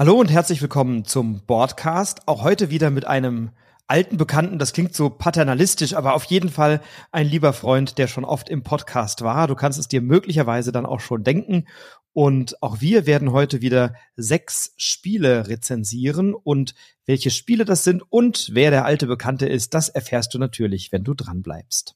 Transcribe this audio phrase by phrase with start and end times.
[0.00, 2.26] Hallo und herzlich willkommen zum Boardcast.
[2.26, 3.50] Auch heute wieder mit einem
[3.86, 4.58] alten Bekannten.
[4.58, 6.80] Das klingt so paternalistisch, aber auf jeden Fall
[7.12, 9.46] ein lieber Freund, der schon oft im Podcast war.
[9.46, 11.66] Du kannst es dir möglicherweise dann auch schon denken.
[12.14, 16.32] Und auch wir werden heute wieder sechs Spiele rezensieren.
[16.32, 16.74] Und
[17.04, 21.04] welche Spiele das sind und wer der alte Bekannte ist, das erfährst du natürlich, wenn
[21.04, 21.94] du dran bleibst.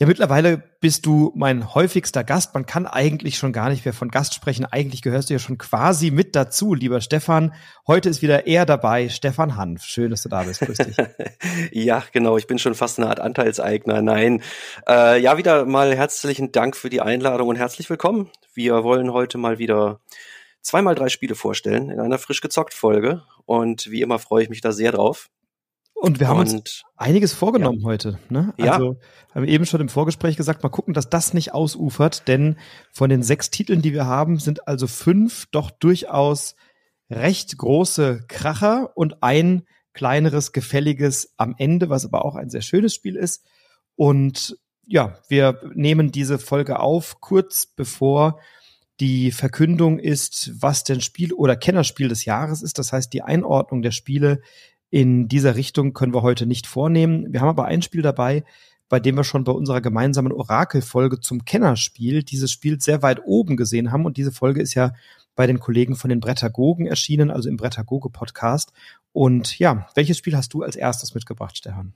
[0.00, 2.54] Ja, mittlerweile bist du mein häufigster Gast.
[2.54, 4.64] Man kann eigentlich schon gar nicht mehr von Gast sprechen.
[4.64, 7.52] Eigentlich gehörst du ja schon quasi mit dazu, lieber Stefan.
[7.84, 9.82] Heute ist wieder er dabei, Stefan Hanf.
[9.82, 10.60] Schön, dass du da bist.
[10.60, 10.96] Grüß dich.
[11.72, 12.36] ja, genau.
[12.36, 14.00] Ich bin schon fast eine Art Anteilseigner.
[14.00, 14.40] Nein.
[14.88, 18.30] Äh, ja, wieder mal herzlichen Dank für die Einladung und herzlich willkommen.
[18.54, 19.98] Wir wollen heute mal wieder
[20.62, 23.24] zweimal drei Spiele vorstellen in einer frisch gezockt Folge.
[23.46, 25.28] Und wie immer freue ich mich da sehr drauf.
[26.00, 27.86] Und wir haben und, uns einiges vorgenommen ja.
[27.86, 28.18] heute.
[28.28, 28.54] Ne?
[28.58, 29.34] Also ja.
[29.34, 32.56] haben eben schon im Vorgespräch gesagt, mal gucken, dass das nicht ausufert, denn
[32.92, 36.54] von den sechs Titeln, die wir haben, sind also fünf doch durchaus
[37.10, 42.94] recht große Kracher und ein kleineres, gefälliges am Ende, was aber auch ein sehr schönes
[42.94, 43.44] Spiel ist.
[43.96, 48.38] Und ja, wir nehmen diese Folge auf, kurz bevor
[49.00, 52.78] die Verkündung ist, was denn Spiel oder Kennerspiel des Jahres ist.
[52.78, 54.40] Das heißt, die Einordnung der Spiele
[54.90, 57.32] in dieser Richtung können wir heute nicht vornehmen.
[57.32, 58.44] Wir haben aber ein Spiel dabei,
[58.88, 63.56] bei dem wir schon bei unserer gemeinsamen Orakelfolge zum Kennerspiel dieses Spiel sehr weit oben
[63.56, 64.06] gesehen haben.
[64.06, 64.92] Und diese Folge ist ja
[65.36, 68.72] bei den Kollegen von den Brettagogen erschienen, also im Brettagoge-Podcast.
[69.12, 71.92] Und ja, welches Spiel hast du als erstes mitgebracht, Stefan?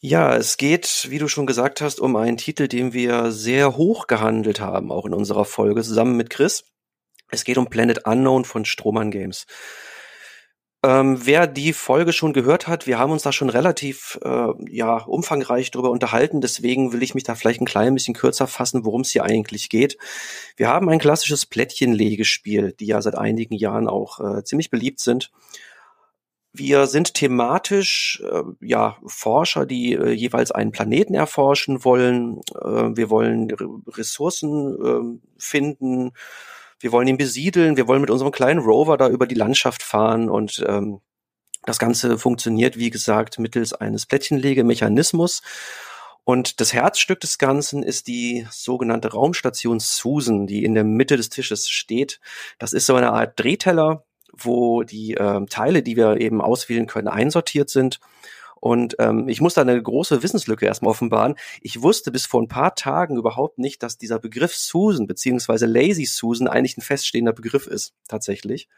[0.00, 4.06] Ja, es geht, wie du schon gesagt hast, um einen Titel, den wir sehr hoch
[4.06, 6.64] gehandelt haben, auch in unserer Folge zusammen mit Chris.
[7.30, 9.46] Es geht um Planet Unknown von Strohmann Games.
[10.84, 14.98] Ähm, wer die Folge schon gehört hat, wir haben uns da schon relativ äh, ja
[14.98, 16.40] umfangreich darüber unterhalten.
[16.40, 19.70] Deswegen will ich mich da vielleicht ein klein bisschen kürzer fassen, worum es hier eigentlich
[19.70, 19.98] geht.
[20.56, 25.32] Wir haben ein klassisches Plättchenlegespiel, die ja seit einigen Jahren auch äh, ziemlich beliebt sind.
[26.52, 32.40] Wir sind thematisch äh, ja Forscher, die äh, jeweils einen Planeten erforschen wollen.
[32.54, 33.50] Äh, wir wollen
[33.88, 36.12] Ressourcen äh, finden
[36.80, 40.28] wir wollen ihn besiedeln, wir wollen mit unserem kleinen Rover da über die Landschaft fahren
[40.28, 41.00] und ähm,
[41.64, 45.42] das Ganze funktioniert, wie gesagt, mittels eines Plättchenlegemechanismus.
[46.24, 51.30] Und das Herzstück des Ganzen ist die sogenannte Raumstation Susan, die in der Mitte des
[51.30, 52.20] Tisches steht.
[52.58, 57.08] Das ist so eine Art Drehteller, wo die äh, Teile, die wir eben auswählen können,
[57.08, 57.98] einsortiert sind.
[58.60, 61.34] Und ähm, ich muss da eine große Wissenslücke erstmal offenbaren.
[61.60, 66.06] Ich wusste bis vor ein paar Tagen überhaupt nicht, dass dieser Begriff Susan beziehungsweise Lazy
[66.06, 68.68] Susan eigentlich ein feststehender Begriff ist, tatsächlich.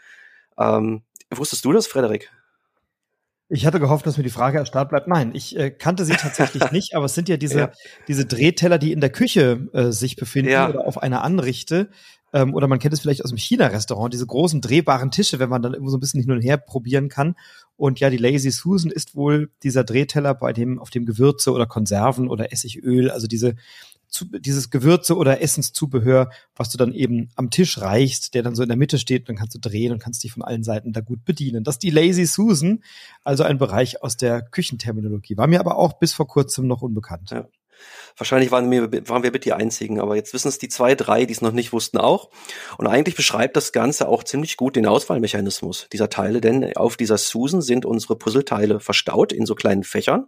[0.59, 2.31] Ähm, wusstest du das, Frederik?
[3.53, 5.09] Ich hatte gehofft, dass mir die Frage erstarrt bleibt.
[5.09, 7.73] Nein, ich äh, kannte sie tatsächlich nicht, aber es sind ja diese, ja.
[8.07, 10.69] diese Drehteller, die in der Küche äh, sich befinden ja.
[10.69, 11.91] oder auf einer Anrichte.
[12.33, 15.63] Ähm, oder man kennt es vielleicht aus dem China-Restaurant, diese großen drehbaren Tische, wenn man
[15.63, 17.35] dann immer so ein bisschen hin und her probieren kann.
[17.77, 21.67] Und ja, die Lazy Susan ist wohl dieser Drehteller, bei dem auf dem Gewürze oder
[21.67, 23.57] Konserven oder Essigöl, also diese
[24.11, 28.63] zu, dieses Gewürze oder Essenszubehör, was du dann eben am Tisch reichst, der dann so
[28.63, 31.01] in der Mitte steht, dann kannst du drehen und kannst dich von allen Seiten da
[31.01, 31.65] gut bedienen.
[31.65, 32.83] Das ist die Lazy Susan,
[33.25, 35.37] also ein Bereich aus der Küchenterminologie.
[35.37, 37.31] War mir aber auch bis vor kurzem noch unbekannt.
[37.31, 37.49] Ja.
[38.17, 41.25] Wahrscheinlich waren wir, waren wir mit die Einzigen, aber jetzt wissen es die zwei, drei,
[41.25, 42.31] die es noch nicht wussten, auch.
[42.79, 47.19] Und eigentlich beschreibt das Ganze auch ziemlich gut den Auswahlmechanismus dieser Teile, denn auf dieser
[47.19, 50.27] Susan sind unsere Puzzleteile verstaut in so kleinen Fächern.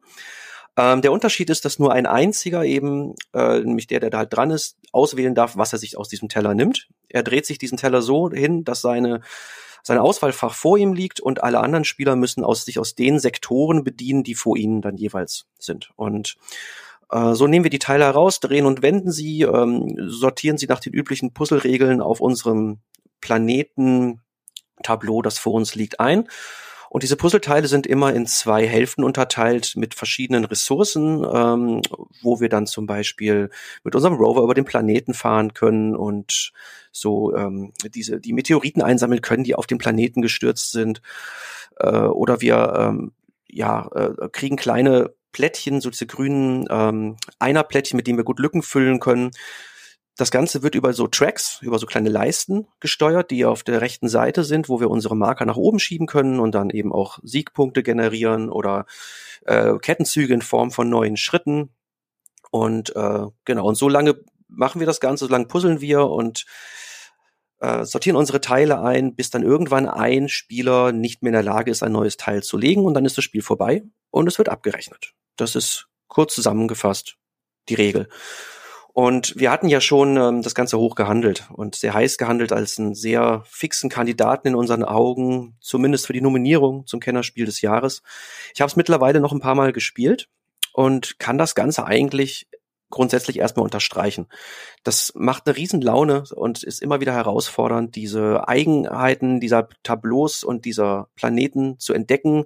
[0.76, 4.34] Ähm, der Unterschied ist, dass nur ein einziger eben, äh, nämlich der, der da halt
[4.34, 6.88] dran ist, auswählen darf, was er sich aus diesem Teller nimmt.
[7.08, 9.20] Er dreht sich diesen Teller so hin, dass seine
[9.82, 13.82] sein Auswahlfach vor ihm liegt und alle anderen Spieler müssen aus sich aus den Sektoren
[13.84, 15.90] bedienen, die vor ihnen dann jeweils sind.
[15.96, 16.36] Und
[17.12, 20.80] äh, so nehmen wir die Teile heraus, drehen und wenden sie, ähm, sortieren sie nach
[20.80, 22.78] den üblichen Puzzleregeln auf unserem
[23.20, 26.28] Planeten-Tableau, das vor uns liegt, ein
[26.92, 31.80] und diese Puzzleteile sind immer in zwei Hälften unterteilt mit verschiedenen Ressourcen, ähm,
[32.20, 33.48] wo wir dann zum Beispiel
[33.82, 36.52] mit unserem Rover über den Planeten fahren können und
[36.90, 41.00] so ähm, diese die Meteoriten einsammeln können, die auf den Planeten gestürzt sind.
[41.78, 43.12] Äh, oder wir ähm,
[43.48, 48.62] ja äh, kriegen kleine Plättchen, so diese grünen ähm, Einerplättchen, mit denen wir gut Lücken
[48.62, 49.30] füllen können.
[50.16, 54.08] Das Ganze wird über so Tracks, über so kleine Leisten gesteuert, die auf der rechten
[54.08, 57.82] Seite sind, wo wir unsere Marker nach oben schieben können und dann eben auch Siegpunkte
[57.82, 58.84] generieren oder
[59.46, 61.70] äh, Kettenzüge in Form von neuen Schritten.
[62.50, 64.16] Und äh, genau, und so lange
[64.48, 66.44] machen wir das Ganze, so lange puzzeln wir und
[67.60, 71.70] äh, sortieren unsere Teile ein, bis dann irgendwann ein Spieler nicht mehr in der Lage
[71.70, 73.82] ist, ein neues Teil zu legen und dann ist das Spiel vorbei.
[74.10, 75.14] und es wird abgerechnet.
[75.36, 77.16] Das ist kurz zusammengefasst
[77.68, 78.08] die Regel.
[78.94, 82.78] Und wir hatten ja schon ähm, das Ganze hoch gehandelt und sehr heiß gehandelt als
[82.78, 88.02] einen sehr fixen Kandidaten in unseren Augen, zumindest für die Nominierung zum Kennerspiel des Jahres.
[88.54, 90.28] Ich habe es mittlerweile noch ein paar Mal gespielt
[90.74, 92.48] und kann das Ganze eigentlich
[92.90, 94.26] grundsätzlich erstmal unterstreichen.
[94.84, 101.08] Das macht eine Riesenlaune und ist immer wieder herausfordernd, diese Eigenheiten dieser Tableaus und dieser
[101.16, 102.44] Planeten zu entdecken,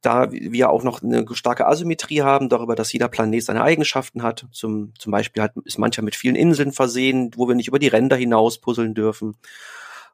[0.00, 4.46] da wir auch noch eine starke Asymmetrie haben, darüber, dass jeder Planet seine Eigenschaften hat.
[4.52, 7.88] Zum, zum Beispiel hat, ist mancher mit vielen Inseln versehen, wo wir nicht über die
[7.88, 9.36] Ränder hinaus puzzeln dürfen.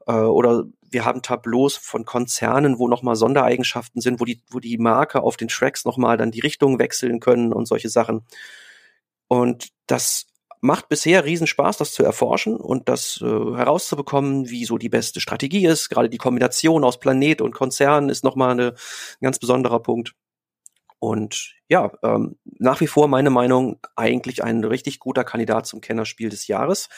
[0.07, 4.79] Äh, oder wir haben Tableaus von Konzernen, wo nochmal Sondereigenschaften sind, wo die, wo die
[4.79, 8.25] Marker auf den Tracks nochmal dann die Richtung wechseln können und solche Sachen.
[9.29, 10.27] Und das
[10.67, 15.21] macht bisher riesen Spaß, das zu erforschen und das äh, herauszubekommen, wie so die beste
[15.21, 15.89] Strategie ist.
[15.89, 20.15] Gerade die Kombination aus Planet und Konzern ist nochmal eine, ein ganz besonderer Punkt.
[20.99, 26.29] Und ja, ähm, nach wie vor meine Meinung, eigentlich ein richtig guter Kandidat zum Kennerspiel
[26.29, 26.89] des Jahres.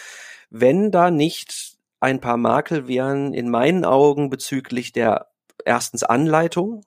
[0.50, 5.28] Wenn da nicht ein paar Makel wären in meinen Augen bezüglich der
[5.64, 6.84] erstens Anleitung,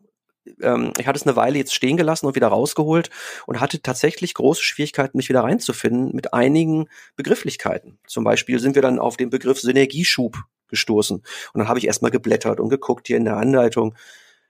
[0.62, 3.10] ähm, ich hatte es eine Weile jetzt stehen gelassen und wieder rausgeholt
[3.46, 8.00] und hatte tatsächlich große Schwierigkeiten, mich wieder reinzufinden mit einigen Begrifflichkeiten.
[8.08, 11.18] Zum Beispiel sind wir dann auf den Begriff Synergieschub gestoßen.
[11.18, 13.96] Und dann habe ich erstmal geblättert und geguckt hier in der Anleitung.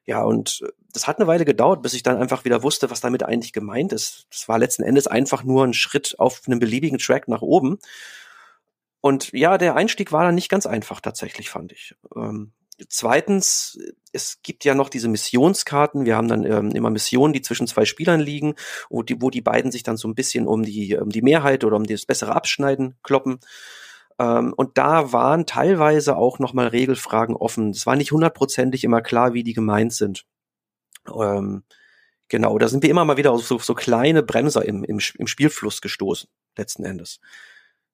[0.05, 3.23] Ja, und das hat eine Weile gedauert, bis ich dann einfach wieder wusste, was damit
[3.23, 4.27] eigentlich gemeint ist.
[4.31, 7.79] Das war letzten Endes einfach nur ein Schritt auf einem beliebigen Track nach oben.
[8.99, 11.95] Und ja, der Einstieg war dann nicht ganz einfach tatsächlich, fand ich.
[12.15, 12.51] Ähm,
[12.89, 13.77] Zweitens,
[14.11, 16.05] es gibt ja noch diese Missionskarten.
[16.05, 18.55] Wir haben dann ähm, immer Missionen, die zwischen zwei Spielern liegen,
[18.89, 21.63] wo die, wo die beiden sich dann so ein bisschen um die, um die Mehrheit
[21.63, 23.39] oder um das bessere Abschneiden kloppen.
[24.19, 27.71] Ähm, und da waren teilweise auch nochmal Regelfragen offen.
[27.71, 30.25] Es war nicht hundertprozentig immer klar, wie die gemeint sind.
[31.07, 31.63] Ähm,
[32.27, 35.27] genau, da sind wir immer mal wieder auf so, so kleine Bremser im, im, im
[35.27, 37.19] Spielfluss gestoßen, letzten Endes.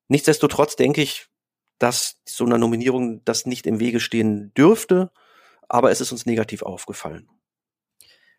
[0.10, 1.28] Nichtsdestotrotz denke ich,
[1.80, 5.12] dass so einer Nominierung das nicht im Wege stehen dürfte,
[5.70, 7.30] aber es ist uns negativ aufgefallen.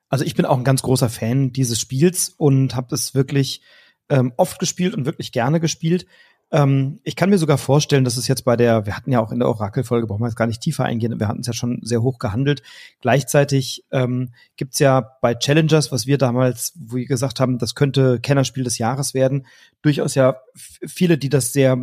[0.08, 3.62] Also ich bin auch ein ganz großer Fan dieses Spiels und habe es wirklich
[4.08, 6.06] ähm, oft gespielt und wirklich gerne gespielt.
[6.50, 9.32] Ähm, ich kann mir sogar vorstellen, dass es jetzt bei der, wir hatten ja auch
[9.32, 11.80] in der Orakel-Folge, brauchen wir jetzt gar nicht tiefer eingehen, wir hatten es ja schon
[11.82, 12.62] sehr hoch gehandelt.
[13.02, 18.18] Gleichzeitig ähm, gibt ja bei Challengers, was wir damals, wo wir gesagt haben, das könnte
[18.20, 19.46] Kennerspiel des Jahres werden,
[19.82, 21.76] durchaus ja viele, die das sehr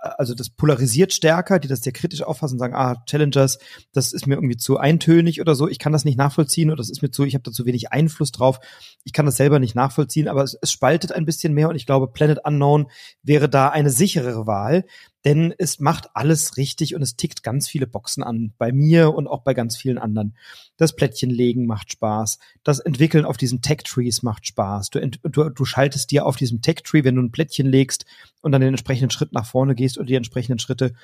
[0.00, 3.58] also das polarisiert stärker, die das sehr kritisch auffassen und sagen, ah, Challengers,
[3.92, 6.90] das ist mir irgendwie zu eintönig oder so, ich kann das nicht nachvollziehen oder das
[6.90, 8.60] ist mir zu, ich habe da zu wenig Einfluss drauf,
[9.04, 11.86] ich kann das selber nicht nachvollziehen, aber es, es spaltet ein bisschen mehr und ich
[11.86, 12.90] glaube, Planet Unknown
[13.22, 14.84] wäre da eine sicherere Wahl,
[15.24, 19.26] denn es macht alles richtig und es tickt ganz viele Boxen an, bei mir und
[19.26, 20.34] auch bei ganz vielen anderen.
[20.76, 24.90] Das Plättchenlegen macht Spaß, das Entwickeln auf diesen Tech-Trees macht Spaß.
[24.90, 28.06] Du, du, du schaltest dir auf diesem Tech-Tree, wenn du ein Plättchen legst
[28.40, 30.94] und dann den entsprechenden Schritt nach vorne gehst und die entsprechenden Schritte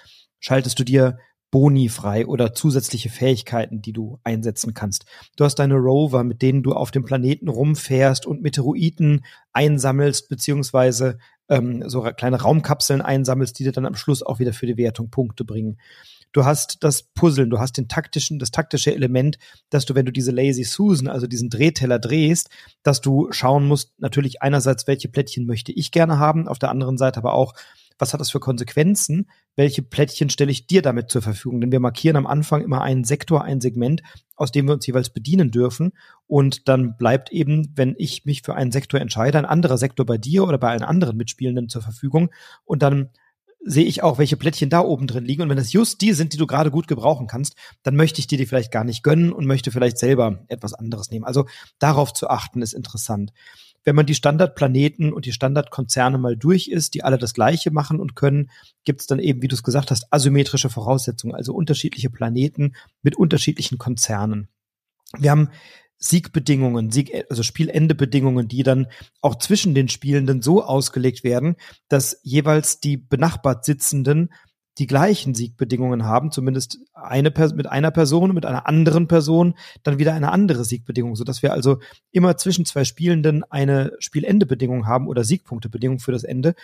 [0.41, 1.19] schaltest du dir
[1.51, 5.07] Boni frei oder zusätzliche Fähigkeiten, die du einsetzen kannst.
[5.37, 11.19] Du hast deine Rover, mit denen du auf dem Planeten rumfährst und Meteoriten einsammelst, beziehungsweise
[11.49, 15.11] ähm, so kleine Raumkapseln einsammelst, die dir dann am Schluss auch wieder für die Wertung
[15.11, 15.79] Punkte bringen.
[16.33, 19.39] Du hast das Puzzeln, du hast den taktischen, das taktische Element,
[19.71, 22.51] dass du, wenn du diese Lazy Susan, also diesen Drehteller drehst,
[22.83, 26.99] dass du schauen musst, natürlich einerseits, welche Plättchen möchte ich gerne haben, auf der anderen
[26.99, 27.55] Seite aber auch,
[27.99, 29.31] was hat das für Konsequenzen?
[29.55, 31.61] Welche Plättchen stelle ich dir damit zur Verfügung?
[31.61, 34.03] Denn wir markieren am Anfang immer einen Sektor, ein Segment,
[34.35, 35.93] aus dem wir uns jeweils bedienen dürfen.
[36.27, 40.19] Und dann bleibt eben, wenn ich mich für einen Sektor entscheide, ein anderer Sektor bei
[40.19, 42.31] dir oder bei allen anderen Mitspielenden zur Verfügung.
[42.65, 43.11] Und dann
[43.67, 45.43] sehe ich auch, welche Plättchen da oben drin liegen.
[45.43, 48.27] Und wenn das just die sind, die du gerade gut gebrauchen kannst, dann möchte ich
[48.27, 51.25] dir die vielleicht gar nicht gönnen und möchte vielleicht selber etwas anderes nehmen.
[51.25, 51.47] Also
[51.79, 53.33] darauf zu achten ist interessant
[53.87, 58.01] wenn man die Standardplaneten und die Standardkonzerne mal durch ist, die alle das Gleiche machen
[58.01, 58.51] und können,
[58.85, 63.17] gibt es dann eben, wie du es gesagt hast, asymmetrische Voraussetzungen, also unterschiedliche Planeten mit
[63.17, 64.49] unterschiedlichen Konzernen.
[65.17, 65.51] Wir haben
[65.99, 68.89] Siegbedingungen, Sieg, also Spielendebedingungen, die dann
[69.21, 71.55] auch zwischen den Spielenden so ausgelegt werden,
[71.89, 74.31] dass jeweils die benachbart Sitzenden
[74.79, 80.13] die gleichen Siegbedingungen haben, zumindest eine mit einer Person, mit einer anderen Person, dann wieder
[80.13, 81.79] eine andere Siegbedingung, so dass wir also
[82.13, 86.55] immer zwischen zwei Spielenden eine Spielendebedingung haben oder Siegpunktebedingung für das Ende.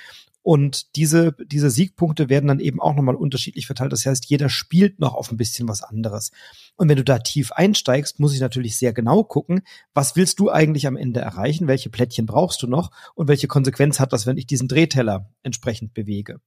[0.43, 3.93] Und diese, diese Siegpunkte werden dann eben auch nochmal unterschiedlich verteilt.
[3.93, 6.33] Das heißt, jeder spielt noch auf ein bisschen was anderes.
[6.77, 9.63] Und wenn du da tief einsteigst, muss ich natürlich sehr genau gucken,
[9.95, 11.69] was willst du eigentlich am Ende erreichen?
[11.69, 12.91] Welche Plättchen brauchst du noch?
[13.15, 16.41] Und welche Konsequenz hat das, wenn ich diesen Drehteller entsprechend bewege?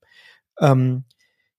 [0.59, 1.05] Ähm,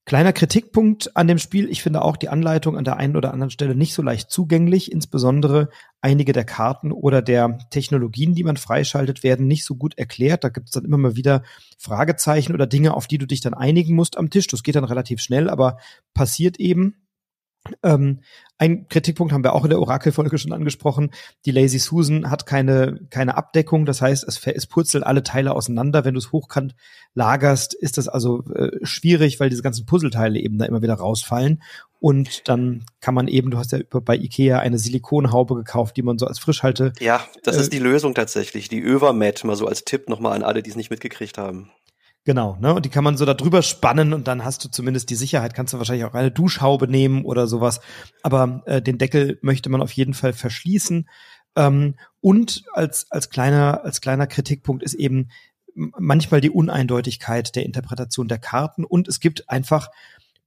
[0.07, 1.69] Kleiner Kritikpunkt an dem Spiel.
[1.69, 4.93] Ich finde auch die Anleitung an der einen oder anderen Stelle nicht so leicht zugänglich.
[4.93, 5.69] Insbesondere
[6.01, 10.45] einige der Karten oder der Technologien, die man freischaltet, werden nicht so gut erklärt.
[10.45, 11.43] Da gibt es dann immer mal wieder
[11.77, 14.47] Fragezeichen oder Dinge, auf die du dich dann einigen musst am Tisch.
[14.47, 15.79] Das geht dann relativ schnell, aber
[16.15, 16.95] passiert eben.
[17.82, 18.20] Ähm,
[18.58, 21.11] ein Kritikpunkt haben wir auch in der Orakelfolge schon angesprochen.
[21.44, 23.85] Die Lazy Susan hat keine, keine Abdeckung.
[23.85, 26.04] Das heißt, es, es purzelt alle Teile auseinander.
[26.04, 26.75] Wenn du es hochkant
[27.14, 31.62] lagerst, ist das also äh, schwierig, weil diese ganzen Puzzleteile eben da immer wieder rausfallen.
[31.99, 36.18] Und dann kann man eben, du hast ja bei Ikea eine Silikonhaube gekauft, die man
[36.18, 36.92] so als Frischhalte.
[37.00, 38.68] Ja, das äh, ist die Lösung tatsächlich.
[38.68, 41.70] Die Övermat, mal so als Tipp nochmal an alle, die es nicht mitgekriegt haben.
[42.26, 42.75] Genau, ne?
[42.75, 45.54] Und die kann man so da drüber spannen und dann hast du zumindest die Sicherheit.
[45.54, 47.80] Kannst du wahrscheinlich auch eine Duschhaube nehmen oder sowas.
[48.25, 51.09] Aber äh, den Deckel möchte man auf jeden Fall verschließen.
[51.54, 55.28] Ähm, und als, als kleiner, als kleiner Kritikpunkt ist eben
[55.76, 59.90] manchmal die Uneindeutigkeit der Interpretation der Karten und es gibt einfach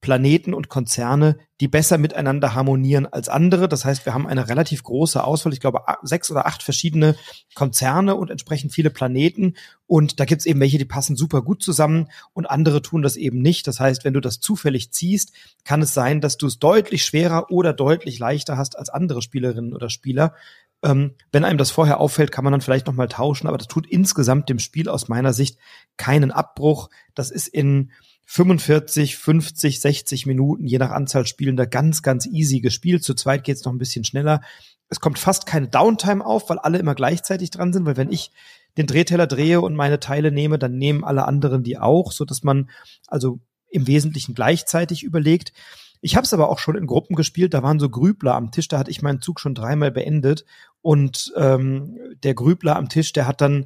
[0.01, 3.67] Planeten und Konzerne, die besser miteinander harmonieren als andere.
[3.67, 7.15] Das heißt, wir haben eine relativ große Auswahl, ich glaube sechs oder acht verschiedene
[7.53, 9.55] Konzerne und entsprechend viele Planeten.
[9.87, 13.41] Und da gibt's eben welche, die passen super gut zusammen und andere tun das eben
[13.41, 13.67] nicht.
[13.67, 15.33] Das heißt, wenn du das zufällig ziehst,
[15.65, 19.73] kann es sein, dass du es deutlich schwerer oder deutlich leichter hast als andere Spielerinnen
[19.73, 20.33] oder Spieler.
[20.81, 23.85] Ähm, wenn einem das vorher auffällt, kann man dann vielleicht nochmal tauschen, aber das tut
[23.85, 25.57] insgesamt dem Spiel aus meiner Sicht
[25.97, 26.89] keinen Abbruch.
[27.15, 27.91] Das ist in
[28.31, 33.03] 45, 50, 60 Minuten, je nach Anzahl Spielender, ganz, ganz easy gespielt.
[33.03, 34.41] Zu zweit geht's noch ein bisschen schneller.
[34.87, 38.29] Es kommt fast keine Downtime auf, weil alle immer gleichzeitig dran sind, weil wenn ich
[38.77, 42.43] den Drehteller drehe und meine Teile nehme, dann nehmen alle anderen die auch, so dass
[42.43, 42.69] man
[43.07, 45.51] also im Wesentlichen gleichzeitig überlegt.
[45.99, 48.67] Ich habe es aber auch schon in Gruppen gespielt, da waren so Grübler am Tisch,
[48.67, 50.45] da hatte ich meinen Zug schon dreimal beendet
[50.83, 53.65] und ähm, der Grübler am Tisch, der hat dann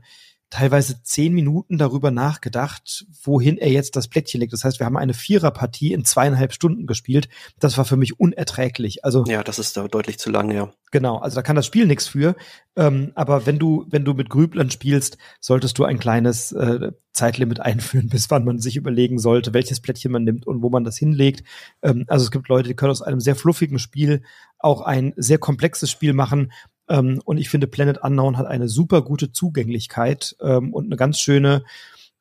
[0.53, 4.53] teilweise zehn Minuten darüber nachgedacht, wohin er jetzt das Plättchen legt.
[4.53, 7.27] Das heißt, wir haben eine Viererpartie in zweieinhalb Stunden gespielt.
[7.59, 9.03] Das war für mich unerträglich.
[9.03, 10.71] Also ja, das ist da deutlich zu lang, ja.
[10.91, 12.35] Genau, also da kann das Spiel nichts für.
[12.75, 17.59] Ähm, aber wenn du wenn du mit Grüblern spielst, solltest du ein kleines äh, Zeitlimit
[17.59, 20.99] einführen, bis wann man sich überlegen sollte, welches Plättchen man nimmt und wo man das
[20.99, 21.43] hinlegt.
[21.81, 24.21] Ähm, also es gibt Leute, die können aus einem sehr fluffigen Spiel
[24.59, 26.51] auch ein sehr komplexes Spiel machen.
[26.89, 31.19] Ähm, und ich finde, Planet Unknown hat eine super gute Zugänglichkeit ähm, und eine ganz
[31.19, 31.63] schöne,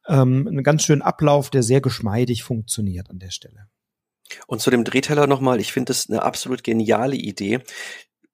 [0.07, 3.67] ähm, einen ganz schönen Ablauf, der sehr geschmeidig funktioniert an der Stelle.
[4.47, 7.61] Und zu dem Drehteller nochmal, ich finde das eine absolut geniale Idee.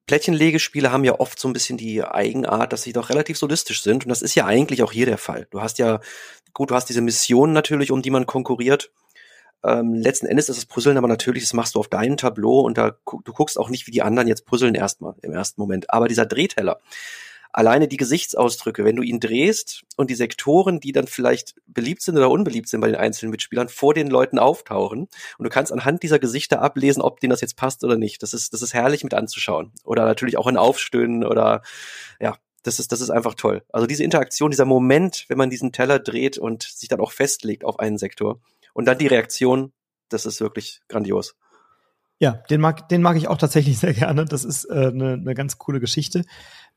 [0.07, 4.05] Plättchenlegespiele haben ja oft so ein bisschen die Eigenart, dass sie doch relativ solistisch sind.
[4.05, 5.47] Und das ist ja eigentlich auch hier der Fall.
[5.51, 5.99] Du hast ja,
[6.53, 8.91] gut, du hast diese Mission natürlich, um die man konkurriert.
[9.63, 12.77] Ähm, letzten Endes ist das Puzzeln aber natürlich, das machst du auf deinem Tableau und
[12.77, 15.89] da du guckst auch nicht, wie die anderen jetzt puzzeln erstmal im ersten Moment.
[15.89, 16.79] Aber dieser Drehteller,
[17.51, 22.15] alleine die Gesichtsausdrücke, wenn du ihn drehst und die Sektoren, die dann vielleicht beliebt sind
[22.15, 26.03] oder unbeliebt sind bei den einzelnen Mitspielern, vor den Leuten auftauchen und du kannst anhand
[26.03, 28.21] dieser Gesichter ablesen, ob denen das jetzt passt oder nicht.
[28.23, 29.71] Das ist, das ist herrlich mit anzuschauen.
[29.83, 31.63] Oder natürlich auch in Aufstöhnen oder
[32.19, 33.63] ja, das ist, das ist einfach toll.
[33.69, 37.63] Also diese Interaktion, dieser Moment, wenn man diesen Teller dreht und sich dann auch festlegt
[37.63, 38.39] auf einen Sektor,
[38.73, 39.73] und dann die Reaktion,
[40.09, 41.35] das ist wirklich grandios.
[42.19, 44.25] Ja, den mag, den mag ich auch tatsächlich sehr gerne.
[44.25, 46.25] Das ist äh, eine, eine ganz coole Geschichte.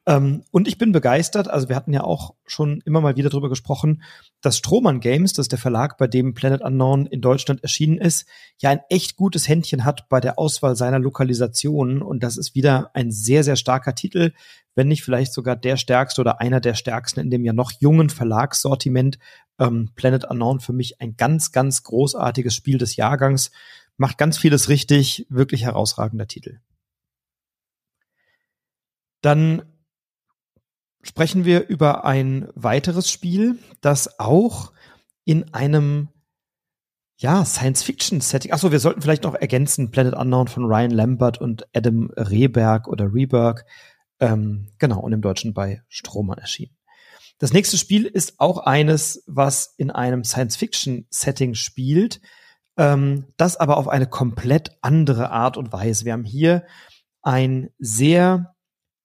[0.04, 3.48] Ähm, und ich bin begeistert, also wir hatten ja auch schon immer mal wieder drüber
[3.48, 4.02] gesprochen,
[4.40, 8.26] dass Strohmann Games, das ist der Verlag, bei dem Planet Unknown in Deutschland erschienen ist,
[8.60, 12.02] ja ein echt gutes Händchen hat bei der Auswahl seiner Lokalisationen.
[12.02, 14.32] Und das ist wieder ein sehr, sehr starker Titel,
[14.74, 18.10] wenn nicht vielleicht sogar der stärkste oder einer der stärksten in dem ja noch jungen
[18.10, 19.18] Verlagssortiment.
[19.58, 23.50] Ähm, Planet Unknown für mich ein ganz, ganz großartiges Spiel des Jahrgangs.
[23.96, 26.60] Macht ganz vieles richtig, wirklich herausragender Titel.
[29.20, 29.62] Dann
[31.02, 34.72] sprechen wir über ein weiteres Spiel, das auch
[35.24, 36.08] in einem
[37.22, 38.52] ja, Science-Fiction-Setting.
[38.52, 43.14] Achso, wir sollten vielleicht noch ergänzen, Planet Unknown von Ryan Lambert und Adam Rehberg oder
[43.14, 43.64] Reberg.
[44.18, 46.76] Ähm, genau, und im Deutschen bei Strohmann erschienen.
[47.42, 52.20] Das nächste Spiel ist auch eines, was in einem Science-Fiction-Setting spielt,
[52.76, 56.04] ähm, das aber auf eine komplett andere Art und Weise.
[56.04, 56.64] Wir haben hier
[57.20, 58.54] ein sehr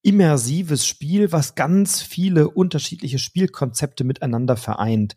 [0.03, 5.15] immersives Spiel, was ganz viele unterschiedliche Spielkonzepte miteinander vereint.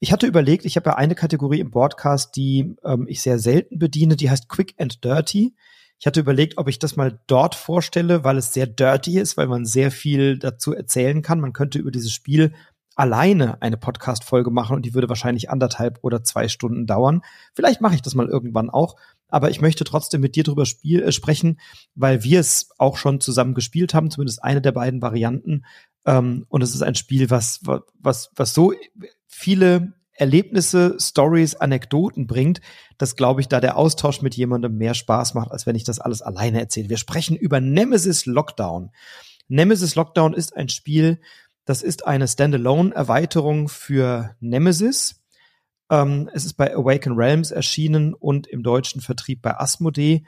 [0.00, 3.78] Ich hatte überlegt, ich habe ja eine Kategorie im Broadcast, die ähm, ich sehr selten
[3.78, 5.54] bediene, die heißt Quick and Dirty.
[5.98, 9.48] Ich hatte überlegt, ob ich das mal dort vorstelle, weil es sehr dirty ist, weil
[9.48, 11.40] man sehr viel dazu erzählen kann.
[11.40, 12.54] Man könnte über dieses Spiel
[12.94, 17.22] alleine eine Podcast-Folge machen und die würde wahrscheinlich anderthalb oder zwei Stunden dauern.
[17.54, 18.96] Vielleicht mache ich das mal irgendwann auch
[19.28, 21.60] aber ich möchte trotzdem mit dir drüber spiel, äh, sprechen,
[21.94, 25.64] weil wir es auch schon zusammen gespielt haben, zumindest eine der beiden Varianten.
[26.06, 28.72] Ähm, und es ist ein Spiel, was, was, was so
[29.26, 32.60] viele Erlebnisse, Stories, Anekdoten bringt,
[32.98, 36.00] dass, glaube ich, da der Austausch mit jemandem mehr Spaß macht, als wenn ich das
[36.00, 36.88] alles alleine erzähle.
[36.88, 38.90] Wir sprechen über Nemesis Lockdown.
[39.48, 41.20] Nemesis Lockdown ist ein Spiel,
[41.64, 45.22] das ist eine Standalone-Erweiterung für Nemesis.
[45.90, 50.24] Ähm, es ist bei Awaken Realms erschienen und im deutschen Vertrieb bei Asmodee.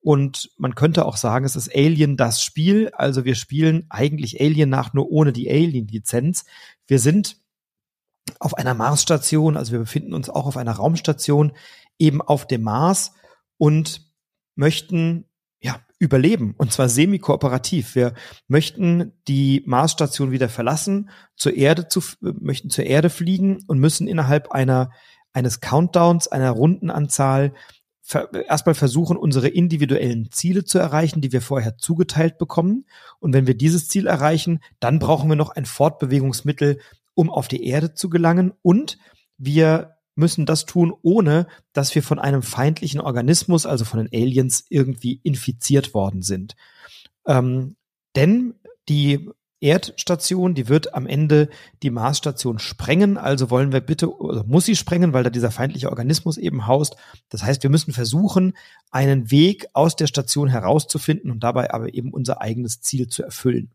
[0.00, 2.90] Und man könnte auch sagen, es ist Alien das Spiel.
[2.94, 6.44] Also wir spielen eigentlich Alien nach, nur ohne die Alien-Lizenz.
[6.86, 7.36] Wir sind
[8.40, 11.52] auf einer Marsstation, also wir befinden uns auch auf einer Raumstation,
[11.98, 13.12] eben auf dem Mars
[13.56, 14.12] und
[14.54, 15.24] möchten
[15.60, 17.94] ja, überleben und zwar semi-kooperativ.
[17.94, 18.14] Wir
[18.46, 24.52] möchten die Marsstation wieder verlassen, zur Erde zu, möchten zur Erde fliegen und müssen innerhalb
[24.52, 24.90] einer,
[25.32, 27.52] eines Countdowns, einer Rundenanzahl
[28.48, 32.86] erstmal versuchen, unsere individuellen Ziele zu erreichen, die wir vorher zugeteilt bekommen.
[33.20, 36.78] Und wenn wir dieses Ziel erreichen, dann brauchen wir noch ein Fortbewegungsmittel,
[37.18, 38.52] um auf die Erde zu gelangen.
[38.62, 38.96] Und
[39.38, 44.64] wir müssen das tun, ohne dass wir von einem feindlichen Organismus, also von den Aliens,
[44.68, 46.54] irgendwie infiziert worden sind.
[47.26, 47.74] Ähm,
[48.14, 48.54] denn
[48.88, 51.48] die Erdstation, die wird am Ende
[51.82, 53.16] die Marsstation sprengen.
[53.16, 56.94] Also wollen wir bitte, oder muss sie sprengen, weil da dieser feindliche Organismus eben haust.
[57.30, 58.52] Das heißt, wir müssen versuchen,
[58.92, 63.72] einen Weg aus der Station herauszufinden und dabei aber eben unser eigenes Ziel zu erfüllen.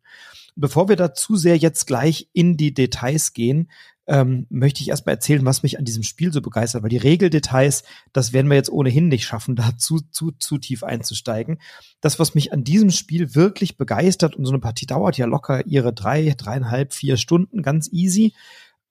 [0.55, 3.69] Bevor wir da zu sehr jetzt gleich in die Details gehen,
[4.05, 7.83] ähm, möchte ich erstmal erzählen, was mich an diesem Spiel so begeistert, weil die Regeldetails,
[8.11, 11.59] das werden wir jetzt ohnehin nicht schaffen, da zu, zu, zu tief einzusteigen.
[12.01, 15.65] Das, was mich an diesem Spiel wirklich begeistert, und so eine Partie dauert ja locker
[15.65, 18.33] ihre drei, dreieinhalb, vier Stunden, ganz easy,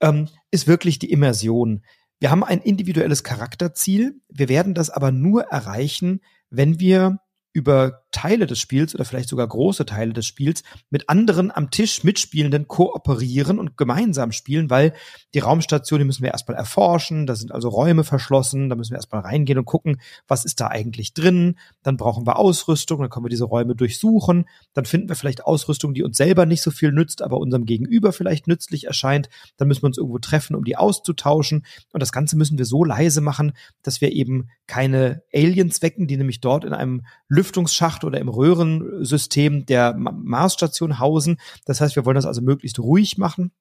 [0.01, 1.83] ähm, ist wirklich die Immersion.
[2.19, 4.21] Wir haben ein individuelles Charakterziel.
[4.29, 7.19] Wir werden das aber nur erreichen, wenn wir
[7.53, 12.05] über Teile des Spiels oder vielleicht sogar große Teile des Spiels mit anderen am Tisch
[12.05, 14.93] Mitspielenden kooperieren und gemeinsam spielen, weil
[15.35, 18.99] die Raumstation, die müssen wir erstmal erforschen, da sind also Räume verschlossen, da müssen wir
[18.99, 23.25] erstmal reingehen und gucken, was ist da eigentlich drin, dann brauchen wir Ausrüstung, dann können
[23.25, 26.93] wir diese Räume durchsuchen, dann finden wir vielleicht Ausrüstung, die uns selber nicht so viel
[26.93, 30.77] nützt, aber unserem Gegenüber vielleicht nützlich erscheint, dann müssen wir uns irgendwo treffen, um die
[30.77, 31.65] auszutauschen.
[31.93, 36.17] Und das Ganze müssen wir so leise machen, dass wir eben keine Aliens wecken, die
[36.17, 41.39] nämlich dort in einem Lüftungsschacht oder im Röhrensystem der Marsstation hausen.
[41.65, 43.53] Das heißt, wir wollen das also möglichst ruhig machen.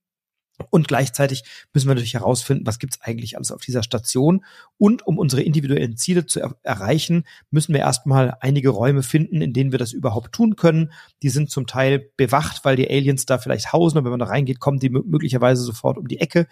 [0.70, 4.46] Und gleichzeitig müssen wir natürlich herausfinden, was gibt's eigentlich alles auf dieser Station.
[4.78, 9.54] Und um unsere individuellen Ziele zu er erreichen, müssen wir erstmal einige Räume finden, in
[9.54, 10.92] denen wir das überhaupt tun können.
[11.24, 13.98] Die sind zum Teil bewacht, weil die Aliens da vielleicht hausen.
[13.98, 16.48] Und wenn man da reingeht, kommen die möglicherweise sofort um die Ecke.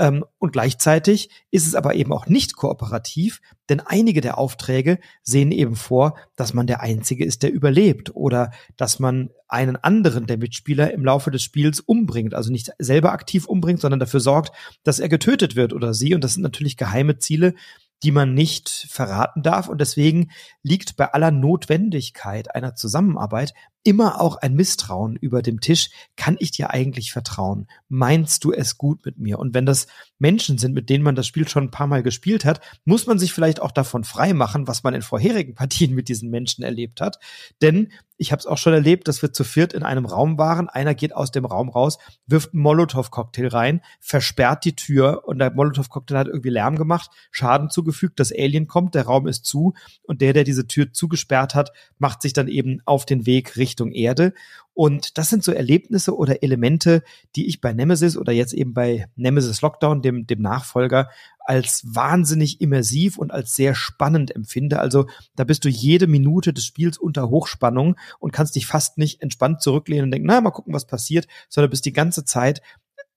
[0.00, 5.52] Ähm, und gleichzeitig ist es aber eben auch nicht kooperativ, denn einige der Aufträge sehen
[5.52, 10.38] eben vor, dass man der Einzige ist, der überlebt oder dass man einen anderen der
[10.38, 12.32] Mitspieler im Laufe des Spiels umbringt.
[12.32, 16.14] Also nicht selber aktiv umbringt, sondern dafür sorgt, dass er getötet wird oder sie.
[16.14, 17.54] Und das sind natürlich geheime Ziele,
[18.02, 19.68] die man nicht verraten darf.
[19.68, 20.30] Und deswegen
[20.62, 23.52] liegt bei aller Notwendigkeit einer Zusammenarbeit
[23.82, 25.90] immer auch ein Misstrauen über dem Tisch.
[26.16, 27.66] Kann ich dir eigentlich vertrauen?
[27.88, 29.38] Meinst du es gut mit mir?
[29.38, 29.86] Und wenn das
[30.18, 33.18] Menschen sind, mit denen man das Spiel schon ein paar Mal gespielt hat, muss man
[33.18, 37.00] sich vielleicht auch davon frei machen, was man in vorherigen Partien mit diesen Menschen erlebt
[37.00, 37.18] hat.
[37.62, 40.68] Denn ich habe es auch schon erlebt, dass wir zu viert in einem Raum waren.
[40.68, 45.54] Einer geht aus dem Raum raus, wirft einen Molotow-Cocktail rein, versperrt die Tür und der
[45.54, 50.20] Molotow-Cocktail hat irgendwie Lärm gemacht, Schaden zugefügt, das Alien kommt, der Raum ist zu und
[50.20, 54.32] der, der diese Tür zugesperrt hat, macht sich dann eben auf den Weg Richtung Erde.
[54.74, 57.02] Und das sind so Erlebnisse oder Elemente,
[57.36, 62.60] die ich bei Nemesis oder jetzt eben bei Nemesis Lockdown, dem, dem Nachfolger, als wahnsinnig
[62.60, 64.78] immersiv und als sehr spannend empfinde.
[64.78, 65.06] Also
[65.36, 69.60] da bist du jede Minute des Spiels unter Hochspannung und kannst dich fast nicht entspannt
[69.60, 72.62] zurücklehnen und denken, na, mal gucken, was passiert, sondern bist die ganze Zeit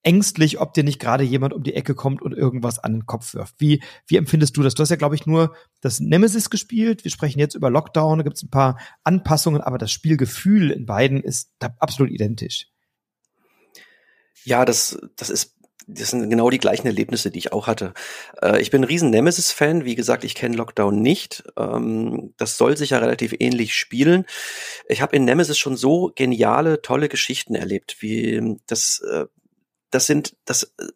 [0.04, 3.34] ängstlich, ob dir nicht gerade jemand um die Ecke kommt und irgendwas an den Kopf
[3.34, 3.56] wirft.
[3.60, 4.76] Wie, wie empfindest du das?
[4.76, 7.04] Du hast ja, glaube ich, nur das Nemesis gespielt.
[7.04, 10.86] Wir sprechen jetzt über Lockdown, da gibt es ein paar Anpassungen, aber das Spielgefühl in
[10.86, 12.68] beiden ist absolut identisch.
[14.44, 15.54] Ja, das, das ist
[15.88, 17.94] das sind genau die gleichen Erlebnisse, die ich auch hatte.
[18.42, 19.86] Äh, ich bin ein riesen Nemesis-Fan.
[19.86, 21.44] Wie gesagt, ich kenne Lockdown nicht.
[21.58, 24.26] Ähm, das soll sich ja relativ ähnlich spielen.
[24.88, 29.26] Ich habe in Nemesis schon so geniale, tolle Geschichten erlebt, wie das äh,
[29.94, 30.88] das sind, das, äh,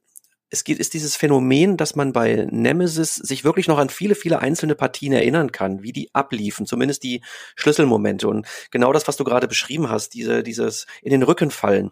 [0.50, 4.40] es geht, ist dieses Phänomen, dass man bei Nemesis sich wirklich noch an viele, viele
[4.40, 7.22] einzelne Partien erinnern kann, wie die abliefen, zumindest die
[7.56, 8.28] Schlüsselmomente.
[8.28, 11.92] Und genau das, was du gerade beschrieben hast, diese, dieses in den Rücken fallen.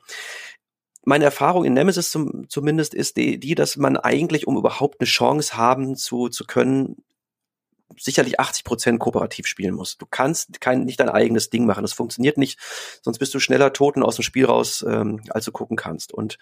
[1.03, 5.07] Meine Erfahrung in Nemesis zum, zumindest ist die, die, dass man eigentlich, um überhaupt eine
[5.07, 7.03] Chance haben zu, zu können,
[7.99, 9.97] sicherlich 80 Prozent kooperativ spielen muss.
[9.97, 11.83] Du kannst kein, nicht dein eigenes Ding machen.
[11.83, 12.59] Das funktioniert nicht.
[13.01, 16.13] Sonst bist du schneller tot und aus dem Spiel raus, ähm, als du gucken kannst.
[16.13, 16.37] Und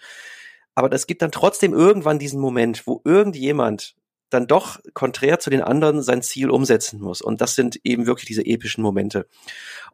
[0.74, 3.94] Aber es gibt dann trotzdem irgendwann diesen Moment, wo irgendjemand
[4.30, 7.22] dann doch konträr zu den anderen sein Ziel umsetzen muss.
[7.22, 9.28] Und das sind eben wirklich diese epischen Momente.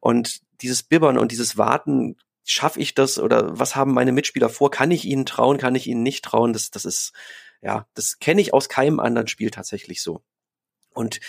[0.00, 4.70] Und dieses Bibbern und dieses Warten, schaffe ich das oder was haben meine Mitspieler vor?
[4.70, 5.58] Kann ich ihnen trauen?
[5.58, 6.52] Kann ich ihnen nicht trauen?
[6.52, 7.12] Das, das ist,
[7.62, 10.22] ja, das kenne ich aus keinem anderen Spiel tatsächlich so.
[10.92, 11.20] Und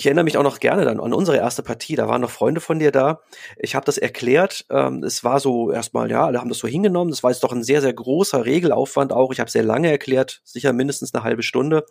[0.00, 1.94] ich erinnere mich auch noch gerne dann an unsere erste Partie.
[1.94, 3.20] Da waren noch Freunde von dir da.
[3.58, 4.64] Ich habe das erklärt.
[4.70, 7.10] Ähm, es war so erstmal, ja, alle haben das so hingenommen.
[7.10, 9.30] Das war jetzt doch ein sehr, sehr großer Regelaufwand auch.
[9.30, 11.84] Ich habe sehr lange erklärt, sicher mindestens eine halbe Stunde.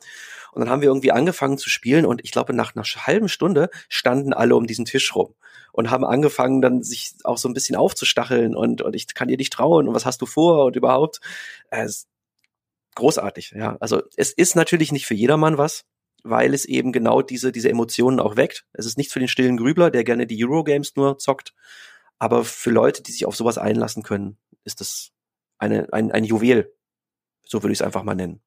[0.52, 3.70] Und dann haben wir irgendwie angefangen zu spielen und ich glaube, nach einer halben Stunde
[3.90, 5.36] standen alle um diesen Tisch rum
[5.72, 9.38] und haben angefangen, dann sich auch so ein bisschen aufzustacheln und, und ich kann dir
[9.38, 11.20] nicht trauen und was hast du vor und überhaupt.
[11.70, 11.88] Äh,
[12.96, 13.78] großartig, ja.
[13.80, 15.86] Also es ist natürlich nicht für jedermann was
[16.24, 18.66] weil es eben genau diese, diese Emotionen auch weckt.
[18.74, 21.54] Es ist nichts für den stillen Grübler, der gerne die Eurogames nur zockt.
[22.18, 25.12] Aber für Leute, die sich auf sowas einlassen können, ist das
[25.58, 26.74] eine, ein, ein Juwel.
[27.46, 28.42] So würde ich es einfach mal nennen.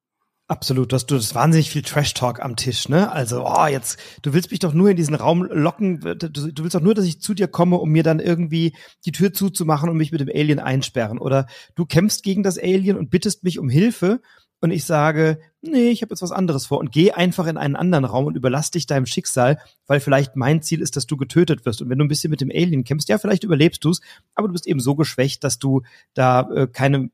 [0.47, 3.09] Absolut, du hast du das wahnsinnig viel Trash-Talk am Tisch, ne?
[3.11, 6.75] Also, oh, jetzt, du willst mich doch nur in diesen Raum locken, du, du willst
[6.75, 9.95] doch nur, dass ich zu dir komme, um mir dann irgendwie die Tür zuzumachen und
[9.95, 11.17] mich mit dem Alien einsperren.
[11.17, 14.21] Oder du kämpfst gegen das Alien und bittest mich um Hilfe
[14.59, 17.75] und ich sage, nee, ich habe jetzt was anderes vor und geh einfach in einen
[17.75, 21.65] anderen Raum und überlass dich deinem Schicksal, weil vielleicht mein Ziel ist, dass du getötet
[21.65, 21.81] wirst.
[21.81, 24.01] Und wenn du ein bisschen mit dem Alien kämpfst, ja, vielleicht überlebst du es,
[24.35, 25.81] aber du bist eben so geschwächt, dass du
[26.13, 27.09] da äh, keine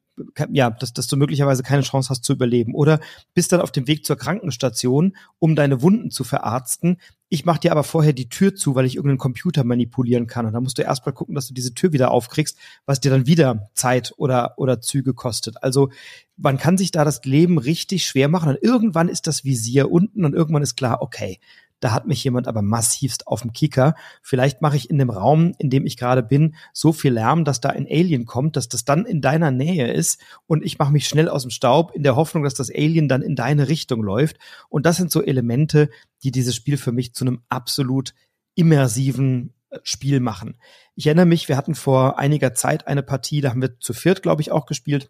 [0.51, 2.75] ja, dass, dass du möglicherweise keine Chance hast zu überleben.
[2.75, 2.99] Oder
[3.33, 6.97] bist dann auf dem Weg zur Krankenstation, um deine Wunden zu verarzten.
[7.31, 10.47] Ich mache dir aber vorher die Tür zu, weil ich irgendeinen Computer manipulieren kann.
[10.47, 13.27] Und da musst du erstmal gucken, dass du diese Tür wieder aufkriegst, was dir dann
[13.27, 15.61] wieder Zeit oder, oder Züge kostet.
[15.61, 15.89] Also
[16.37, 18.49] man kann sich da das Leben richtig schwer machen.
[18.49, 21.39] Und irgendwann ist das Visier unten und irgendwann ist klar, okay,
[21.79, 23.95] da hat mich jemand aber massivst auf dem Kicker.
[24.21, 27.61] Vielleicht mache ich in dem Raum, in dem ich gerade bin, so viel Lärm, dass
[27.61, 31.07] da ein Alien kommt, dass das dann in deiner Nähe ist und ich mache mich
[31.07, 34.37] schnell aus dem Staub in der Hoffnung, dass das Alien dann in deine Richtung läuft.
[34.69, 35.89] Und das sind so Elemente,
[36.23, 38.13] die dieses Spiel für mich zu einem absolut
[38.55, 40.57] immersiven äh, Spiel machen.
[40.95, 44.21] Ich erinnere mich, wir hatten vor einiger Zeit eine Partie, da haben wir zu viert,
[44.21, 45.09] glaube ich, auch gespielt.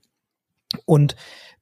[0.86, 1.16] Und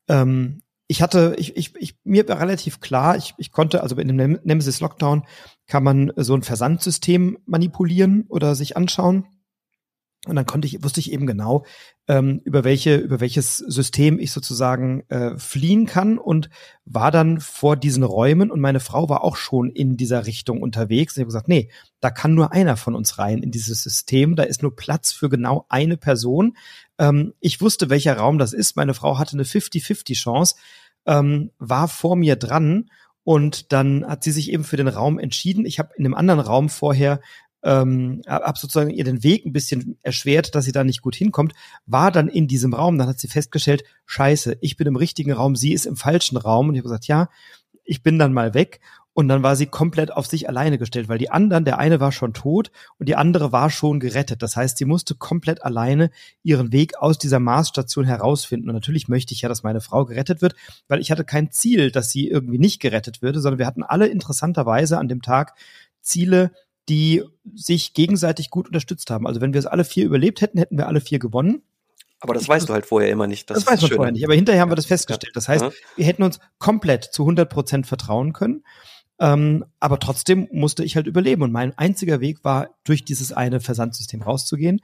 [0.09, 4.17] ähm, ich hatte, ich, ich, ich, mir war relativ klar, ich, ich konnte, also in
[4.17, 5.25] dem Nemesis Lockdown
[5.67, 9.27] kann man so ein Versandsystem manipulieren oder sich anschauen.
[10.25, 11.65] Und dann konnte ich, wusste ich eben genau,
[12.07, 16.49] ähm, über welche, über welches System ich sozusagen äh, fliehen kann und
[16.85, 21.13] war dann vor diesen Räumen und meine Frau war auch schon in dieser Richtung unterwegs.
[21.13, 24.35] Und ich habe gesagt, nee, da kann nur einer von uns rein in dieses System.
[24.37, 26.55] Da ist nur Platz für genau eine Person.
[26.97, 28.77] Ähm, ich wusste, welcher Raum das ist.
[28.77, 30.55] Meine Frau hatte eine 50-50 Chance,
[31.05, 32.89] ähm, war vor mir dran
[33.23, 35.65] und dann hat sie sich eben für den Raum entschieden.
[35.65, 37.19] Ich habe in einem anderen Raum vorher
[37.63, 41.53] ähm, habe sozusagen ihr den Weg ein bisschen erschwert, dass sie da nicht gut hinkommt,
[41.85, 42.97] war dann in diesem Raum.
[42.97, 46.69] Dann hat sie festgestellt, scheiße, ich bin im richtigen Raum, sie ist im falschen Raum.
[46.69, 47.29] Und ich habe gesagt, ja,
[47.83, 48.79] ich bin dann mal weg.
[49.13, 52.11] Und dann war sie komplett auf sich alleine gestellt, weil die anderen, der eine war
[52.11, 54.43] schon tot und die andere war schon gerettet.
[54.43, 56.11] Das heißt, sie musste komplett alleine
[56.43, 58.69] ihren Weg aus dieser Marsstation herausfinden.
[58.69, 60.53] Und natürlich möchte ich ja, dass meine Frau gerettet wird,
[60.87, 64.05] weil ich hatte kein Ziel, dass sie irgendwie nicht gerettet würde, sondern wir hatten alle
[64.05, 65.55] interessanterweise an dem Tag
[66.01, 66.51] Ziele,
[66.89, 67.23] die
[67.53, 69.27] sich gegenseitig gut unterstützt haben.
[69.27, 71.61] Also wenn wir es alle vier überlebt hätten, hätten wir alle vier gewonnen.
[72.19, 73.49] Aber das weißt du halt vorher immer nicht.
[73.49, 74.25] Das, das weiß man vorher nicht.
[74.25, 75.35] Aber hinterher haben wir das festgestellt.
[75.35, 78.63] Das heißt, wir hätten uns komplett zu 100 Prozent vertrauen können.
[79.19, 81.43] Ähm, aber trotzdem musste ich halt überleben.
[81.43, 84.81] Und mein einziger Weg war, durch dieses eine Versandsystem rauszugehen.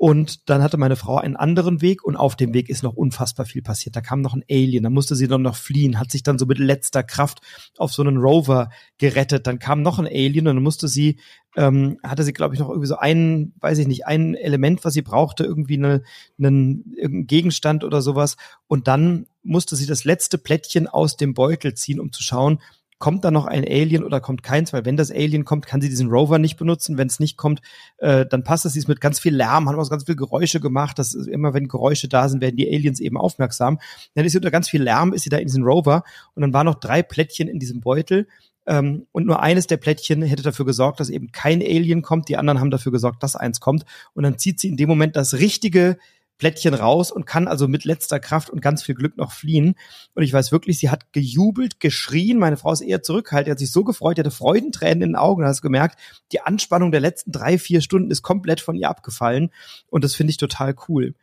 [0.00, 3.46] Und dann hatte meine Frau einen anderen Weg und auf dem Weg ist noch unfassbar
[3.46, 3.96] viel passiert.
[3.96, 6.46] Da kam noch ein Alien, da musste sie dann noch fliehen, hat sich dann so
[6.46, 7.40] mit letzter Kraft
[7.78, 9.48] auf so einen Rover gerettet.
[9.48, 11.18] Dann kam noch ein Alien und dann musste sie,
[11.56, 14.94] ähm, hatte sie, glaube ich, noch irgendwie so ein, weiß ich nicht, ein Element, was
[14.94, 16.04] sie brauchte, irgendwie eine,
[16.38, 18.36] einen irgendein Gegenstand oder sowas.
[18.68, 22.60] Und dann musste sie das letzte Plättchen aus dem Beutel ziehen, um zu schauen,
[22.98, 25.88] kommt da noch ein Alien oder kommt keins, weil wenn das Alien kommt, kann sie
[25.88, 26.98] diesen Rover nicht benutzen.
[26.98, 27.60] Wenn es nicht kommt,
[27.98, 28.72] äh, dann passt es.
[28.72, 30.98] Sie ist mit ganz viel Lärm, hat auch ganz viel Geräusche gemacht.
[30.98, 33.78] Das ist immer, wenn Geräusche da sind, werden die Aliens eben aufmerksam.
[34.14, 36.02] Dann ist sie unter ganz viel Lärm, ist sie da in diesem Rover
[36.34, 38.26] und dann waren noch drei Plättchen in diesem Beutel.
[38.66, 42.28] Ähm, und nur eines der Plättchen hätte dafür gesorgt, dass eben kein Alien kommt.
[42.28, 43.84] Die anderen haben dafür gesorgt, dass eins kommt.
[44.12, 45.96] Und dann zieht sie in dem Moment das richtige
[46.38, 49.74] Plättchen raus und kann also mit letzter Kraft und ganz viel Glück noch fliehen.
[50.14, 52.38] Und ich weiß wirklich, sie hat gejubelt, geschrien.
[52.38, 55.42] Meine Frau ist eher zurückhaltend, hat sich so gefreut, die hatte Freudentränen in den Augen.
[55.42, 55.98] Da hast gemerkt,
[56.32, 59.50] die Anspannung der letzten drei, vier Stunden ist komplett von ihr abgefallen.
[59.88, 61.14] Und das finde ich total cool.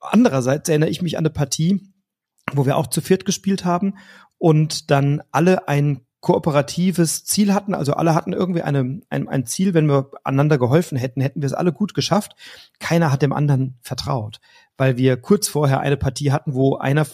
[0.00, 1.92] Andererseits erinnere ich mich an eine Partie,
[2.52, 3.98] wo wir auch zu viert gespielt haben
[4.38, 7.74] und dann alle ein kooperatives Ziel hatten.
[7.74, 11.46] Also alle hatten irgendwie eine, ein, ein Ziel, wenn wir einander geholfen hätten, hätten wir
[11.46, 12.36] es alle gut geschafft.
[12.78, 14.40] Keiner hat dem anderen vertraut,
[14.76, 17.06] weil wir kurz vorher eine Partie hatten, wo einer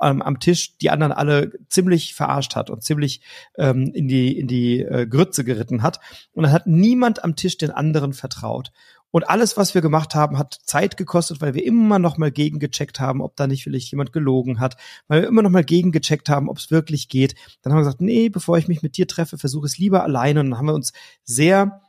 [0.00, 3.20] ähm, am Tisch die anderen alle ziemlich verarscht hat und ziemlich
[3.56, 6.00] ähm, in die in die äh, Grütze geritten hat
[6.32, 8.72] und dann hat niemand am Tisch den anderen vertraut
[9.10, 13.00] und alles, was wir gemacht haben, hat Zeit gekostet, weil wir immer noch mal gegengecheckt
[13.00, 16.48] haben, ob da nicht vielleicht jemand gelogen hat, weil wir immer noch mal gegengecheckt haben,
[16.48, 17.34] ob es wirklich geht.
[17.62, 20.40] Dann haben wir gesagt, nee, bevor ich mich mit dir treffe, versuche es lieber alleine.
[20.40, 20.92] Und dann haben wir uns
[21.24, 21.80] sehr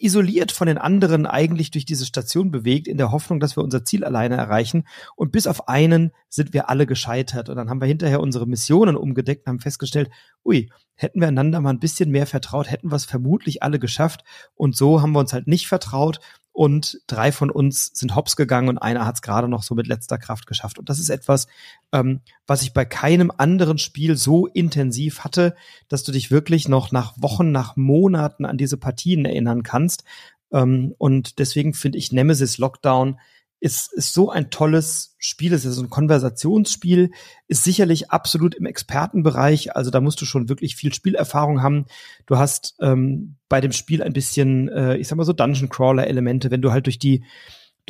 [0.00, 3.84] isoliert von den anderen eigentlich durch diese Station bewegt, in der Hoffnung, dass wir unser
[3.84, 4.86] Ziel alleine erreichen.
[5.14, 7.48] Und bis auf einen sind wir alle gescheitert.
[7.48, 10.10] Und dann haben wir hinterher unsere Missionen umgedeckt und haben festgestellt,
[10.44, 14.22] ui, hätten wir einander mal ein bisschen mehr vertraut, hätten wir es vermutlich alle geschafft.
[14.54, 16.20] Und so haben wir uns halt nicht vertraut
[16.52, 19.86] und drei von uns sind hops gegangen und einer hat es gerade noch so mit
[19.86, 20.78] letzter Kraft geschafft.
[20.78, 21.46] Und das ist etwas,
[21.92, 25.54] ähm, was ich bei keinem anderen Spiel so intensiv hatte,
[25.88, 30.04] dass du dich wirklich noch nach Wochen, nach Monaten an diese Partien erinnern kannst.
[30.52, 33.18] Ähm, und deswegen finde ich Nemesis Lockdown
[33.60, 35.52] ist, ist so ein tolles Spiel.
[35.52, 37.10] Es ist so ein Konversationsspiel,
[37.46, 39.76] ist sicherlich absolut im Expertenbereich.
[39.76, 41.84] Also da musst du schon wirklich viel Spielerfahrung haben.
[42.26, 46.06] Du hast ähm, bei dem Spiel ein bisschen, äh, ich sag mal so Dungeon Crawler
[46.06, 47.22] Elemente, wenn du halt durch die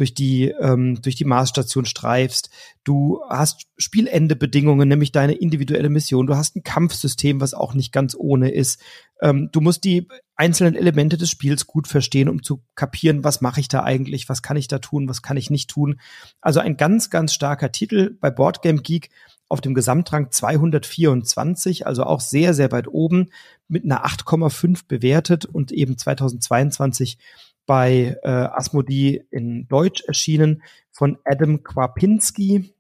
[0.01, 2.49] durch die ähm, durch die Marsstation streifst.
[2.85, 6.27] Du hast Spielendebedingungen, nämlich deine individuelle Mission.
[6.27, 8.81] Du hast ein Kampfsystem, was auch nicht ganz ohne ist.
[9.21, 13.61] Ähm, du musst die einzelnen Elemente des Spiels gut verstehen, um zu kapieren, was mache
[13.61, 16.01] ich da eigentlich, was kann ich da tun, was kann ich nicht tun.
[16.41, 19.11] Also ein ganz, ganz starker Titel bei Boardgame Geek
[19.51, 23.31] auf dem Gesamtrang 224, also auch sehr, sehr weit oben
[23.69, 27.19] mit einer 8,5 bewertet und eben 2022
[27.67, 32.75] bei äh, Asmodee in Deutsch erschienen von Adam Kwapinski.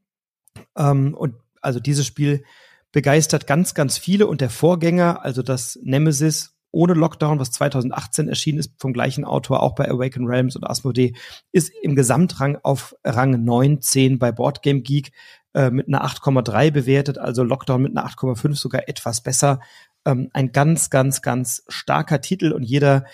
[0.76, 2.44] Ähm, und also dieses Spiel
[2.92, 8.58] begeistert ganz, ganz viele und der Vorgänger, also das Nemesis ohne Lockdown, was 2018 erschienen
[8.58, 11.14] ist, vom gleichen Autor, auch bei Awaken Realms und Asmodee,
[11.52, 15.12] ist im Gesamtrang auf Rang 19 bei Boardgame Geek
[15.54, 19.60] äh, mit einer 8,3 bewertet, also Lockdown mit einer 8,5 sogar etwas besser.
[20.04, 23.04] Ähm, ein ganz, ganz, ganz starker Titel und jeder,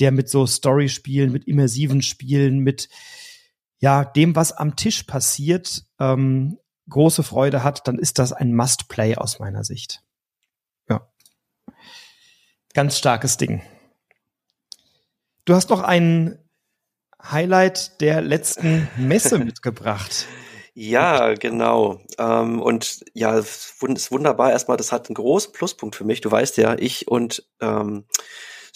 [0.00, 2.88] der mit so Story-Spielen, mit immersiven Spielen, mit
[3.78, 9.16] ja dem, was am Tisch passiert, ähm, große Freude hat, dann ist das ein Must-Play
[9.16, 10.02] aus meiner Sicht.
[10.88, 11.08] Ja.
[12.74, 13.62] Ganz starkes Ding.
[15.44, 16.38] Du hast noch ein
[17.22, 20.26] Highlight der letzten Messe mitgebracht.
[20.74, 22.00] Ja, genau.
[22.18, 24.50] Ähm, und ja, es ist wunderbar.
[24.50, 26.20] Erstmal, das hat einen großen Pluspunkt für mich.
[26.20, 28.04] Du weißt ja, ich und ähm,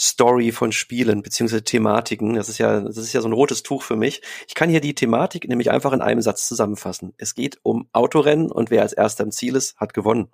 [0.00, 2.34] Story von Spielen beziehungsweise Thematiken.
[2.34, 4.22] Das ist ja, das ist ja so ein rotes Tuch für mich.
[4.48, 7.12] Ich kann hier die Thematik nämlich einfach in einem Satz zusammenfassen.
[7.18, 10.32] Es geht um Autorennen und wer als erster im Ziel ist, hat gewonnen.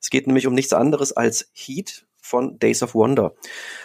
[0.00, 3.34] Es geht nämlich um nichts anderes als Heat von Days of Wonder,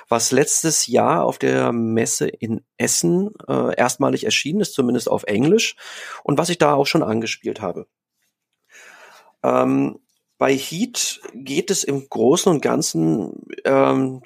[0.08, 5.75] was letztes Jahr auf der Messe in Essen äh, erstmalig erschienen ist, zumindest auf Englisch,
[6.23, 7.88] und was ich da auch schon angespielt habe.
[9.43, 9.99] Ähm,
[10.39, 14.21] bei Heat geht es im Großen und Ganzen ähm,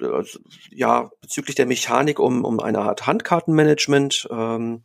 [0.70, 4.28] ja bezüglich der Mechanik um, um eine Art Handkartenmanagement.
[4.30, 4.84] Ähm,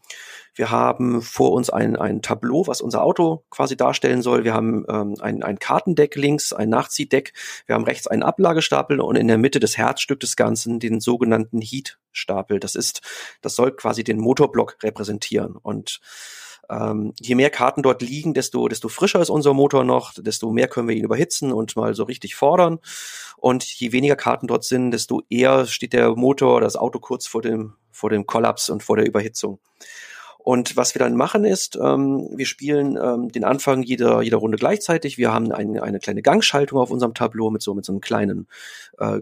[0.56, 4.44] wir haben vor uns ein, ein Tableau, was unser Auto quasi darstellen soll.
[4.44, 7.34] Wir haben ähm, ein, ein Kartendeck links, ein Nachziehdeck.
[7.68, 11.62] Wir haben rechts einen Ablagestapel und in der Mitte des Herzstück des Ganzen den sogenannten
[11.62, 12.60] Heat-Stapel.
[12.60, 13.02] Das ist,
[13.42, 16.02] das soll quasi den Motorblock repräsentieren und
[16.70, 20.68] ähm, je mehr Karten dort liegen, desto, desto frischer ist unser Motor noch, desto mehr
[20.68, 22.80] können wir ihn überhitzen und mal so richtig fordern.
[23.38, 27.28] Und je weniger Karten dort sind, desto eher steht der Motor oder das Auto kurz
[27.28, 29.60] vor dem, vor dem Kollaps und vor der Überhitzung.
[30.38, 34.58] Und was wir dann machen ist, ähm, wir spielen ähm, den Anfang jeder, jeder Runde
[34.58, 35.18] gleichzeitig.
[35.18, 38.48] Wir haben eine, eine kleine Gangschaltung auf unserem Tableau mit so, mit so einem kleinen
[39.00, 39.20] äh,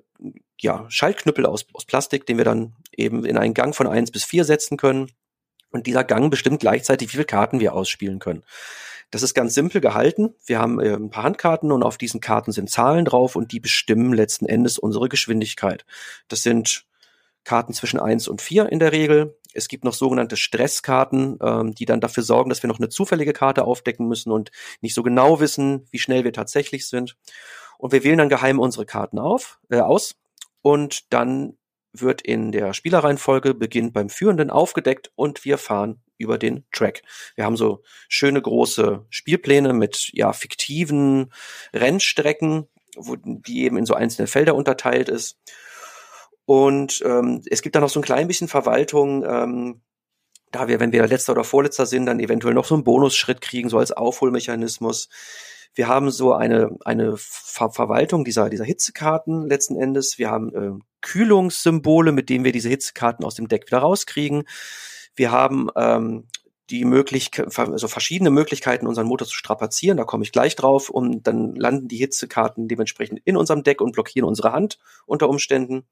[0.60, 4.24] ja, Schaltknüppel aus, aus Plastik, den wir dann eben in einen Gang von eins bis
[4.24, 5.12] vier setzen können.
[5.72, 8.44] Und dieser Gang bestimmt gleichzeitig, wie viele Karten wir ausspielen können.
[9.12, 10.36] Das ist ganz simpel gehalten.
[10.46, 13.60] Wir haben äh, ein paar Handkarten und auf diesen Karten sind Zahlen drauf und die
[13.60, 15.86] bestimmen letzten Endes unsere Geschwindigkeit.
[16.28, 16.86] Das sind
[17.46, 19.38] Karten zwischen eins und vier in der Regel.
[19.54, 23.32] Es gibt noch sogenannte Stresskarten, ähm, die dann dafür sorgen, dass wir noch eine zufällige
[23.32, 24.52] Karte aufdecken müssen und
[24.82, 27.16] nicht so genau wissen, wie schnell wir tatsächlich sind.
[27.78, 30.16] Und wir wählen dann geheim unsere Karten auf, äh, aus
[30.62, 31.57] und dann
[31.94, 37.02] wird in der Spielerreihenfolge beginnt beim Führenden aufgedeckt und wir fahren über den Track.
[37.36, 41.32] Wir haben so schöne große Spielpläne mit ja fiktiven
[41.74, 45.38] Rennstrecken, wo die eben in so einzelne Felder unterteilt ist.
[46.46, 49.82] Und ähm, es gibt da noch so ein klein bisschen Verwaltung, ähm,
[50.52, 53.70] da wir, wenn wir letzter oder vorletzter sind, dann eventuell noch so einen Bonusschritt kriegen,
[53.70, 55.10] so als Aufholmechanismus.
[55.78, 60.18] Wir haben so eine, eine Ver Verwaltung dieser, dieser Hitzekarten letzten Endes.
[60.18, 64.46] Wir haben äh, Kühlungssymbole, mit denen wir diese Hitzekarten aus dem Deck wieder rauskriegen.
[65.16, 66.26] Wir haben ähm,
[66.72, 69.98] die Möglichkeit, also verschiedene Möglichkeiten, unseren Motor zu strapazieren.
[69.98, 70.90] Da komme ich gleich drauf.
[70.90, 75.86] Und dann landen die Hitzekarten dementsprechend in unserem Deck und blockieren unsere Hand unter Umständen.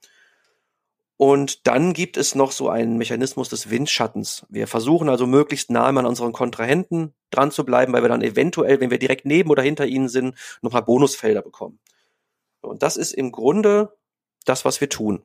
[1.18, 4.46] Und dann gibt es noch so einen Mechanismus des Windschattens.
[4.50, 8.82] Wir versuchen also möglichst nahe an unseren Kontrahenten dran zu bleiben, weil wir dann eventuell,
[8.82, 11.80] wenn wir direkt neben oder hinter ihnen sind, nochmal Bonusfelder bekommen.
[12.62, 13.96] Und das ist im Grunde
[14.44, 15.24] das, was wir tun.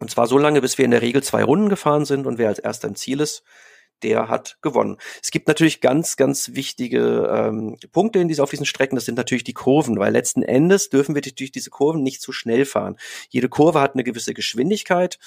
[0.00, 2.48] Und zwar so lange, bis wir in der Regel zwei Runden gefahren sind und wer
[2.48, 3.44] als erster im Ziel ist,
[4.02, 4.96] der hat gewonnen.
[5.22, 8.96] Es gibt natürlich ganz, ganz wichtige ähm, Punkte in diese, auf diesen Strecken.
[8.96, 12.32] Das sind natürlich die Kurven, weil letzten Endes dürfen wir durch diese Kurven nicht zu
[12.32, 12.96] schnell fahren.
[13.28, 15.18] Jede Kurve hat eine gewisse Geschwindigkeit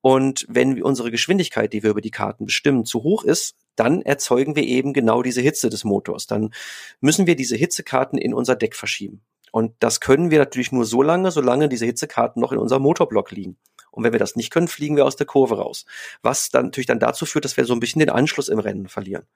[0.00, 4.56] und wenn unsere Geschwindigkeit, die wir über die Karten bestimmen, zu hoch ist, dann erzeugen
[4.56, 6.26] wir eben genau diese Hitze des Motors.
[6.26, 6.52] Dann
[7.00, 9.22] müssen wir diese Hitzekarten in unser Deck verschieben.
[9.50, 13.30] Und das können wir natürlich nur so lange, solange diese Hitzekarten noch in unserem Motorblock
[13.30, 13.56] liegen.
[13.98, 15.84] Und wenn wir das nicht können, fliegen wir aus der Kurve raus.
[16.22, 18.86] Was dann natürlich dann dazu führt, dass wir so ein bisschen den Anschluss im Rennen
[18.86, 19.26] verlieren.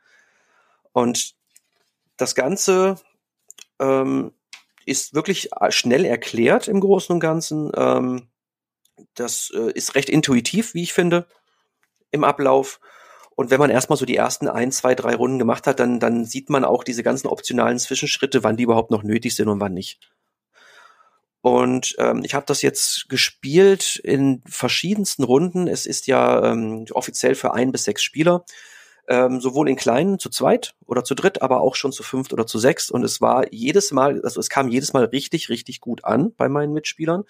[0.93, 1.35] Und
[2.17, 2.95] das Ganze
[3.81, 4.31] ähm,
[4.87, 7.73] ist wirklich schnell erklärt im Großen und Ganzen.
[7.75, 8.29] Ähm,
[9.15, 11.27] das äh, ist recht intuitiv, wie ich finde,
[12.13, 12.79] im Ablauf.
[13.35, 16.25] Und wenn man erstmal so die ersten ein, zwei, drei Runden gemacht hat, dann, dann
[16.25, 19.75] sieht man auch diese ganzen optionalen Zwischenschritte, wann die überhaupt noch nötig sind und wann
[19.75, 20.13] nicht.
[21.43, 25.67] Und ähm, ich habe das jetzt gespielt in verschiedensten Runden.
[25.67, 28.45] Es ist ja ähm, offiziell für ein bis sechs Spieler,
[29.09, 32.47] ähm, sowohl in kleinen zu zweit oder zu dritt, aber auch schon zu fünft oder
[32.47, 32.93] zu sechs.
[32.93, 36.49] Und es war jedes Mal, also es kam jedes Mal richtig, richtig gut an bei
[36.49, 37.25] meinen Mitspielern.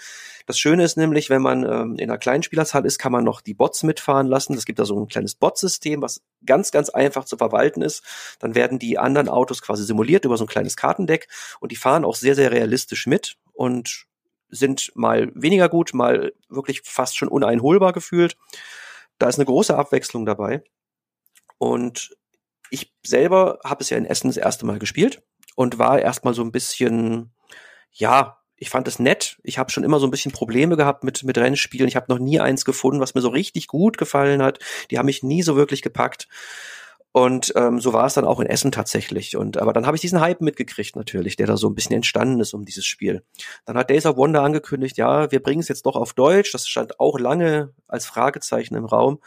[0.44, 3.40] Das Schöne ist nämlich, wenn man ähm, in einer kleinen Spielerzahl ist, kann man noch
[3.40, 4.52] die Bots mitfahren lassen.
[4.52, 8.02] Es gibt da so ein kleines Bot-System, was ganz, ganz einfach zu verwalten ist.
[8.40, 11.28] Dann werden die anderen Autos quasi simuliert über so ein kleines Kartendeck
[11.60, 14.06] und die fahren auch sehr, sehr realistisch mit und
[14.48, 18.36] sind mal weniger gut, mal wirklich fast schon uneinholbar gefühlt.
[19.18, 20.62] Da ist eine große Abwechslung dabei.
[21.58, 22.14] Und
[22.70, 25.22] ich selber habe es ja in Essen das erste Mal gespielt
[25.56, 27.32] und war erstmal so ein bisschen,
[27.90, 29.38] ja, ich fand es nett.
[29.42, 31.88] Ich habe schon immer so ein bisschen Probleme gehabt mit, mit Rennspielen.
[31.88, 34.60] Ich habe noch nie eins gefunden, was mir so richtig gut gefallen hat.
[34.90, 36.28] Die haben mich nie so wirklich gepackt.
[37.12, 39.36] Und ähm, so war es dann auch in Essen tatsächlich.
[39.36, 42.40] Und aber dann habe ich diesen Hype mitgekriegt natürlich, der da so ein bisschen entstanden
[42.40, 43.22] ist um dieses Spiel.
[43.66, 46.52] Dann hat Days of Wonder angekündigt, ja, wir bringen es jetzt doch auf Deutsch.
[46.52, 49.20] Das stand auch lange als Fragezeichen im Raum.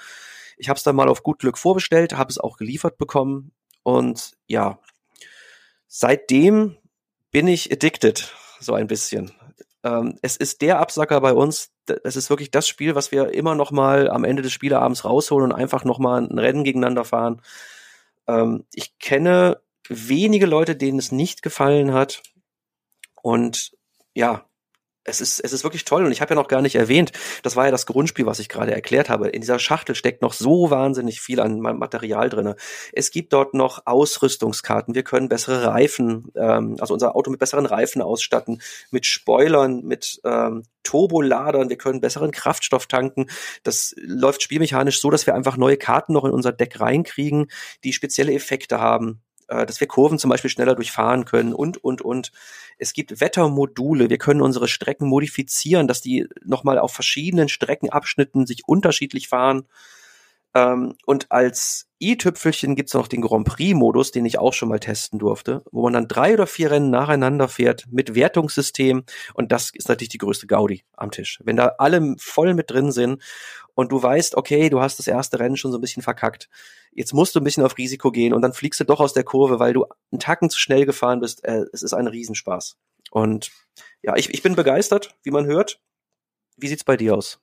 [0.57, 3.51] Ich habe es dann mal auf gut Glück vorbestellt, habe es auch geliefert bekommen.
[3.83, 4.79] Und ja,
[5.87, 6.77] seitdem
[7.29, 9.31] bin ich addicted, so ein bisschen.
[9.83, 11.69] Ähm, es ist der Absacker bei uns.
[12.03, 15.51] Es ist wirklich das Spiel, was wir immer noch mal am Ende des Spieleabends rausholen
[15.51, 17.41] und einfach noch mal ein Rennen gegeneinander fahren.
[18.27, 22.23] Ähm, ich kenne wenige Leute, denen es nicht gefallen hat.
[23.21, 23.71] Und
[24.13, 24.45] ja,
[25.05, 27.11] es ist, es ist wirklich toll und ich habe ja noch gar nicht erwähnt,
[27.43, 29.29] das war ja das Grundspiel, was ich gerade erklärt habe.
[29.29, 32.55] In dieser Schachtel steckt noch so wahnsinnig viel an Material drinne.
[32.91, 34.95] Es gibt dort noch Ausrüstungskarten.
[34.95, 40.19] Wir können bessere Reifen, ähm, also unser Auto mit besseren Reifen ausstatten, mit Spoilern, mit
[40.25, 41.69] ähm, Turboladern.
[41.69, 43.27] Wir können besseren Kraftstoff tanken.
[43.63, 47.47] Das läuft spielmechanisch so, dass wir einfach neue Karten noch in unser Deck reinkriegen,
[47.83, 52.01] die spezielle Effekte haben äh, dass wir Kurven zum Beispiel schneller durchfahren können und, und,
[52.01, 52.31] und.
[52.77, 54.09] Es gibt Wettermodule.
[54.09, 59.65] Wir können unsere Strecken modifizieren, dass die nochmal auf verschiedenen Streckenabschnitten sich unterschiedlich fahren.
[60.55, 65.19] Ähm, und als i-Tüpfelchen gibt's noch den Grand Prix-Modus, den ich auch schon mal testen
[65.19, 69.03] durfte, wo man dann drei oder vier Rennen nacheinander fährt mit Wertungssystem.
[69.33, 71.39] Und das ist natürlich die größte Gaudi am Tisch.
[71.43, 73.21] Wenn da alle voll mit drin sind
[73.75, 76.49] und du weißt, okay, du hast das erste Rennen schon so ein bisschen verkackt.
[76.93, 79.25] Jetzt musst du ein bisschen auf Risiko gehen und dann fliegst du doch aus der
[79.25, 81.43] Kurve, weil du einen Tacken zu schnell gefahren bist.
[81.43, 82.77] Äh, es ist ein Riesenspaß.
[83.11, 83.51] Und
[84.01, 85.81] ja, ich, ich bin begeistert, wie man hört.
[86.55, 87.41] Wie sieht's bei dir aus?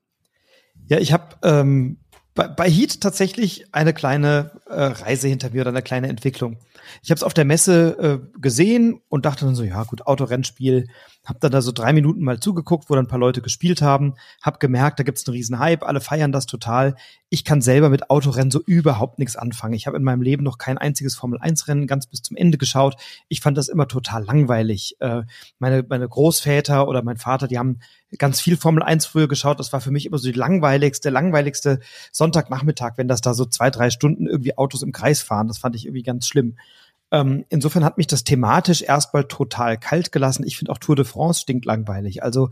[0.87, 2.02] Ja, ich habe ähm,
[2.35, 6.59] bei, bei Heat tatsächlich eine kleine äh, Reise hinter mir oder eine kleine Entwicklung.
[7.03, 10.89] Ich habe es auf der Messe äh, gesehen und dachte dann so, ja gut, Autorennspiel.
[11.25, 14.15] Hab dann da so drei Minuten mal zugeguckt, wo dann ein paar Leute gespielt haben.
[14.43, 16.97] Hab gemerkt, da gibt's einen riesen Hype, alle feiern das total.
[17.29, 19.75] Ich kann selber mit Autorennen so überhaupt nichts anfangen.
[19.75, 22.97] Ich habe in meinem Leben noch kein einziges Formel-1-Rennen ganz bis zum Ende geschaut.
[23.29, 24.97] Ich fand das immer total langweilig.
[24.99, 25.23] Äh,
[25.61, 27.79] meine, meine Großväter oder mein Vater, die haben
[28.19, 29.61] ganz viel Formel 1 früher geschaut.
[29.61, 31.79] Das war für mich immer so die langweiligste, langweiligste
[32.11, 35.47] Sonntagnachmittag, wenn das da so zwei, drei Stunden irgendwie Autos im Kreis fahren.
[35.47, 36.57] Das fand ich irgendwie ganz schlimm.
[37.13, 40.45] Ähm, insofern hat mich das thematisch erstmal total kalt gelassen.
[40.45, 42.23] Ich finde auch Tour de France stinkt langweilig.
[42.23, 42.51] Also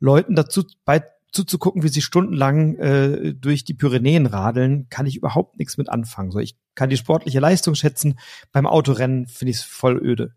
[0.00, 5.58] Leuten dazu bei zuzugucken, wie sie stundenlang äh, durch die Pyrenäen radeln, kann ich überhaupt
[5.58, 6.30] nichts mit anfangen.
[6.30, 8.18] So, ich kann die sportliche Leistung schätzen.
[8.50, 10.32] Beim Autorennen finde ich es voll öde.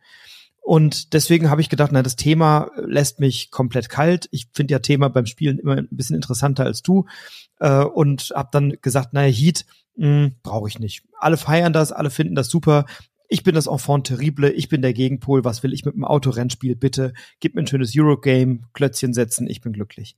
[0.60, 4.28] Und deswegen habe ich gedacht, na, das Thema lässt mich komplett kalt.
[4.32, 7.06] Ich finde ja Thema beim Spielen immer ein bisschen interessanter als du.
[7.60, 9.66] Äh, und habe dann gesagt, naja, Heat
[9.96, 11.04] hm, brauche ich nicht.
[11.18, 12.86] Alle feiern das, alle finden das super.
[13.34, 15.46] Ich bin das Enfant terrible, ich bin der Gegenpol.
[15.46, 16.76] Was will ich mit dem Autorennspiel?
[16.76, 20.18] Bitte gib mir ein schönes Eurogame, Klötzchen setzen, ich bin glücklich.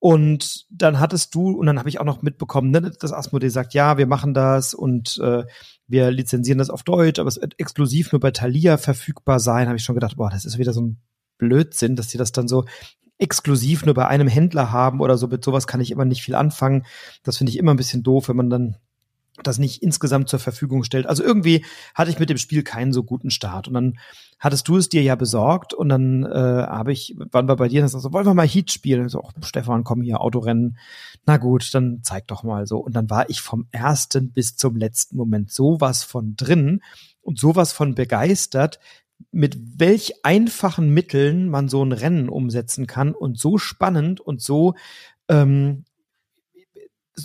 [0.00, 3.72] Und dann hattest du, und dann habe ich auch noch mitbekommen, ne, dass Asmodee sagt,
[3.72, 5.44] ja, wir machen das und äh,
[5.86, 9.68] wir lizenzieren das auf Deutsch, aber es wird exklusiv nur bei Thalia verfügbar sein.
[9.68, 11.00] Habe ich schon gedacht, boah, das ist wieder so ein
[11.38, 12.64] Blödsinn, dass sie das dann so
[13.16, 15.28] exklusiv nur bei einem Händler haben oder so.
[15.28, 16.84] Mit sowas kann ich immer nicht viel anfangen.
[17.22, 18.76] Das finde ich immer ein bisschen doof, wenn man dann
[19.42, 21.06] das nicht insgesamt zur Verfügung stellt.
[21.06, 21.64] Also irgendwie
[21.94, 23.66] hatte ich mit dem Spiel keinen so guten Start.
[23.66, 23.98] Und dann
[24.38, 27.80] hattest du es dir ja besorgt und dann äh, habe ich, wann wir bei dir,
[27.80, 29.02] dann so, wollen wir mal Heat spielen?
[29.02, 30.78] Und so, Stefan, komm hier, Autorennen.
[31.26, 32.78] Na gut, dann zeig doch mal so.
[32.78, 36.80] Und dann war ich vom ersten bis zum letzten Moment sowas von drin
[37.22, 38.78] und sowas von begeistert,
[39.32, 44.74] mit welch einfachen Mitteln man so ein Rennen umsetzen kann und so spannend und so
[45.28, 45.84] ähm,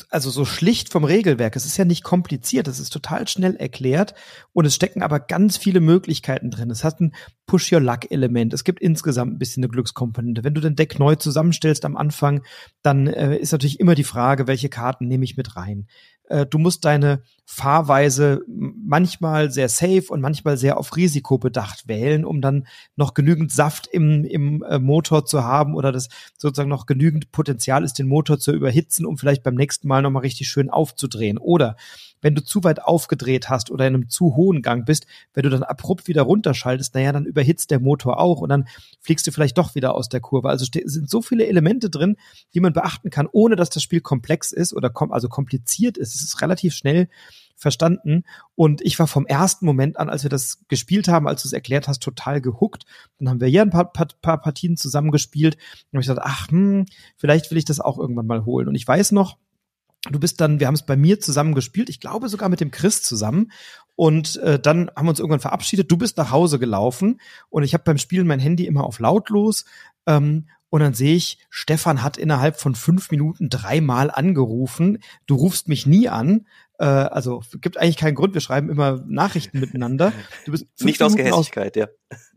[0.09, 1.55] also so schlicht vom Regelwerk.
[1.55, 4.13] Es ist ja nicht kompliziert, es ist total schnell erklärt
[4.53, 6.69] und es stecken aber ganz viele Möglichkeiten drin.
[6.69, 7.13] Es hat ein
[7.47, 8.53] Push-Your-Luck-Element.
[8.53, 10.43] Es gibt insgesamt ein bisschen eine Glückskomponente.
[10.43, 12.43] Wenn du den Deck neu zusammenstellst am Anfang,
[12.83, 15.87] dann äh, ist natürlich immer die Frage, welche Karten nehme ich mit rein.
[16.25, 22.23] Äh, du musst deine Fahrweise manchmal sehr safe und manchmal sehr auf Risiko bedacht wählen,
[22.23, 26.85] um dann noch genügend Saft im, im äh, Motor zu haben oder das sozusagen noch
[26.85, 30.69] genügend Potenzial ist, den Motor zu überhitzen, um vielleicht beim nächsten Mal nochmal richtig schön
[30.69, 31.39] aufzudrehen.
[31.39, 31.75] Oder
[32.21, 35.49] wenn du zu weit aufgedreht hast oder in einem zu hohen Gang bist, wenn du
[35.49, 38.67] dann abrupt wieder runterschaltest, naja, dann überhitzt der Motor auch und dann
[39.01, 40.49] fliegst du vielleicht doch wieder aus der Kurve.
[40.49, 42.15] Also sind so viele Elemente drin,
[42.53, 46.13] die man beachten kann, ohne dass das Spiel komplex ist oder kom also kompliziert ist.
[46.13, 47.09] Es ist relativ schnell
[47.59, 48.23] verstanden.
[48.55, 51.53] Und ich war vom ersten Moment an, als wir das gespielt haben, als du es
[51.53, 52.85] erklärt hast, total gehuckt.
[53.19, 55.55] Dann haben wir hier ein paar, paar, paar Partien zusammengespielt.
[55.55, 56.85] Und habe ich gedacht, ach, hm,
[57.17, 58.67] vielleicht will ich das auch irgendwann mal holen.
[58.67, 59.37] Und ich weiß noch,
[60.09, 62.71] du bist dann, wir haben es bei mir zusammen gespielt, ich glaube sogar mit dem
[62.71, 63.51] Chris zusammen.
[63.95, 65.91] Und äh, dann haben wir uns irgendwann verabschiedet.
[65.91, 69.65] Du bist nach Hause gelaufen und ich habe beim Spielen mein Handy immer auf lautlos.
[70.05, 74.99] Ähm, und dann sehe ich, Stefan hat innerhalb von fünf Minuten dreimal angerufen.
[75.25, 76.45] Du rufst mich nie an.
[76.79, 78.33] Äh, also gibt eigentlich keinen Grund.
[78.33, 80.13] Wir schreiben immer Nachrichten miteinander.
[80.45, 81.87] Du bist nicht aus Gehässigkeit, ja.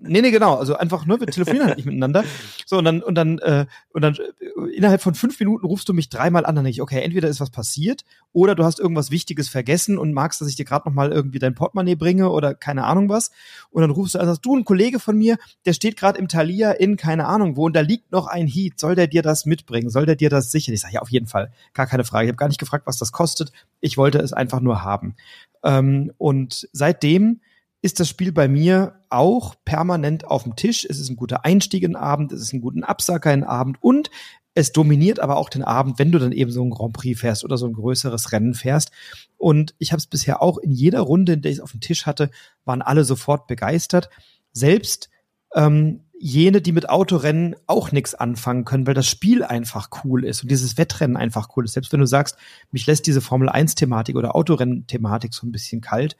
[0.04, 0.56] Nee, nee, genau.
[0.56, 2.24] Also einfach nur, wir telefonieren halt nicht miteinander.
[2.64, 5.92] So, und dann, und dann, äh, und dann äh, innerhalb von fünf Minuten rufst du
[5.92, 9.10] mich dreimal an, dann denke ich, okay, entweder ist was passiert oder du hast irgendwas
[9.10, 12.84] Wichtiges vergessen und magst, dass ich dir gerade nochmal irgendwie dein Portemonnaie bringe oder keine
[12.84, 13.30] Ahnung was.
[13.70, 15.36] Und dann rufst du, also du, ein Kollege von mir,
[15.66, 18.80] der steht gerade im Thalia in keine Ahnung wo und da liegt noch ein Heat.
[18.80, 19.90] Soll der dir das mitbringen?
[19.90, 20.74] Soll der dir das sichern?
[20.74, 21.52] Ich sage, ja, auf jeden Fall.
[21.74, 22.26] Gar keine Frage.
[22.26, 23.52] Ich habe gar nicht gefragt, was das kostet.
[23.80, 25.14] Ich wollte es einfach nur haben.
[25.62, 27.40] Ähm, und seitdem
[27.82, 30.86] ist das Spiel bei mir auch permanent auf dem Tisch.
[30.88, 33.48] Es ist ein guter Einstieg in den Abend, es ist ein guter Absacker in den
[33.48, 34.10] Abend und
[34.54, 37.44] es dominiert aber auch den Abend, wenn du dann eben so ein Grand Prix fährst
[37.44, 38.90] oder so ein größeres Rennen fährst.
[39.38, 41.80] Und ich habe es bisher auch in jeder Runde, in der ich es auf dem
[41.80, 42.30] Tisch hatte,
[42.64, 44.10] waren alle sofort begeistert.
[44.52, 45.08] Selbst
[45.54, 50.42] ähm, jene, die mit Autorennen auch nichts anfangen können, weil das Spiel einfach cool ist
[50.42, 51.72] und dieses Wettrennen einfach cool ist.
[51.72, 52.36] Selbst wenn du sagst,
[52.70, 56.16] mich lässt diese Formel 1-Thematik oder Autorennen-Thematik so ein bisschen kalt,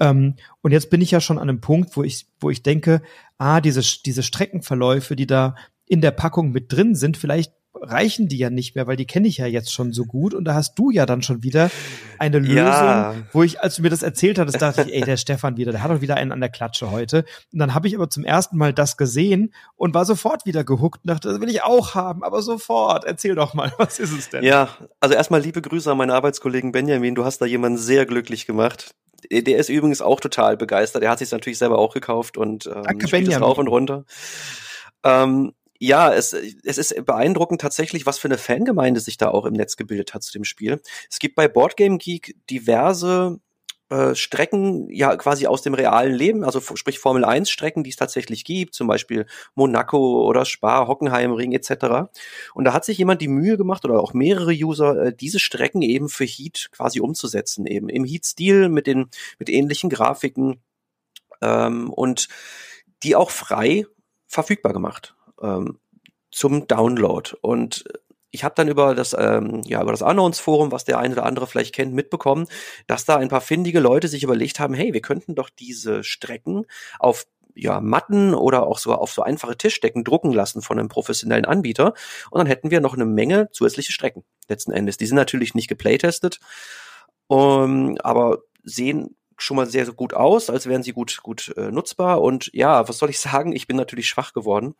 [0.00, 3.02] ähm, und jetzt bin ich ja schon an einem Punkt, wo ich, wo ich denke,
[3.38, 5.54] ah, diese, diese Streckenverläufe, die da
[5.86, 9.28] in der Packung mit drin sind, vielleicht reichen die ja nicht mehr, weil die kenne
[9.28, 10.34] ich ja jetzt schon so gut.
[10.34, 11.70] Und da hast du ja dann schon wieder
[12.18, 13.14] eine Lösung, ja.
[13.32, 15.82] wo ich, als du mir das erzählt hattest, dachte ich, ey, der Stefan wieder, der
[15.82, 17.24] hat doch wieder einen an der Klatsche heute.
[17.52, 21.00] Und dann habe ich aber zum ersten Mal das gesehen und war sofort wieder gehuckt
[21.04, 23.04] und dachte, das will ich auch haben, aber sofort.
[23.04, 24.44] Erzähl doch mal, was ist es denn?
[24.44, 24.68] Ja,
[25.00, 27.14] also erstmal liebe Grüße an meinen Arbeitskollegen Benjamin.
[27.14, 28.94] Du hast da jemanden sehr glücklich gemacht.
[29.30, 31.02] Der ist übrigens auch total begeistert.
[31.02, 34.04] Er hat sich natürlich selber auch gekauft und ähm, Danke, spielt es rauf und runter.
[35.04, 39.54] Ähm, ja, es, es ist beeindruckend tatsächlich, was für eine Fangemeinde sich da auch im
[39.54, 40.80] Netz gebildet hat zu dem Spiel.
[41.10, 43.40] Es gibt bei Boardgame Geek diverse
[43.88, 47.96] äh, Strecken ja quasi aus dem realen Leben, also sprich Formel 1 Strecken, die es
[47.96, 52.08] tatsächlich gibt, zum Beispiel Monaco oder Spa, Hockenheimring etc.
[52.54, 55.82] Und da hat sich jemand die Mühe gemacht oder auch mehrere User, äh, diese Strecken
[55.82, 59.08] eben für Heat quasi umzusetzen, eben im Heat-Stil mit den
[59.38, 60.60] mit ähnlichen Grafiken
[61.40, 62.28] ähm, und
[63.02, 63.86] die auch frei
[64.26, 65.78] verfügbar gemacht ähm,
[66.30, 67.36] zum Download.
[67.40, 67.84] Und
[68.30, 71.24] ich habe dann über das ähm, ja über das Unknowns Forum, was der eine oder
[71.24, 72.46] andere vielleicht kennt, mitbekommen,
[72.86, 76.66] dass da ein paar findige Leute sich überlegt haben, hey, wir könnten doch diese Strecken
[76.98, 81.46] auf ja, Matten oder auch so auf so einfache Tischdecken drucken lassen von einem professionellen
[81.46, 81.94] Anbieter
[82.30, 84.98] und dann hätten wir noch eine Menge zusätzliche Strecken letzten Endes.
[84.98, 86.38] Die sind natürlich nicht geplaytestet,
[87.28, 91.70] um, aber sehen schon mal sehr, sehr gut aus, als wären sie gut, gut äh,
[91.70, 92.22] nutzbar.
[92.22, 93.52] Und ja, was soll ich sagen?
[93.52, 94.74] Ich bin natürlich schwach geworden.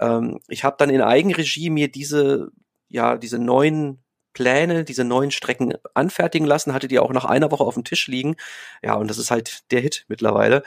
[0.00, 2.50] Ähm, ich habe dann in Eigenregie mir diese,
[2.88, 7.64] ja, diese neuen Pläne, diese neuen Strecken anfertigen lassen, hatte die auch nach einer Woche
[7.64, 8.36] auf dem Tisch liegen.
[8.82, 10.62] Ja, und das ist halt der Hit mittlerweile.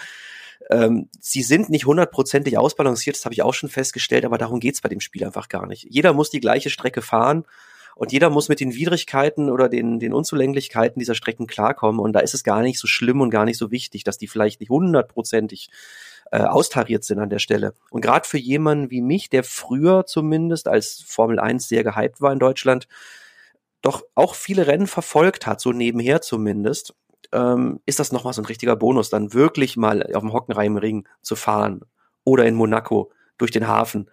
[0.71, 4.81] Ähm, sie sind nicht hundertprozentig ausbalanciert, das habe ich auch schon festgestellt, aber darum geht's
[4.81, 5.85] bei dem Spiel einfach gar nicht.
[5.89, 7.45] Jeder muss die gleiche Strecke fahren
[7.95, 11.99] und jeder muss mit den Widrigkeiten oder den, den Unzulänglichkeiten dieser Strecken klarkommen.
[11.99, 14.27] Und da ist es gar nicht so schlimm und gar nicht so wichtig, dass die
[14.27, 15.69] vielleicht nicht hundertprozentig
[16.31, 17.73] äh, austariert sind an der Stelle.
[17.89, 22.31] Und gerade für jemanden wie mich, der früher zumindest als Formel 1 sehr gehypt war
[22.31, 22.87] in Deutschland,
[23.81, 26.93] doch auch viele Rennen verfolgt hat, so nebenher zumindest,
[27.31, 31.35] ähm, ist das nochmal so ein richtiger Bonus, dann wirklich mal auf dem Hockenheimring zu
[31.35, 31.81] fahren
[32.23, 34.09] oder in Monaco durch den Hafen.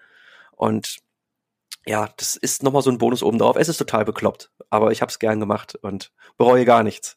[0.52, 0.98] Und
[1.86, 3.56] ja, das ist nochmal so ein Bonus obendrauf.
[3.56, 7.16] Es ist total bekloppt, aber ich habe es gern gemacht und bereue gar nichts.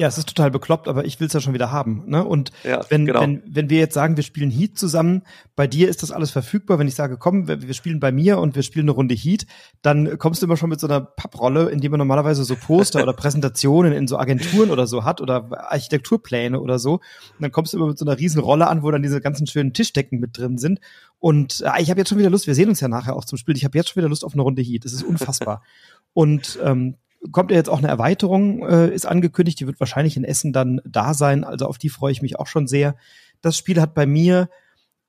[0.00, 2.04] Ja, es ist total bekloppt, aber ich will es ja schon wieder haben.
[2.06, 2.24] Ne?
[2.24, 3.20] Und ja, wenn, genau.
[3.20, 5.24] wenn, wenn wir jetzt sagen, wir spielen Heat zusammen,
[5.56, 6.78] bei dir ist das alles verfügbar.
[6.78, 9.44] Wenn ich sage, komm, wir, wir spielen bei mir und wir spielen eine Runde Heat,
[9.82, 13.02] dann kommst du immer schon mit so einer Papprolle, in die man normalerweise so Poster
[13.02, 16.94] oder Präsentationen in so Agenturen oder so hat oder Architekturpläne oder so.
[16.94, 19.46] Und dann kommst du immer mit so einer riesen Rolle an, wo dann diese ganzen
[19.46, 20.80] schönen Tischdecken mit drin sind.
[21.18, 23.36] Und äh, ich habe jetzt schon wieder Lust, wir sehen uns ja nachher auch zum
[23.36, 23.54] Spiel.
[23.54, 24.86] Ich habe jetzt schon wieder Lust auf eine Runde Heat.
[24.86, 25.62] Das ist unfassbar.
[26.14, 26.94] und ähm,
[27.32, 30.80] kommt ja jetzt auch eine Erweiterung, äh, ist angekündigt, die wird wahrscheinlich in Essen dann
[30.84, 32.96] da sein, also auf die freue ich mich auch schon sehr.
[33.42, 34.48] Das Spiel hat bei mir,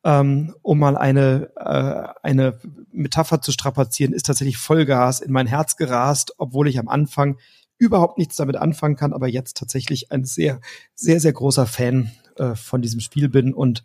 [0.03, 2.59] ähm, um mal eine, äh, eine
[2.91, 7.37] Metapher zu strapazieren, ist tatsächlich Vollgas in mein Herz gerast, obwohl ich am Anfang
[7.77, 10.59] überhaupt nichts damit anfangen kann, aber jetzt tatsächlich ein sehr,
[10.93, 13.83] sehr, sehr großer Fan äh, von diesem Spiel bin und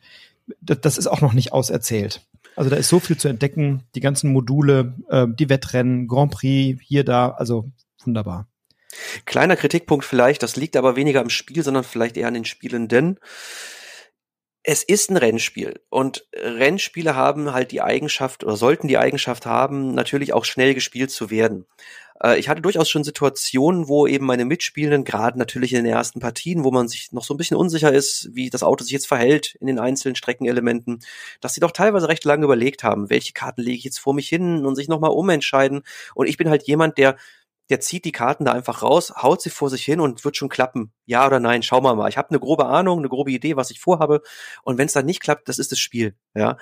[0.60, 2.24] das ist auch noch nicht auserzählt.
[2.54, 6.80] Also da ist so viel zu entdecken, die ganzen Module, äh, die Wettrennen, Grand Prix,
[6.82, 7.70] hier, da, also
[8.06, 8.48] wunderbar.
[9.24, 13.18] Kleiner Kritikpunkt vielleicht, das liegt aber weniger im Spiel, sondern vielleicht eher an den Spielenden.
[14.62, 19.94] Es ist ein Rennspiel und Rennspiele haben halt die Eigenschaft oder sollten die Eigenschaft haben,
[19.94, 21.66] natürlich auch schnell gespielt zu werden.
[22.22, 26.20] Äh, ich hatte durchaus schon Situationen, wo eben meine Mitspielenden, gerade natürlich in den ersten
[26.20, 29.06] Partien, wo man sich noch so ein bisschen unsicher ist, wie das Auto sich jetzt
[29.06, 31.00] verhält in den einzelnen Streckenelementen,
[31.40, 34.28] dass sie doch teilweise recht lange überlegt haben, welche Karten lege ich jetzt vor mich
[34.28, 35.82] hin und sich nochmal umentscheiden.
[36.14, 37.16] Und ich bin halt jemand, der
[37.68, 40.48] der zieht die Karten da einfach raus, haut sie vor sich hin und wird schon
[40.48, 40.92] klappen.
[41.04, 42.08] Ja oder nein, schauen wir mal.
[42.08, 44.22] Ich habe eine grobe Ahnung, eine grobe Idee, was ich vorhabe.
[44.62, 46.14] Und wenn es dann nicht klappt, das ist das Spiel.
[46.34, 46.58] Ja.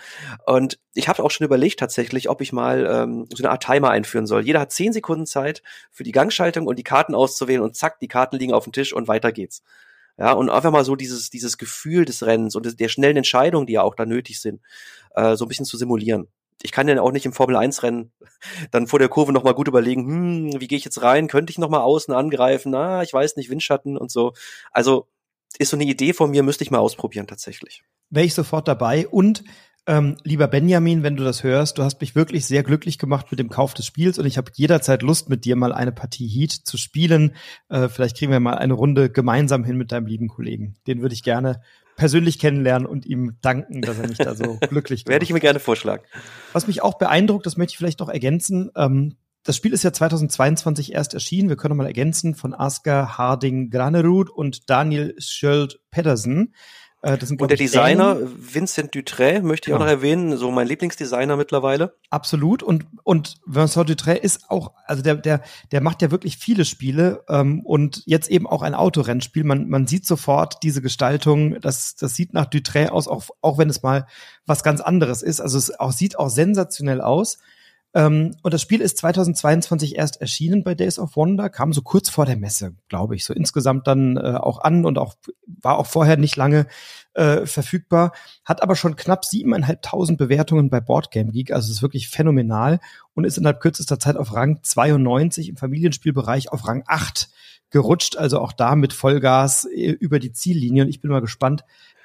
[0.47, 3.91] Und ich habe auch schon überlegt tatsächlich, ob ich mal ähm, so eine Art Timer
[3.91, 4.47] einführen soll.
[4.47, 8.09] Jeder hat zehn Sekunden Zeit für die Gangschaltung und die Karten auszuwählen und zack, die
[8.09, 9.63] Karten liegen auf dem Tisch und weiter geht's.
[10.17, 13.73] Ja, und einfach mal so dieses, dieses Gefühl des Rennens und der schnellen Entscheidungen, die
[13.75, 14.63] ja auch da nötig sind,
[15.15, 16.29] äh, so ein bisschen zu simulieren
[16.63, 18.13] ich kann ja auch nicht im Formel 1 Rennen
[18.71, 21.29] dann vor der Kurve nochmal gut überlegen, hm, wie gehe ich jetzt rein?
[21.29, 22.71] Könnte ich nochmal außen angreifen?
[22.73, 24.33] Na, ich weiß nicht, Windschatten und so.
[24.71, 25.07] Also
[25.59, 27.85] ist so eine Idee von mir, müsste ich mal ausprobieren tatsächlich.
[28.11, 29.45] Wäre ich sofort dabei und
[29.87, 33.39] ähm, lieber Benjamin, wenn du das hörst, du hast mich wirklich sehr glücklich gemacht mit
[33.39, 36.53] dem Kauf des Spiels und ich habe jederzeit Lust, mit dir mal eine Partie Heat
[36.53, 37.37] zu spielen.
[37.69, 40.77] Äh, vielleicht kriegen wir mal eine Runde gemeinsam hin mit deinem lieben Kollegen.
[40.87, 41.61] Den würde ich gerne
[41.97, 45.41] persönlich kennenlernen und ihm danken, dass er mich da so glücklich gemacht Werde ich mir
[45.41, 46.05] gerne vorschlagen.
[46.53, 49.93] Was mich auch beeindruckt, das möchte ich vielleicht noch ergänzen, ähm, das Spiel ist ja
[49.93, 51.51] 2022 erst erschienen.
[51.51, 56.55] Wir können mal ergänzen von Asker Harding Granerud und Daniel Schöld Pedersen.
[57.05, 58.55] Äh, das sind, und der Designer Dänen.
[58.55, 59.77] Vincent Dutré möchte ich genau.
[59.77, 61.95] auch noch erwähnen, so mein Lieblingsdesigner mittlerweile.
[62.09, 66.65] Absolut und und Vincent Dutré ist auch, also der der der macht ja wirklich viele
[66.65, 69.45] Spiele ähm, und jetzt eben auch ein Autorennspiel.
[69.45, 73.69] Man man sieht sofort diese Gestaltung, das das sieht nach Dutré aus, auch auch wenn
[73.69, 74.07] es mal
[74.47, 75.43] was ganz anderes ist.
[75.43, 77.37] Also es auch sieht auch sensationell aus.
[77.95, 82.09] Ähm, und das Spiel ist 2022 erst erschienen bei Days of Wonder, kam so kurz
[82.09, 85.15] vor der Messe, glaube ich, so insgesamt dann äh, auch an und auch
[85.47, 86.67] war auch vorher nicht lange
[87.15, 88.13] äh, verfügbar,
[88.45, 92.81] hat aber schon knapp siebeneinhalbtausend Bewertungen bei Boardgame Geek, also ist wirklich phänomenal
[93.15, 97.31] und ist innerhalb kürzester Zeit auf Rang 92 im Familienspielbereich auf Rang 8
[97.71, 101.65] gerutscht, also auch da mit Vollgas äh, über die Ziellinie und ich bin mal gespannt,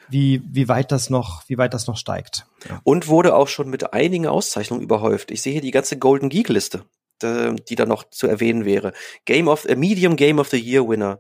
[0.10, 2.45] wie, wie weit das noch, wie weit das noch steigt.
[2.68, 2.82] Ja.
[2.84, 5.32] Und wurde auch schon mit einigen Auszeichnungen überhäuft.
[5.32, 6.84] Ich sehe hier die ganze Golden Geek Liste,
[7.22, 8.93] die da noch zu erwähnen wäre.
[9.26, 11.20] Game of, a Medium Game of the Year Winner.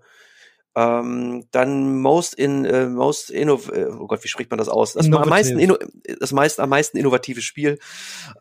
[0.75, 4.93] Ähm, dann most in äh, most innov äh, oh Gott, wie spricht man das aus?
[4.93, 5.77] Das am meisten inno
[6.19, 7.79] das meist am meisten innovative Spiel,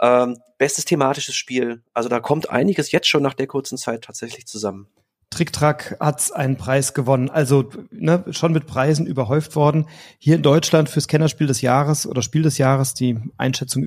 [0.00, 1.82] ähm, bestes thematisches Spiel.
[1.94, 4.88] Also da kommt einiges jetzt schon nach der kurzen Zeit tatsächlich zusammen.
[5.30, 9.86] Tricktrack hat einen Preis gewonnen, also ne, schon mit Preisen überhäuft worden.
[10.18, 13.84] Hier in Deutschland fürs Kennerspiel des Jahres oder Spiel des Jahres, die Einschätzung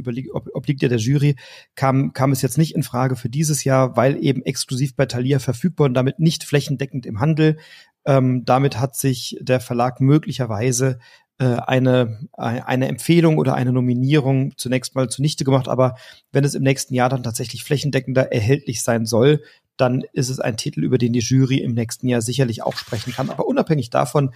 [0.53, 1.35] obliegt ja der Jury,
[1.75, 5.39] kam, kam es jetzt nicht in Frage für dieses Jahr, weil eben exklusiv bei Thalia
[5.39, 7.57] verfügbar und damit nicht flächendeckend im Handel.
[8.05, 10.99] Ähm, damit hat sich der Verlag möglicherweise
[11.41, 15.67] äh, eine, eine Empfehlung oder eine Nominierung zunächst mal zunichte gemacht.
[15.67, 15.95] Aber
[16.31, 19.41] wenn es im nächsten Jahr dann tatsächlich flächendeckender erhältlich sein soll,
[19.77, 23.13] dann ist es ein Titel, über den die Jury im nächsten Jahr sicherlich auch sprechen
[23.13, 23.29] kann.
[23.29, 24.33] Aber unabhängig davon,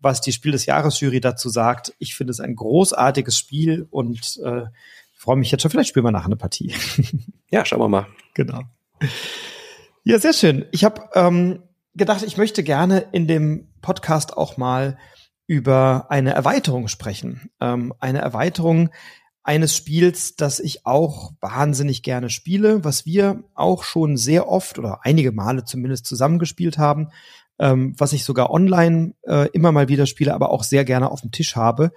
[0.00, 4.38] was die Spiel des Jahres Jury dazu sagt, ich finde es ein großartiges Spiel und
[4.44, 4.66] äh,
[5.14, 5.70] freue mich jetzt schon.
[5.70, 6.74] Vielleicht spielen wir nachher eine Partie.
[7.50, 8.06] Ja, schauen wir mal.
[8.34, 8.60] Genau.
[10.04, 10.66] Ja, sehr schön.
[10.70, 11.62] Ich habe ähm,
[11.94, 14.98] gedacht, ich möchte gerne in dem Podcast auch mal
[15.46, 17.50] über eine Erweiterung sprechen.
[17.58, 18.90] Ähm, eine Erweiterung
[19.48, 25.00] eines Spiels, das ich auch wahnsinnig gerne spiele, was wir auch schon sehr oft oder
[25.04, 27.08] einige Male zumindest zusammengespielt haben,
[27.58, 31.22] ähm, was ich sogar online äh, immer mal wieder spiele, aber auch sehr gerne auf
[31.22, 31.92] dem Tisch habe.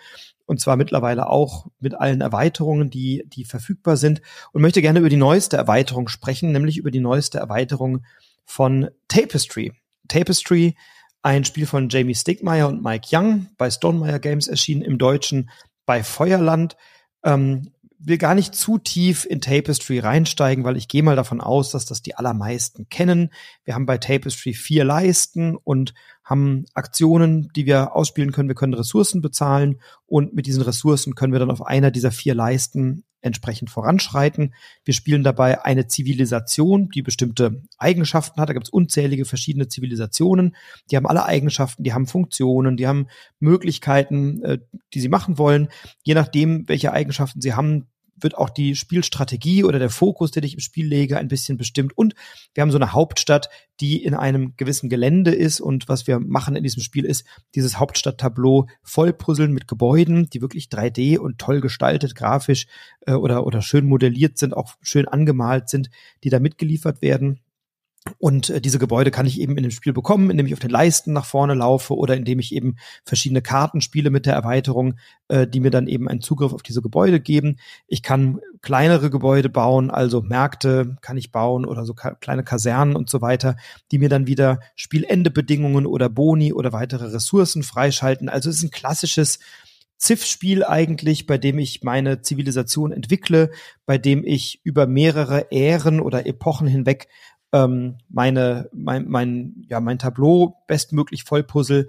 [0.46, 4.22] Und zwar mittlerweile auch mit allen Erweiterungen, die, die verfügbar sind.
[4.54, 8.06] Und möchte gerne über die neueste Erweiterung sprechen, nämlich über die neueste Erweiterung
[8.46, 9.74] von Tapestry.
[10.08, 10.78] Tapestry,
[11.22, 15.50] ein Spiel von Jamie Stigmeyer und Mike Young, bei Stonemeyer Games erschienen im Deutschen
[15.86, 16.78] bei Feuerland.
[17.24, 17.72] Ähm,
[18.04, 21.86] will gar nicht zu tief in Tapestry reinsteigen, weil ich gehe mal davon aus, dass
[21.86, 23.30] das die allermeisten kennen.
[23.64, 25.94] Wir haben bei Tapestry vier Leisten und
[26.24, 28.50] haben Aktionen, die wir ausspielen können.
[28.50, 32.34] Wir können Ressourcen bezahlen und mit diesen Ressourcen können wir dann auf einer dieser vier
[32.34, 34.54] Leisten entsprechend voranschreiten.
[34.84, 38.50] Wir spielen dabei eine Zivilisation, die bestimmte Eigenschaften hat.
[38.50, 40.56] Da gibt es unzählige verschiedene Zivilisationen.
[40.90, 43.08] Die haben alle Eigenschaften, die haben Funktionen, die haben
[43.40, 44.58] Möglichkeiten, äh,
[44.94, 45.70] die sie machen wollen.
[46.04, 47.88] Je nachdem, welche Eigenschaften sie haben,
[48.24, 51.98] wird auch die Spielstrategie oder der Fokus, den ich im Spiel lege, ein bisschen bestimmt.
[51.98, 52.14] Und
[52.54, 53.50] wir haben so eine Hauptstadt,
[53.80, 55.60] die in einem gewissen Gelände ist.
[55.60, 60.68] Und was wir machen in diesem Spiel ist, dieses Hauptstadttableau vollpuzzeln mit Gebäuden, die wirklich
[60.68, 62.68] 3D und toll gestaltet, grafisch
[63.06, 65.90] äh, oder, oder schön modelliert sind, auch schön angemalt sind,
[66.24, 67.40] die da mitgeliefert werden.
[68.18, 70.72] Und äh, diese Gebäude kann ich eben in dem Spiel bekommen, indem ich auf den
[70.72, 74.96] Leisten nach vorne laufe oder indem ich eben verschiedene Karten spiele mit der Erweiterung,
[75.28, 77.58] äh, die mir dann eben einen Zugriff auf diese Gebäude geben.
[77.88, 82.96] Ich kann kleinere Gebäude bauen, also Märkte kann ich bauen oder so ka kleine Kasernen
[82.96, 83.56] und so weiter,
[83.92, 88.30] die mir dann wieder Spielendebedingungen oder Boni oder weitere Ressourcen freischalten.
[88.30, 89.40] Also es ist ein klassisches
[90.02, 93.52] Ziff-Spiel eigentlich, bei dem ich meine Zivilisation entwickle,
[93.86, 97.08] bei dem ich über mehrere Ähren oder Epochen hinweg
[97.54, 101.88] ähm, meine, mein, mein, ja, mein Tableau bestmöglich vollpuzzle.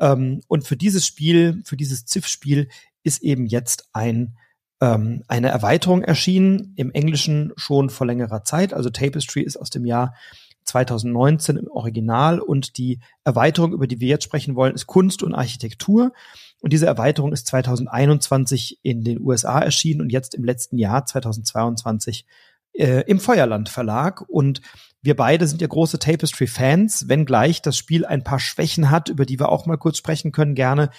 [0.00, 2.68] Ähm, und für dieses Spiel, für dieses Ziff-Spiel
[3.02, 4.36] ist eben jetzt ein
[4.80, 8.74] ähm, eine Erweiterung erschienen, im Englischen schon vor längerer Zeit.
[8.74, 10.14] Also Tapestry ist aus dem Jahr
[10.64, 15.34] 2019 im Original und die Erweiterung, über die wir jetzt sprechen wollen, ist Kunst und
[15.34, 16.12] Architektur.
[16.60, 22.24] Und diese Erweiterung ist 2021 in den USA erschienen und jetzt im letzten Jahr 2022
[22.72, 24.24] äh, im Feuerland Verlag.
[24.28, 24.62] Und
[25.04, 29.38] wir beide sind ja große Tapestry-Fans, wenngleich das Spiel ein paar Schwächen hat, über die
[29.38, 30.90] wir auch mal kurz sprechen können, gerne.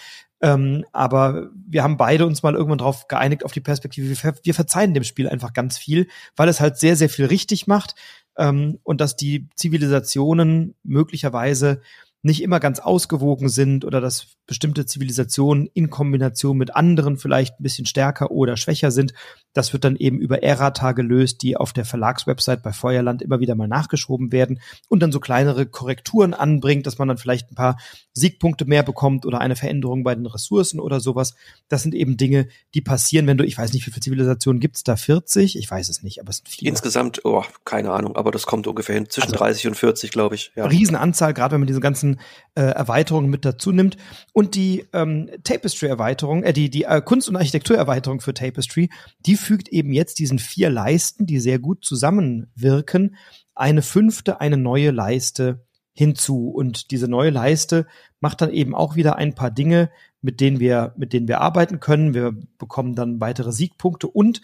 [0.42, 4.36] Ähm, aber wir haben beide uns mal irgendwann darauf geeinigt, auf die Perspektive, wir, ver
[4.44, 7.96] wir, verzeihen dem Spiel einfach ganz viel, weil es halt sehr, sehr viel richtig macht
[8.38, 11.82] ähm, und dass die Zivilisationen möglicherweise
[12.26, 17.64] nicht immer ganz ausgewogen sind oder dass bestimmte Zivilisationen in Kombination mit anderen vielleicht ein
[17.64, 19.14] bisschen stärker oder schwächer sind.
[19.54, 23.54] Das wird dann eben über Errata gelöst, die auf der Verlagswebsite bei Feuerland immer wieder
[23.54, 24.60] mal nachgeschoben werden
[24.90, 27.78] und dann so kleinere Korrekturen anbringt, dass man dann vielleicht ein paar
[28.14, 31.36] Siegpunkte mehr bekommt oder eine Veränderung bei den Ressourcen oder sowas.
[31.68, 34.84] Das sind eben Dinge, die passieren, wenn du, ich weiß nicht, wie viele Zivilisationen gibt's
[34.84, 34.96] da?
[34.96, 35.60] 40?
[35.60, 36.70] Ich weiß es nicht, aber es sind viele.
[36.70, 39.12] Insgesamt, oh, keine Ahnung, aber das kommt ungefähr hin.
[39.12, 40.52] Zwischen also, 30 und 40, glaube ich.
[40.56, 40.66] Ja.
[40.66, 42.15] Riesenanzahl, gerade wenn man diese ganzen
[42.56, 43.98] äh, Erweiterungen mit dazu nimmt.
[44.34, 48.90] Und die ähm, Tapestry-Erweiterung, äh, die, die äh, Kunst- und Architektur-Erweiterung für Tapestry,
[49.26, 53.16] die fügt eben jetzt diesen vier Leisten, die sehr gut zusammenwirken,
[53.54, 56.50] eine fünfte, eine neue Leiste hinzu.
[56.50, 57.88] Und diese neue Leiste
[58.20, 59.90] macht dann eben auch wieder ein paar Dinge,
[60.22, 62.14] mit denen wir, mit denen wir arbeiten können.
[62.14, 64.42] Wir bekommen dann weitere Siegpunkte und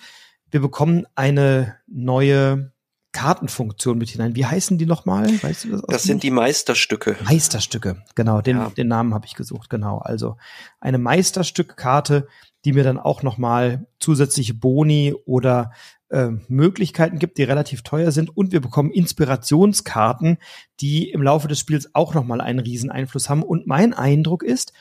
[0.50, 2.72] wir bekommen eine neue
[3.12, 4.36] Kartenfunktion mit hinein.
[4.36, 5.28] Wie heißen die nochmal?
[5.44, 5.82] Weißt du das?
[5.88, 7.18] Das sind die Meisterstücke.
[7.24, 8.42] Meisterstücke, genau.
[8.42, 8.70] Den, ja.
[8.70, 9.98] den Namen habe ich gesucht, genau.
[9.98, 10.38] Also
[10.80, 12.28] eine Meisterstückkarte,
[12.64, 15.72] die mir dann auch nochmal zusätzliche Boni oder
[16.10, 18.36] äh, Möglichkeiten gibt, die relativ teuer sind.
[18.36, 20.38] Und wir bekommen Inspirationskarten,
[20.80, 23.44] die im Laufe des Spiels auch nochmal einen riesen Einfluss haben.
[23.44, 24.74] Und mein Eindruck ist,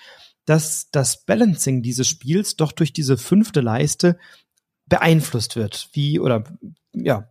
[0.44, 4.18] dass das Balancing dieses Spiels doch durch diese fünfte Leiste
[4.86, 5.88] beeinflusst wird.
[5.92, 6.44] Wie, oder
[6.92, 7.28] ja,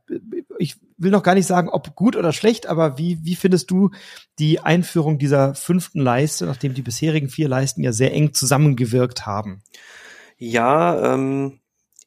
[1.00, 3.92] will noch gar nicht sagen, ob gut oder schlecht, aber wie, wie findest du
[4.38, 9.64] die Einführung dieser fünften Leiste, nachdem die bisherigen vier Leisten ja sehr eng zusammengewirkt haben?
[10.38, 11.60] Ja, ähm,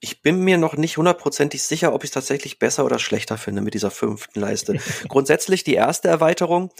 [0.05, 3.62] ich bin mir noch nicht hundertprozentig sicher, ob ich es tatsächlich besser oder schlechter finde
[3.62, 4.74] mit dieser fünften Leiste.
[5.09, 6.70] Grundsätzlich die erste Erweiterung,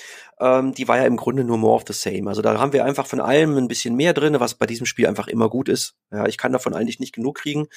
[0.41, 2.29] ähm, die war ja im Grunde nur more of the same.
[2.29, 5.07] Also da haben wir einfach von allem ein bisschen mehr drin, was bei diesem Spiel
[5.07, 5.95] einfach immer gut ist.
[6.11, 7.69] Ja, ich kann davon eigentlich nicht genug kriegen.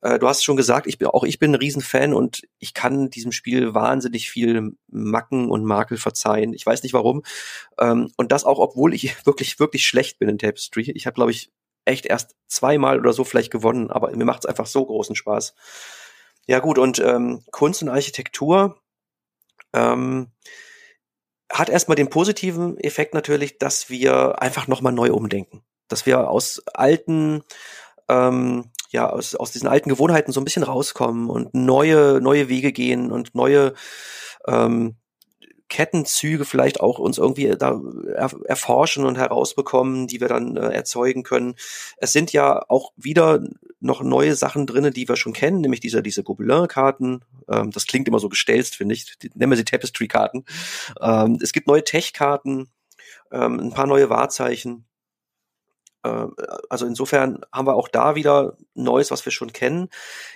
[0.00, 3.10] Äh, du hast schon gesagt, ich bin auch ich bin ein Riesenfan und ich kann
[3.10, 6.52] diesem Spiel wahnsinnig viel Macken und Makel verzeihen.
[6.52, 7.22] Ich weiß nicht warum.
[7.78, 10.90] Ähm, und das auch, obwohl ich wirklich wirklich schlecht bin in Tapestry.
[10.96, 11.52] Ich habe glaube ich
[11.90, 15.54] echt erst zweimal oder so vielleicht gewonnen, aber mir macht es einfach so großen Spaß.
[16.46, 18.80] Ja gut, und ähm, Kunst und Architektur
[19.72, 20.32] ähm,
[21.52, 25.62] hat erstmal den positiven Effekt natürlich, dass wir einfach nochmal neu umdenken.
[25.88, 27.42] Dass wir aus alten,
[28.08, 32.72] ähm, ja, aus, aus diesen alten Gewohnheiten so ein bisschen rauskommen und neue, neue Wege
[32.72, 33.74] gehen und neue
[34.46, 34.96] ähm,
[35.70, 37.80] Kettenzüge vielleicht auch uns irgendwie da
[38.44, 41.54] erforschen und herausbekommen, die wir dann äh, erzeugen können.
[41.96, 43.42] Es sind ja auch wieder
[43.78, 47.24] noch neue Sachen drinne, die wir schon kennen, nämlich diese, diese Gobelin-Karten.
[47.48, 49.16] Ähm, das klingt immer so gestelzt, finde ich.
[49.18, 50.44] Die, nennen wir sie Tapestry-Karten.
[51.00, 52.68] Ähm, es gibt neue Tech-Karten,
[53.32, 54.84] ähm, ein paar neue Wahrzeichen.
[56.04, 56.34] Ähm,
[56.68, 59.88] also insofern haben wir auch da wieder Neues, was wir schon kennen.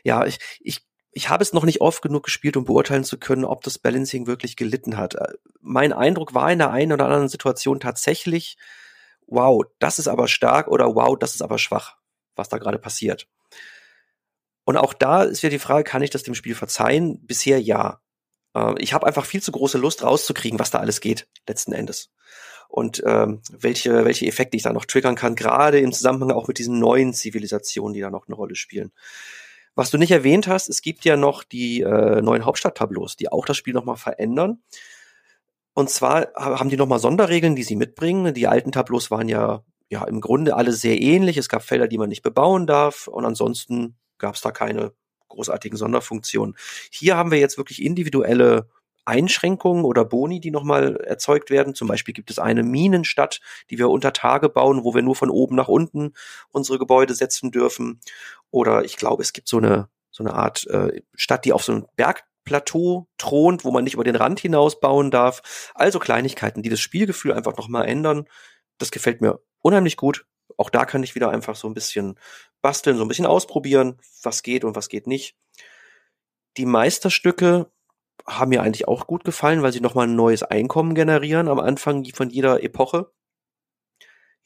[0.04, 3.44] Ja, ich, ich ich habe es noch nicht oft genug gespielt, um beurteilen zu können,
[3.44, 5.14] ob das Balancing wirklich gelitten hat.
[5.14, 8.56] Äh, mein Eindruck war in der einen oder anderen Situation tatsächlich,
[9.26, 11.96] wow, das ist aber stark oder wow, das ist aber schwach,
[12.34, 13.28] was da gerade passiert.
[14.64, 17.24] Und auch da ist ja die Frage, kann ich das dem Spiel verzeihen?
[17.24, 18.00] Bisher ja.
[18.54, 22.10] Äh, ich habe einfach viel zu große Lust rauszukriegen, was da alles geht, letzten Endes.
[22.68, 26.58] Und ähm, welche, welche Effekte ich da noch triggern kann, gerade im Zusammenhang auch mit
[26.58, 28.90] diesen neuen Zivilisationen, die da noch eine Rolle spielen.
[29.74, 33.44] Was du nicht erwähnt hast, es gibt ja noch die äh, neuen Hauptstadttableaus, die auch
[33.44, 34.62] das Spiel nochmal verändern.
[35.74, 38.32] Und zwar haben die nochmal Sonderregeln, die sie mitbringen.
[38.32, 41.36] Die alten Tableaus waren ja, ja im Grunde alle sehr ähnlich.
[41.36, 43.08] Es gab Felder, die man nicht bebauen darf.
[43.08, 44.92] Und ansonsten gab es da keine
[45.28, 46.56] großartigen Sonderfunktionen.
[46.92, 48.68] Hier haben wir jetzt wirklich individuelle
[49.04, 51.74] Einschränkungen oder Boni, die nochmal erzeugt werden.
[51.74, 53.40] Zum Beispiel gibt es eine Minenstadt,
[53.70, 56.14] die wir unter Tage bauen, wo wir nur von oben nach unten
[56.50, 58.00] unsere Gebäude setzen dürfen.
[58.50, 61.72] Oder ich glaube, es gibt so eine, so eine Art äh, Stadt, die auf so
[61.72, 65.72] einem Bergplateau thront, wo man nicht über den Rand hinaus bauen darf.
[65.74, 68.26] Also Kleinigkeiten, die das Spielgefühl einfach nochmal ändern.
[68.78, 70.26] Das gefällt mir unheimlich gut.
[70.56, 72.18] Auch da kann ich wieder einfach so ein bisschen
[72.62, 75.36] basteln, so ein bisschen ausprobieren, was geht und was geht nicht.
[76.56, 77.70] Die Meisterstücke
[78.26, 82.04] haben mir eigentlich auch gut gefallen, weil sie nochmal ein neues Einkommen generieren am Anfang
[82.14, 83.10] von jeder Epoche.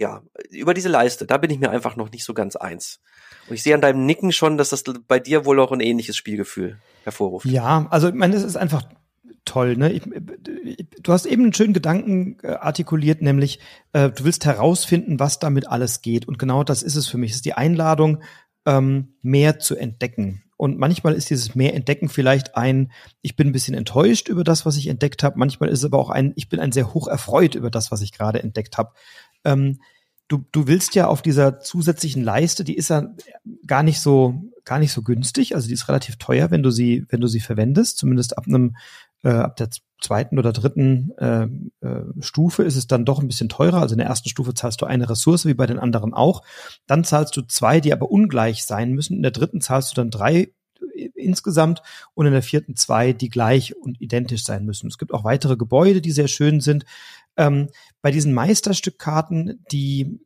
[0.00, 3.00] Ja, über diese Leiste, da bin ich mir einfach noch nicht so ganz eins.
[3.48, 6.16] Und ich sehe an deinem Nicken schon, dass das bei dir wohl auch ein ähnliches
[6.16, 7.46] Spielgefühl hervorruft.
[7.46, 8.84] Ja, also ich meine, es ist einfach
[9.44, 9.76] toll.
[9.76, 9.92] Ne?
[9.92, 10.02] Ich,
[11.02, 13.58] du hast eben einen schönen Gedanken äh, artikuliert, nämlich
[13.92, 16.28] äh, du willst herausfinden, was damit alles geht.
[16.28, 17.30] Und genau das ist es für mich.
[17.30, 18.22] Es ist die Einladung,
[18.68, 20.42] ähm, mehr zu entdecken.
[20.58, 22.92] Und manchmal ist dieses mehr entdecken vielleicht ein,
[23.22, 25.38] ich bin ein bisschen enttäuscht über das, was ich entdeckt habe.
[25.38, 28.02] Manchmal ist es aber auch ein, ich bin ein sehr hoch erfreut über das, was
[28.02, 28.92] ich gerade entdeckt habe.
[29.44, 29.80] Ähm,
[30.26, 33.14] du, du willst ja auf dieser zusätzlichen Leiste, die ist ja
[33.66, 35.54] gar nicht so, gar nicht so günstig.
[35.54, 37.96] Also die ist relativ teuer, wenn du sie, wenn du sie verwendest.
[37.96, 38.76] Zumindest ab einem,
[39.22, 39.70] äh, ab der
[40.01, 41.49] zweiten oder dritten äh,
[41.80, 43.80] äh, Stufe ist es dann doch ein bisschen teurer.
[43.80, 46.42] Also in der ersten Stufe zahlst du eine Ressource, wie bei den anderen auch.
[46.86, 49.16] Dann zahlst du zwei, die aber ungleich sein müssen.
[49.16, 50.53] In der dritten zahlst du dann drei
[50.94, 51.82] äh, insgesamt
[52.14, 54.88] und in der vierten zwei, die gleich und identisch sein müssen.
[54.88, 56.84] Es gibt auch weitere Gebäude, die sehr schön sind.
[57.36, 57.68] Ähm,
[58.01, 60.20] bei diesen Meisterstückkarten, die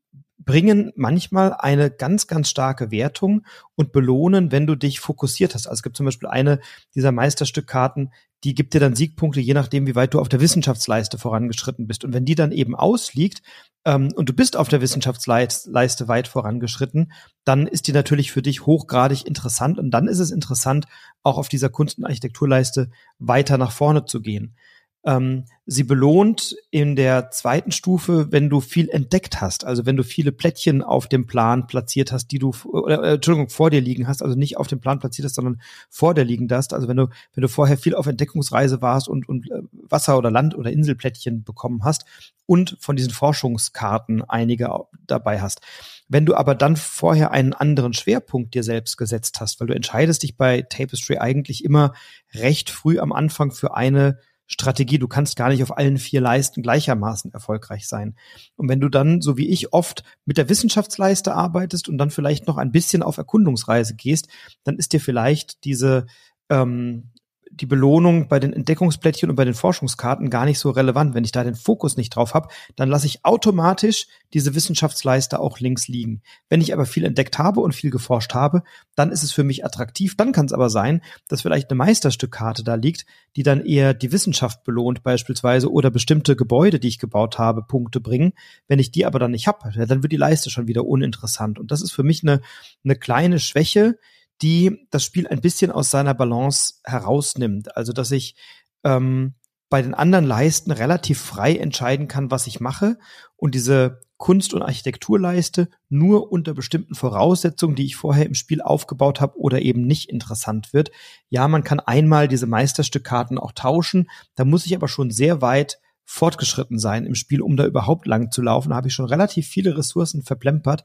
[0.45, 5.67] bringen manchmal eine ganz, ganz starke Wertung und belohnen, wenn du dich fokussiert hast.
[5.67, 6.61] Also es gibt zum Beispiel eine
[6.95, 8.11] dieser Meisterstückkarten,
[8.45, 12.05] die gibt dir dann Siegpunkte, je nachdem, wie weit du auf der Wissenschaftsleiste vorangeschritten bist.
[12.05, 13.43] Und wenn die dann eben ausliegt
[13.85, 17.13] ähm, und du bist auf der Wissenschaftsleiste weit vorangeschritten,
[17.45, 19.79] dann ist die natürlich für dich hochgradig interessant.
[19.79, 20.87] Und dann ist es interessant,
[21.23, 24.57] auch auf dieser Kunst- und Architekturleiste weiter nach vorne zu gehen.
[25.05, 30.05] Ähm, sie belohnt in der zweiten Stufe, wenn du viel entdeckt hast, also wenn du
[30.05, 34.07] viele Plättchen auf dem Plan platziert hast, die du, oder, äh, Entschuldigung, vor dir liegen
[34.07, 36.73] hast, also nicht auf dem Plan platziert hast, sondern vor dir liegen hast.
[36.73, 40.31] Also wenn du, wenn du vorher viel auf Entdeckungsreise warst und, und äh, Wasser- oder
[40.31, 42.05] Land- oder Inselplättchen bekommen hast
[42.47, 44.71] und von diesen Forschungskarten einige
[45.07, 45.63] dabei hast.
[46.09, 50.23] Wenn du aber dann vorher einen anderen Schwerpunkt dir selbst gesetzt hast, weil du entscheidest
[50.23, 51.93] dich bei Tapestry eigentlich immer
[52.35, 54.19] recht früh am Anfang für eine
[54.53, 54.99] Strategie.
[54.99, 58.15] Du kannst gar nicht auf allen vier Leisten gleichermaßen erfolgreich sein.
[58.57, 62.47] Und wenn du dann, so wie ich, oft mit der Wissenschaftsleiste arbeitest und dann vielleicht
[62.47, 64.29] noch ein bisschen auf Erkundungsreise gehst,
[64.65, 66.07] dann ist dir vielleicht diese
[66.51, 67.12] ähm,
[67.55, 71.15] die Belohnung bei den Entdeckungsplättchen und bei den Forschungskarten gar nicht so relevant.
[71.15, 75.61] Wenn ich da den Fokus nicht drauf habe, dann lasse ich automatisch diese Wissenschaftsleiste auch
[75.61, 76.23] links liegen.
[76.49, 78.63] Wenn ich aber viel entdeckt habe und viel geforscht habe,
[78.95, 80.17] dann ist es für mich attraktiv.
[80.17, 83.05] Dann kann es aber sein, dass vielleicht eine Meisterstückkarte da liegt,
[83.37, 88.01] die dann eher die Wissenschaft belohnt beispielsweise oder bestimmte Gebäude, die ich gebaut habe, Punkte
[88.01, 88.33] bringen.
[88.67, 91.59] Wenn ich die aber dann nicht habe, dann wird die Leiste schon wieder uninteressant.
[91.59, 92.41] Und das ist für mich eine,
[92.83, 93.99] eine kleine Schwäche,
[94.43, 97.77] die das Spiel ein bisschen aus seiner Balance herausnimmt.
[97.77, 98.37] Also dass ich
[98.85, 99.35] ähm,
[99.71, 102.99] bei den anderen Leisten relativ frei entscheiden kann, was ich mache
[103.37, 109.21] und diese Kunst- und Architekturleiste nur unter bestimmten Voraussetzungen, die ich vorher im Spiel aufgebaut
[109.21, 110.91] habe oder eben nicht interessant wird.
[111.29, 115.81] Ja, man kann einmal diese Meisterstückkarten auch tauschen, da muss ich aber schon sehr weit
[116.05, 118.71] fortgeschritten sein im Spiel, um da überhaupt lang zu laufen.
[118.71, 120.85] Da habe ich schon relativ viele Ressourcen verplempert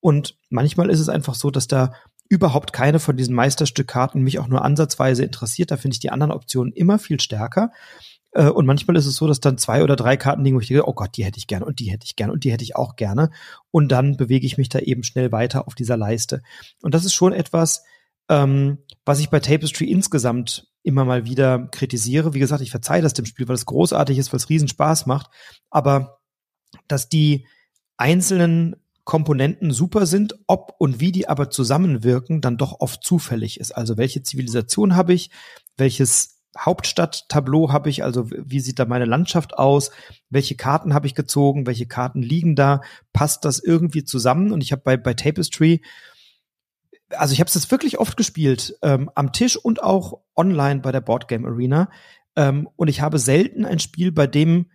[0.00, 1.92] und manchmal ist es einfach so, dass da
[2.28, 5.70] überhaupt keine von diesen Meisterstückkarten mich auch nur ansatzweise interessiert.
[5.70, 7.72] Da finde ich die anderen Optionen immer viel stärker.
[8.32, 10.68] Äh, und manchmal ist es so, dass dann zwei oder drei Karten liegen, wo ich
[10.68, 12.64] denke, oh Gott, die hätte ich gerne und die hätte ich gerne und die hätte
[12.64, 13.30] ich auch gerne.
[13.70, 16.42] Und dann bewege ich mich da eben schnell weiter auf dieser Leiste.
[16.82, 17.84] Und das ist schon etwas,
[18.28, 22.34] ähm, was ich bei Tapestry insgesamt immer mal wieder kritisiere.
[22.34, 25.06] Wie gesagt, ich verzeihe das dem Spiel, weil es großartig ist, weil es riesen Spaß
[25.06, 25.30] macht.
[25.70, 26.20] Aber
[26.86, 27.46] dass die
[27.96, 28.76] einzelnen
[29.08, 33.72] Komponenten super sind, ob und wie die aber zusammenwirken, dann doch oft zufällig ist.
[33.72, 35.30] Also welche Zivilisation habe ich,
[35.78, 39.92] welches Hauptstadttableau habe ich, also wie sieht da meine Landschaft aus,
[40.28, 42.82] welche Karten habe ich gezogen, welche Karten liegen da,
[43.14, 44.52] passt das irgendwie zusammen?
[44.52, 45.80] Und ich habe bei, bei Tapestry,
[47.08, 51.00] also ich habe es wirklich oft gespielt, ähm, am Tisch und auch online bei der
[51.00, 51.88] Boardgame Arena.
[52.36, 54.66] Ähm, und ich habe selten ein Spiel, bei dem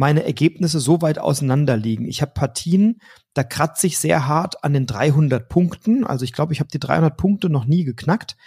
[0.00, 2.08] meine Ergebnisse so weit auseinander liegen.
[2.08, 3.02] Ich habe Partien,
[3.34, 6.06] da kratze ich sehr hart an den 300 Punkten.
[6.06, 8.38] Also ich glaube, ich habe die 300 Punkte noch nie geknackt.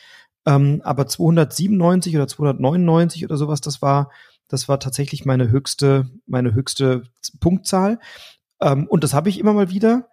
[0.47, 4.09] Ähm, aber 297 oder 299 oder sowas, das war,
[4.47, 7.03] das war tatsächlich meine höchste, meine höchste
[7.39, 7.99] Punktzahl.
[8.59, 10.09] Ähm, und das habe ich immer mal wieder.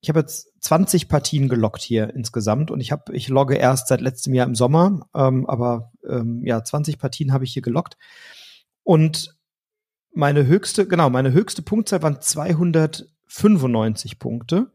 [0.00, 4.00] Ich habe jetzt 20 Partien gelockt hier insgesamt und ich habe, ich logge erst seit
[4.00, 7.96] letztem Jahr im Sommer, ähm, aber ähm, ja, 20 Partien habe ich hier gelockt.
[8.84, 9.34] Und
[10.14, 14.72] meine höchste, genau, meine höchste Punktzahl waren 295 Punkte.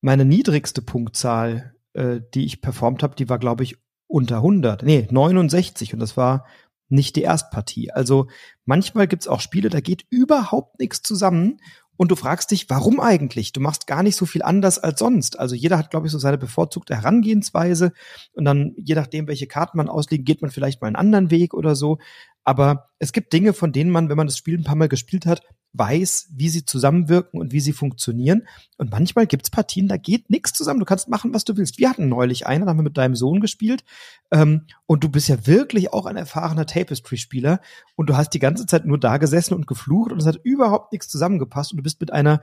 [0.00, 3.76] Meine niedrigste Punktzahl, äh, die ich performt habe, die war, glaube ich,
[4.06, 4.82] unter 100.
[4.82, 6.44] Nee, 69 und das war
[6.88, 7.90] nicht die Erstpartie.
[7.90, 8.28] Also
[8.66, 11.58] manchmal gibt's auch Spiele, da geht überhaupt nichts zusammen
[11.96, 13.52] und du fragst dich, warum eigentlich?
[13.52, 15.38] Du machst gar nicht so viel anders als sonst.
[15.38, 17.92] Also jeder hat, glaube ich, so seine bevorzugte Herangehensweise
[18.32, 21.54] und dann, je nachdem, welche Karten man auslegt, geht man vielleicht mal einen anderen Weg
[21.54, 21.98] oder so.
[22.44, 25.26] Aber es gibt Dinge, von denen man, wenn man das Spiel ein paar Mal gespielt
[25.26, 25.42] hat,
[25.74, 28.46] weiß, wie sie zusammenwirken und wie sie funktionieren.
[28.78, 30.78] Und manchmal gibt's Partien, da geht nichts zusammen.
[30.78, 31.78] Du kannst machen, was du willst.
[31.78, 33.84] Wir hatten neulich eine, da haben wir mit deinem Sohn gespielt.
[34.30, 37.60] Ähm, und du bist ja wirklich auch ein erfahrener Tapestry-Spieler.
[37.96, 40.92] Und du hast die ganze Zeit nur da gesessen und geflucht und es hat überhaupt
[40.92, 41.72] nichts zusammengepasst.
[41.72, 42.40] Und du bist mit einer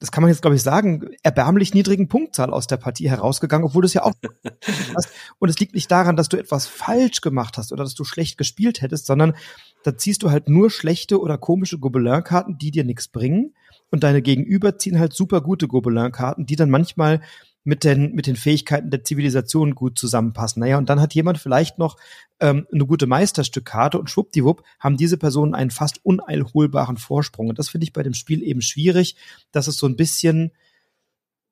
[0.00, 3.82] das kann man jetzt, glaube ich, sagen, erbärmlich niedrigen Punktzahl aus der Partie herausgegangen, obwohl
[3.82, 4.12] du es ja auch
[4.94, 5.10] hast.
[5.38, 8.38] Und es liegt nicht daran, dass du etwas falsch gemacht hast oder dass du schlecht
[8.38, 9.34] gespielt hättest, sondern
[9.82, 13.54] da ziehst du halt nur schlechte oder komische Gobelin-Karten, die dir nichts bringen.
[13.90, 17.20] Und deine Gegenüber ziehen halt super gute Gobelin-Karten, die dann manchmal
[17.68, 20.60] mit den, mit den Fähigkeiten der Zivilisation gut zusammenpassen.
[20.60, 21.98] Naja, und dann hat jemand vielleicht noch
[22.40, 27.50] ähm, eine gute Meisterstückkarte und schwuppdiwupp haben diese Personen einen fast uneilholbaren Vorsprung.
[27.50, 29.16] Und das finde ich bei dem Spiel eben schwierig,
[29.52, 30.52] dass es so ein bisschen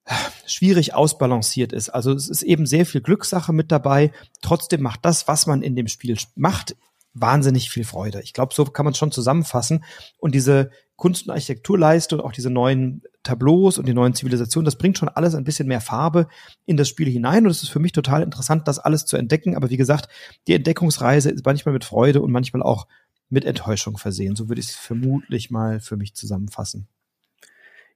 [0.07, 0.15] äh,
[0.47, 1.91] schwierig ausbalanciert ist.
[1.91, 4.11] Also es ist eben sehr viel Glückssache mit dabei.
[4.41, 6.77] Trotzdem macht das, was man in dem Spiel macht,
[7.19, 8.21] wahnsinnig viel Freude.
[8.23, 9.85] Ich glaube, so kann man es schon zusammenfassen.
[10.19, 14.79] Und diese Kunst- und Architekturleiste und auch diese neuen Tableaus und die neuen Zivilisationen, das
[14.79, 16.29] bringt schon alles ein bisschen mehr Farbe
[16.65, 17.45] in das Spiel hinein.
[17.45, 19.57] Und es ist für mich total interessant, das alles zu entdecken.
[19.57, 20.09] Aber wie gesagt,
[20.47, 22.87] die Entdeckungsreise ist manchmal mit Freude und manchmal auch
[23.29, 24.37] mit Enttäuschung versehen.
[24.37, 26.89] So würde ich es vermutlich mal für mich zusammenfassen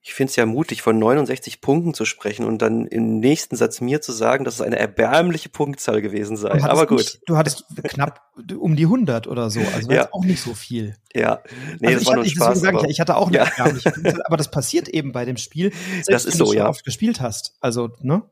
[0.02, 3.82] ich finde es ja mutig, von 69 Punkten zu sprechen und dann im nächsten Satz
[3.82, 6.62] mir zu sagen, dass es eine erbärmliche Punktzahl gewesen sei.
[6.62, 6.98] Aber gut.
[7.00, 8.22] Nicht, du hattest knapp
[8.58, 10.08] um die 100 oder so, also ja.
[10.12, 10.96] auch nicht so viel.
[11.14, 11.42] Ja,
[11.80, 12.60] nee, also das war nur ich, Spaß.
[12.60, 13.44] Sagen, ich hatte auch eine ja.
[13.44, 16.58] erbärmliche Punktzahl, aber das passiert eben bei dem Spiel, selbst das ist wenn so, du
[16.58, 16.68] ja.
[16.68, 17.56] oft gespielt hast.
[17.60, 18.22] Also, ne?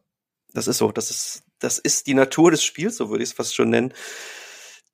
[0.55, 3.37] Das ist so, das ist, das ist die Natur des Spiels, so würde ich es
[3.37, 3.93] fast schon nennen.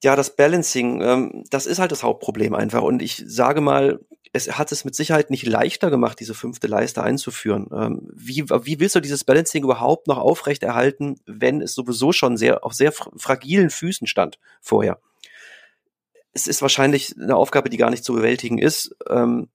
[0.04, 2.82] Ja, das Balancing, ähm, das ist halt das Hauptproblem einfach.
[2.82, 4.00] Und ich sage mal,
[4.34, 7.68] es hat es mit Sicherheit nicht leichter gemacht, diese fünfte Leiste einzuführen.
[7.72, 12.64] Ähm, wie, wie willst du dieses Balancing überhaupt noch aufrechterhalten, wenn es sowieso schon sehr
[12.66, 15.00] auf sehr fragilen Füßen stand vorher?
[16.34, 18.94] Es ist wahrscheinlich eine Aufgabe, die gar nicht zu bewältigen ist.
[19.08, 19.48] Ähm,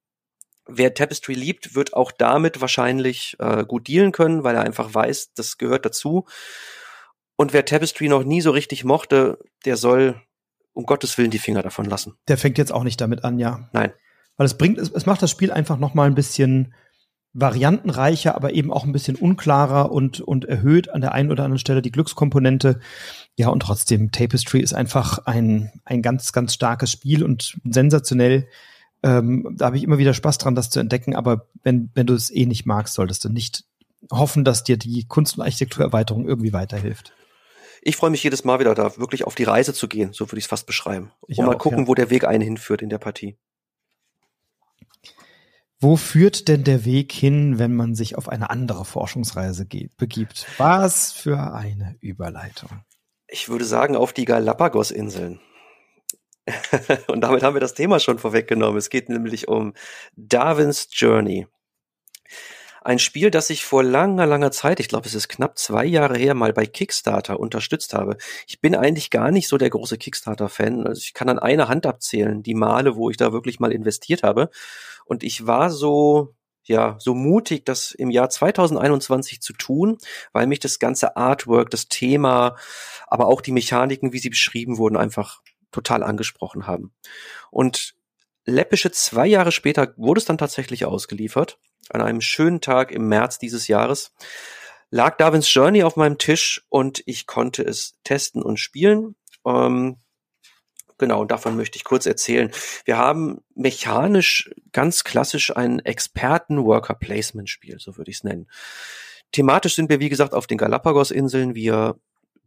[0.66, 5.34] wer Tapestry liebt, wird auch damit wahrscheinlich äh, gut dealen können, weil er einfach weiß,
[5.36, 6.26] das gehört dazu.
[7.36, 10.20] Und wer Tapestry noch nie so richtig mochte, der soll
[10.80, 12.14] um Gottes Willen die Finger davon lassen.
[12.28, 13.70] Der fängt jetzt auch nicht damit an, ja.
[13.74, 13.92] Nein.
[14.38, 16.74] Weil es bringt, es, es macht das Spiel einfach noch mal ein bisschen
[17.34, 21.60] variantenreicher, aber eben auch ein bisschen unklarer und, und erhöht an der einen oder anderen
[21.60, 22.80] Stelle die Glückskomponente.
[23.38, 28.48] Ja, und trotzdem, Tapestry ist einfach ein, ein ganz, ganz starkes Spiel und sensationell.
[29.04, 32.14] Ähm, da habe ich immer wieder Spaß dran, das zu entdecken, aber wenn, wenn du
[32.14, 33.66] es eh nicht magst, solltest du nicht
[34.12, 37.14] hoffen, dass dir die Kunst- und Architekturerweiterung irgendwie weiterhilft.
[37.82, 40.40] Ich freue mich jedes Mal wieder da, wirklich auf die Reise zu gehen, so würde
[40.40, 41.12] ich es fast beschreiben.
[41.28, 41.88] Ich und mal auch, gucken, ja.
[41.88, 43.38] wo der Weg einen hinführt in der Partie.
[45.82, 49.66] Wo führt denn der Weg hin, wenn man sich auf eine andere Forschungsreise
[49.96, 50.46] begibt?
[50.58, 52.70] Was für eine Überleitung.
[53.28, 55.40] Ich würde sagen, auf die Galapagos-Inseln.
[57.08, 58.78] und damit haben wir das Thema schon vorweggenommen.
[58.78, 59.74] Es geht nämlich um
[60.18, 61.48] Darwin's Journey.
[62.90, 66.18] Ein Spiel, das ich vor langer, langer Zeit, ich glaube, es ist knapp zwei Jahre
[66.18, 68.18] her, mal bei Kickstarter unterstützt habe.
[68.48, 70.88] Ich bin eigentlich gar nicht so der große Kickstarter-Fan.
[70.88, 74.24] Also ich kann an einer Hand abzählen, die Male, wo ich da wirklich mal investiert
[74.24, 74.50] habe.
[75.06, 76.34] Und ich war so,
[76.64, 80.00] ja, so mutig, das im Jahr 2021 zu tun,
[80.34, 82.56] weil mich das ganze Artwork, das Thema,
[83.06, 86.92] aber auch die Mechaniken, wie sie beschrieben wurden, einfach total angesprochen haben.
[87.52, 87.94] Und
[88.46, 91.60] läppische zwei Jahre später wurde es dann tatsächlich ausgeliefert.
[91.90, 94.14] An einem schönen Tag im März dieses Jahres
[94.92, 99.16] lag Darwins Journey auf meinem Tisch und ich konnte es testen und spielen.
[99.46, 99.98] Ähm,
[100.98, 102.52] genau, und davon möchte ich kurz erzählen.
[102.86, 108.50] Wir haben mechanisch ganz klassisch ein Experten-Worker-Placement-Spiel, so würde ich es nennen.
[109.32, 111.54] Thematisch sind wir, wie gesagt, auf den Galapagos-Inseln.
[111.54, 112.00] Wir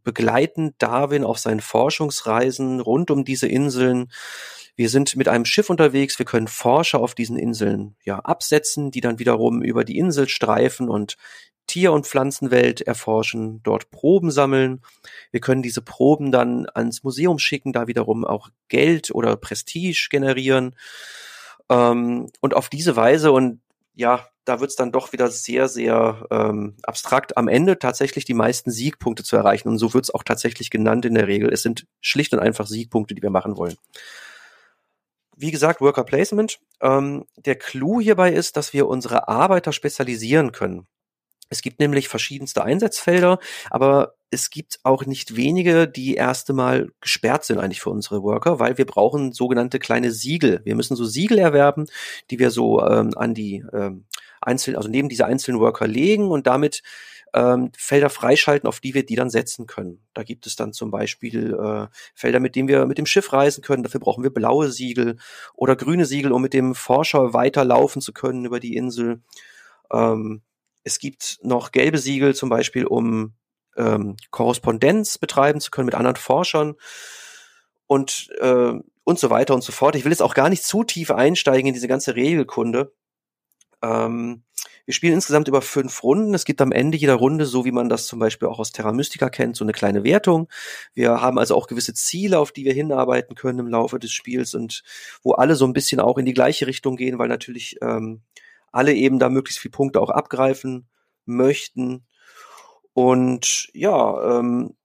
[0.03, 4.11] begleiten Darwin auf seinen Forschungsreisen rund um diese Inseln.
[4.75, 6.17] Wir sind mit einem Schiff unterwegs.
[6.17, 10.89] Wir können Forscher auf diesen Inseln ja absetzen, die dann wiederum über die Insel streifen
[10.89, 11.17] und
[11.67, 14.81] Tier- und Pflanzenwelt erforschen, dort Proben sammeln.
[15.31, 20.75] Wir können diese Proben dann ans Museum schicken, da wiederum auch Geld oder Prestige generieren.
[21.69, 23.61] Ähm, und auf diese Weise und
[23.95, 28.71] ja, da wird's dann doch wieder sehr, sehr ähm, abstrakt, am Ende tatsächlich die meisten
[28.71, 29.69] Siegpunkte zu erreichen.
[29.69, 31.53] Und so wird's auch tatsächlich genannt in der Regel.
[31.53, 33.77] Es sind schlicht und einfach Siegpunkte, die wir machen wollen.
[35.35, 36.59] Wie gesagt, Worker Placement.
[36.81, 40.87] Ähm, der Clou hierbei ist, dass wir unsere Arbeiter spezialisieren können.
[41.49, 43.37] Es gibt nämlich verschiedenste Einsatzfelder,
[43.69, 48.59] aber es gibt auch nicht wenige, die erst einmal gesperrt sind eigentlich für unsere Worker,
[48.59, 50.61] weil wir brauchen sogenannte kleine Siegel.
[50.63, 51.85] Wir müssen so Siegel erwerben,
[52.31, 54.05] die wir so ähm, an die ähm,
[54.47, 56.81] einzelnen, also neben diese einzelnen Worker legen und damit
[57.33, 60.05] ähm, Felder freischalten, auf die wir die dann setzen können.
[60.13, 63.63] Da gibt es dann zum Beispiel äh, Felder, mit denen wir mit dem Schiff reisen
[63.63, 63.83] können.
[63.83, 65.17] Dafür brauchen wir blaue Siegel
[65.55, 69.21] oder grüne Siegel, um mit dem Forscher weiterlaufen zu können über die Insel.
[69.91, 70.41] Ähm,
[70.83, 73.33] es gibt noch gelbe Siegel zum Beispiel, um
[73.77, 76.75] ähm, Korrespondenz betreiben zu können mit anderen Forschern
[77.87, 78.73] und äh,
[79.05, 79.95] und so weiter und so fort.
[79.95, 82.93] Ich will jetzt auch gar nicht zu tief einsteigen in diese ganze Regelkunde.
[83.83, 84.43] Ähm,
[84.85, 86.33] wir spielen insgesamt über fünf Runden.
[86.33, 88.91] Es gibt am Ende jeder Runde, so wie man das zum Beispiel auch aus Terra
[88.91, 90.49] Mystica kennt, so eine kleine Wertung.
[90.93, 94.55] Wir haben also auch gewisse Ziele, auf die wir hinarbeiten können im Laufe des Spiels
[94.55, 94.83] und
[95.21, 98.21] wo alle so ein bisschen auch in die gleiche Richtung gehen, weil natürlich ähm,
[98.71, 100.87] alle eben da möglichst viele Punkte auch abgreifen
[101.25, 102.05] möchten.
[102.93, 104.75] Und ja, ähm,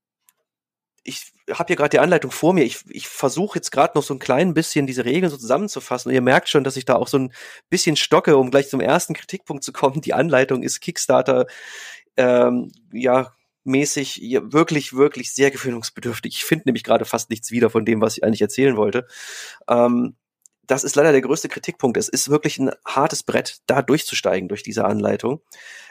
[1.09, 2.65] ich habe hier gerade die Anleitung vor mir.
[2.65, 6.11] Ich, ich versuche jetzt gerade noch so ein klein bisschen diese Regeln so zusammenzufassen.
[6.11, 7.33] Und ihr merkt schon, dass ich da auch so ein
[7.71, 10.03] bisschen stocke, um gleich zum ersten Kritikpunkt zu kommen.
[10.03, 11.47] Die Anleitung ist Kickstarter
[12.17, 13.35] ähm, ja
[13.65, 16.37] mäßig wirklich, wirklich sehr gewöhnungsbedürftig.
[16.37, 19.07] Ich finde nämlich gerade fast nichts wieder von dem, was ich eigentlich erzählen wollte.
[19.69, 20.17] Ähm,
[20.69, 21.97] das ist leider der größte Kritikpunkt.
[21.97, 25.41] Es ist wirklich ein hartes Brett, da durchzusteigen durch diese Anleitung.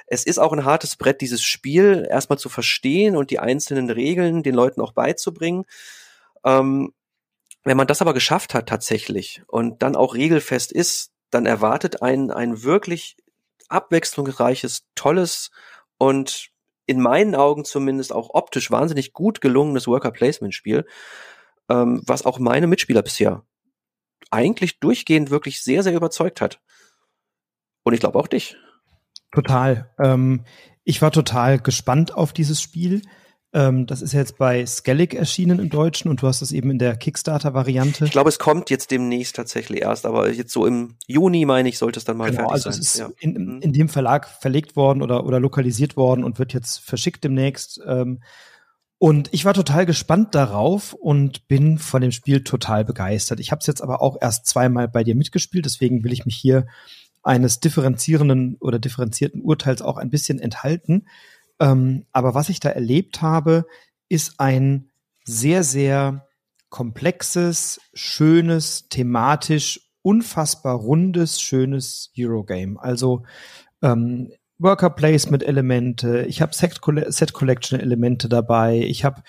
[0.06, 4.44] Es ist auch ein hartes Brett, dieses Spiel erstmal zu verstehen und die einzelnen Regeln
[4.44, 5.66] den Leuten auch beizubringen.
[6.46, 6.94] Ähm,
[7.64, 12.32] wenn man das aber geschafft hat tatsächlich und dann auch regelfest ist, dann erwartet ein
[12.32, 13.18] ein wirklich
[13.68, 15.52] abwechslungsreiches, tolles
[15.98, 16.52] und
[16.86, 20.86] in meinen Augen zumindest auch optisch wahnsinnig gut gelungenes Worker Placement Spiel,
[21.68, 23.44] ähm, was auch meine Mitspieler bisher
[24.32, 26.60] eigentlich durchgehend wirklich sehr, sehr überzeugt hat.
[27.84, 28.58] Und ich glaube auch dich.
[29.32, 29.90] Total.
[30.00, 30.44] Ähm,
[30.84, 33.02] ich war total gespannt auf dieses Spiel.
[33.54, 36.70] Ähm, das ist ja jetzt bei Skellig erschienen im Deutschen und du hast es eben
[36.70, 38.06] in der Kickstarter-Variante.
[38.06, 41.78] Ich glaube, es kommt jetzt demnächst tatsächlich erst, aber jetzt so im Juni, meine ich,
[41.78, 42.80] sollte es dann mal genau, fertig also sein.
[42.80, 43.10] es ist ja.
[43.20, 47.82] in, in dem Verlag verlegt worden oder, oder lokalisiert worden und wird jetzt verschickt demnächst.
[47.86, 48.20] Ähm,
[49.00, 53.40] und ich war total gespannt darauf und bin von dem Spiel total begeistert.
[53.40, 56.36] Ich habe es jetzt aber auch erst zweimal bei dir mitgespielt, deswegen will ich mich
[56.36, 56.68] hier
[57.22, 61.06] eines differenzierenden oder differenzierten Urteils auch ein bisschen enthalten.
[61.60, 63.66] Ähm, aber was ich da erlebt habe,
[64.10, 64.90] ist ein
[65.26, 66.28] sehr, sehr
[66.70, 72.82] komplexes, schönes, thematisch unfassbar rundes, schönes Eurogame.
[72.82, 73.24] Also
[73.82, 76.82] ähm, Worker Placement Elemente, ich habe Set,
[77.34, 79.22] Collection Elemente dabei, ich habe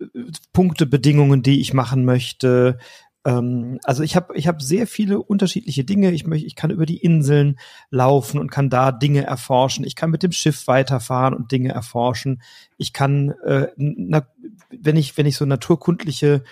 [0.00, 0.06] äh,
[0.52, 2.78] Punktebedingungen, die ich machen möchte.
[3.24, 6.10] Ähm, also ich habe ich habe sehr viele unterschiedliche Dinge.
[6.12, 7.58] Ich möchte, ich kann über die Inseln
[7.90, 9.84] laufen und kann da Dinge erforschen.
[9.84, 12.42] Ich kann mit dem Schiff weiterfahren und Dinge erforschen.
[12.76, 14.26] Ich kann, äh, na,
[14.70, 16.44] wenn ich wenn ich so naturkundliche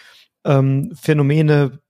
[0.44, 1.80] ähm, Phänomene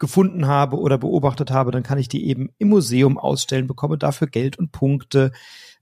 [0.00, 4.26] gefunden habe oder beobachtet habe, dann kann ich die eben im Museum ausstellen, bekomme dafür
[4.26, 5.30] Geld und Punkte.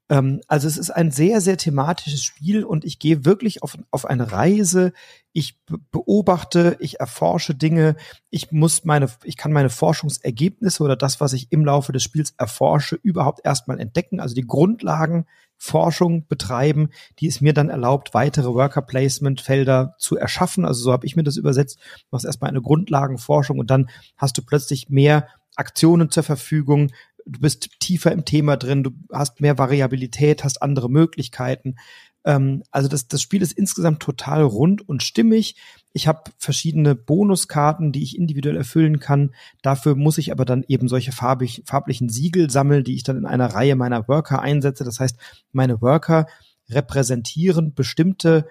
[0.08, 4.06] Ähm, also es ist ein sehr, sehr thematisches Spiel und ich gehe wirklich auf, auf
[4.06, 4.92] eine Reise.
[5.32, 5.58] Ich
[5.90, 7.96] beobachte, ich erforsche Dinge.
[8.30, 12.34] Ich muss meine, ich kann meine Forschungsergebnisse oder das, was ich im Laufe des Spiels
[12.38, 14.20] erforsche, überhaupt erstmal entdecken.
[14.20, 15.26] Also die Grundlagen
[15.58, 20.64] Forschung betreiben, die es mir dann erlaubt, weitere Worker Placement Felder zu erschaffen.
[20.64, 21.78] Also so habe ich mir das übersetzt.
[21.78, 26.92] Du machst erstmal eine Grundlagenforschung und dann hast du plötzlich mehr Aktionen zur Verfügung,
[27.28, 31.76] du bist tiefer im Thema drin, du hast mehr Variabilität, hast andere Möglichkeiten.
[32.24, 35.56] Ähm, also das, das Spiel ist insgesamt total rund und stimmig.
[35.92, 39.34] Ich habe verschiedene Bonuskarten, die ich individuell erfüllen kann.
[39.62, 43.26] Dafür muss ich aber dann eben solche farbig, farblichen Siegel sammeln, die ich dann in
[43.26, 44.84] einer Reihe meiner Worker einsetze.
[44.84, 45.16] Das heißt,
[45.52, 46.26] meine Worker
[46.68, 48.46] repräsentieren bestimmte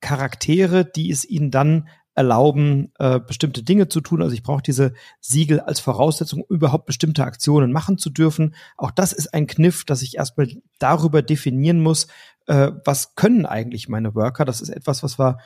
[0.00, 4.22] Charaktere, die es ihnen dann erlauben, äh, bestimmte Dinge zu tun.
[4.22, 8.54] Also ich brauche diese Siegel als Voraussetzung, um überhaupt bestimmte Aktionen machen zu dürfen.
[8.76, 10.48] Auch das ist ein Kniff, dass ich erstmal
[10.78, 12.08] darüber definieren muss,
[12.46, 14.44] äh, was können eigentlich meine Worker.
[14.44, 15.38] Das ist etwas, was wir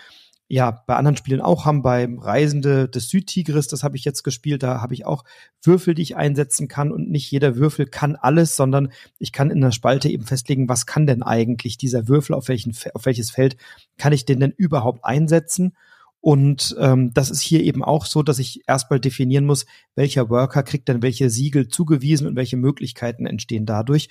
[0.49, 1.83] ja bei anderen Spielen auch haben.
[1.83, 5.25] Beim Reisende des Südtigris, das habe ich jetzt gespielt, da habe ich auch
[5.63, 9.61] Würfel, die ich einsetzen kann und nicht jeder Würfel kann alles, sondern ich kann in
[9.61, 13.57] der Spalte eben festlegen, was kann denn eigentlich dieser Würfel, auf, welchen, auf welches Feld
[13.99, 15.77] kann ich den denn überhaupt einsetzen.
[16.25, 20.63] Und ähm, das ist hier eben auch so, dass ich erstmal definieren muss, welcher Worker
[20.63, 24.09] kriegt dann welche Siegel zugewiesen und welche Möglichkeiten entstehen dadurch.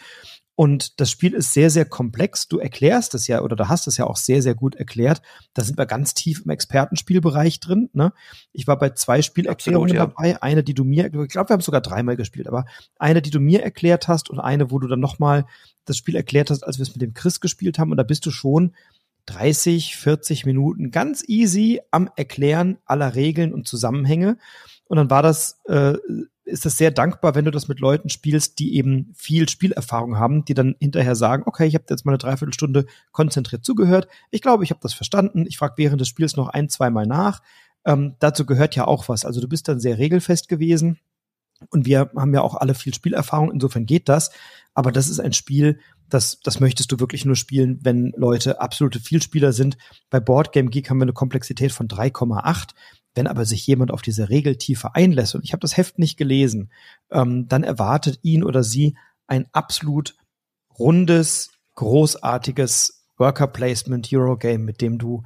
[0.54, 2.48] Und das Spiel ist sehr, sehr komplex.
[2.48, 5.24] Du erklärst es ja oder du hast es ja auch sehr, sehr gut erklärt.
[5.56, 7.90] Da sind wir ganz tief im Expertenspielbereich drin.
[7.94, 8.14] Ne?
[8.52, 10.16] Ich war bei zwei Spielerklärungen Absolut, ja.
[10.16, 10.44] dabei.
[10.44, 12.66] Eine, die du mir, ich glaube, wir haben sogar dreimal gespielt, aber
[13.00, 15.48] eine, die du mir erklärt hast und eine, wo du dann nochmal
[15.86, 17.90] das Spiel erklärt hast, als wir es mit dem Chris gespielt haben.
[17.90, 18.76] Und da bist du schon
[19.26, 24.38] 30, 40 Minuten ganz easy am Erklären aller Regeln und Zusammenhänge.
[24.86, 25.96] Und dann war das, äh,
[26.46, 30.44] ist das sehr dankbar, wenn du das mit Leuten spielst, die eben viel Spielerfahrung haben,
[30.46, 34.08] die dann hinterher sagen, okay, ich habe jetzt mal eine Dreiviertelstunde konzentriert zugehört.
[34.30, 35.46] Ich glaube, ich habe das verstanden.
[35.48, 37.42] Ich frage während des Spiels noch ein, zweimal nach.
[37.86, 39.26] Ähm, dazu gehört ja auch was.
[39.26, 41.00] Also du bist dann sehr regelfest gewesen.
[41.70, 44.32] Und wir haben ja auch alle viel Spielerfahrung, insofern geht das.
[44.74, 49.00] Aber das ist ein Spiel, das, das möchtest du wirklich nur spielen, wenn Leute absolute
[49.00, 49.78] Vielspieler sind.
[50.10, 52.70] Bei Boardgame Geek haben wir eine Komplexität von 3,8.
[53.16, 56.72] Wenn aber sich jemand auf diese Regeltiefe einlässt, und ich habe das Heft nicht gelesen,
[57.12, 58.98] ähm, dann erwartet ihn oder sie
[59.28, 60.16] ein absolut
[60.78, 65.24] rundes, großartiges Worker Placement Eurogame, mit dem du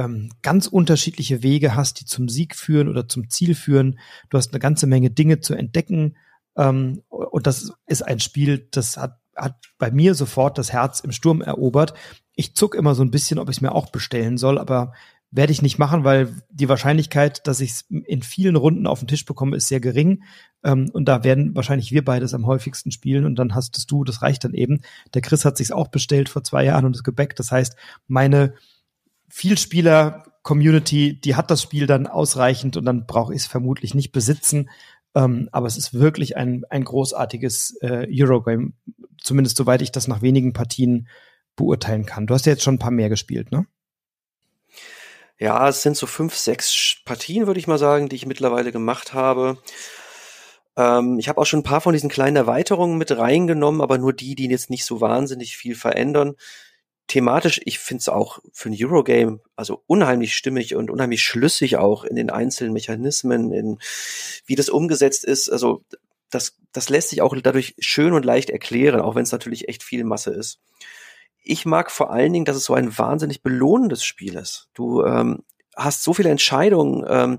[0.00, 3.98] ähm, ganz unterschiedliche Wege hast, die zum Sieg führen oder zum Ziel führen.
[4.28, 6.16] Du hast eine ganze Menge Dinge zu entdecken.
[6.56, 11.12] Ähm, und das ist ein Spiel, das hat hat bei mir sofort das Herz im
[11.12, 11.94] Sturm erobert.
[12.34, 14.92] Ich zuck immer so ein bisschen, ob ich es mir auch bestellen soll, aber
[15.30, 19.08] werde ich nicht machen, weil die Wahrscheinlichkeit, dass ich es in vielen Runden auf den
[19.08, 20.24] Tisch bekomme, ist sehr gering.
[20.64, 24.22] Ähm, und da werden wahrscheinlich wir beides am häufigsten spielen und dann hast du, das
[24.22, 24.80] reicht dann eben.
[25.14, 27.38] Der Chris hat sich's auch bestellt vor zwei Jahren und ist gebackt.
[27.38, 27.76] Das heißt,
[28.08, 28.54] meine
[29.30, 34.68] Vielspieler-Community, die hat das Spiel dann ausreichend und dann brauche ich es vermutlich nicht besitzen.
[35.14, 38.72] Ähm, aber es ist wirklich ein, ein großartiges äh, Eurogame,
[39.20, 41.08] zumindest soweit ich das nach wenigen Partien
[41.56, 42.26] beurteilen kann.
[42.26, 43.66] Du hast ja jetzt schon ein paar mehr gespielt, ne?
[45.38, 49.14] Ja, es sind so fünf, sechs Partien, würde ich mal sagen, die ich mittlerweile gemacht
[49.14, 49.56] habe.
[50.76, 54.12] Ähm, ich habe auch schon ein paar von diesen kleinen Erweiterungen mit reingenommen, aber nur
[54.12, 56.34] die, die jetzt nicht so wahnsinnig viel verändern
[57.10, 62.04] thematisch, ich finde es auch für ein Eurogame, also unheimlich stimmig und unheimlich schlüssig auch
[62.04, 63.78] in den einzelnen Mechanismen, in
[64.46, 65.50] wie das umgesetzt ist.
[65.50, 65.84] Also
[66.30, 69.82] das, das lässt sich auch dadurch schön und leicht erklären, auch wenn es natürlich echt
[69.82, 70.60] viel Masse ist.
[71.42, 74.68] Ich mag vor allen Dingen, dass es so ein wahnsinnig belohnendes Spiel ist.
[74.74, 75.42] Du ähm,
[75.74, 77.04] hast so viele Entscheidungen.
[77.08, 77.38] Ähm,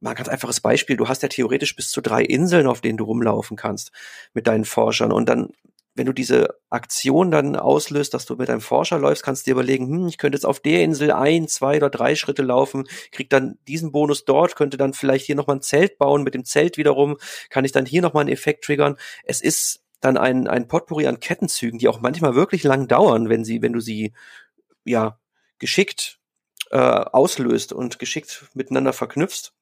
[0.00, 0.96] mal ein ganz einfaches Beispiel.
[0.96, 3.92] Du hast ja theoretisch bis zu drei Inseln, auf denen du rumlaufen kannst
[4.32, 5.12] mit deinen Forschern.
[5.12, 5.50] Und dann
[5.94, 9.52] wenn du diese Aktion dann auslöst, dass du mit einem Forscher läufst, kannst du dir
[9.52, 13.30] überlegen, hm, ich könnte jetzt auf der Insel ein, zwei oder drei Schritte laufen, krieg
[13.30, 16.76] dann diesen Bonus dort, könnte dann vielleicht hier nochmal ein Zelt bauen, mit dem Zelt
[16.76, 17.16] wiederum
[17.50, 18.96] kann ich dann hier nochmal einen Effekt triggern.
[19.24, 23.44] Es ist dann ein, ein Potpourri an Kettenzügen, die auch manchmal wirklich lang dauern, wenn
[23.44, 24.12] sie, wenn du sie,
[24.84, 25.18] ja,
[25.58, 26.18] geschickt
[26.70, 29.52] äh, auslöst und geschickt miteinander verknüpfst.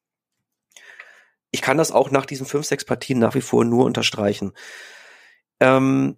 [1.51, 4.53] ich kann das auch nach diesen fünf, sechs Partien nach wie vor nur unterstreichen.
[5.59, 6.17] Ähm,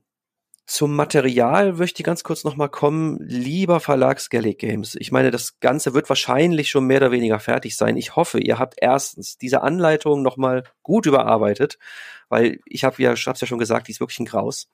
[0.68, 3.20] zum Material möchte ich ganz kurz nochmal kommen.
[3.22, 4.96] Lieber Verlag Skellig Games.
[4.96, 7.98] Ich meine, das Ganze wird wahrscheinlich schon mehr oder weniger fertig sein.
[7.98, 11.78] Ich hoffe, ihr habt erstens diese Anleitung nochmal gut überarbeitet,
[12.30, 14.68] weil ich habe ja, hab's ja schon gesagt, die ist wirklich ein Graus.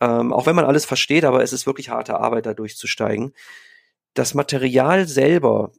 [0.00, 3.32] Ähm, auch wenn man alles versteht, aber es ist wirklich harte Arbeit, da durchzusteigen.
[4.12, 5.72] Das Material selber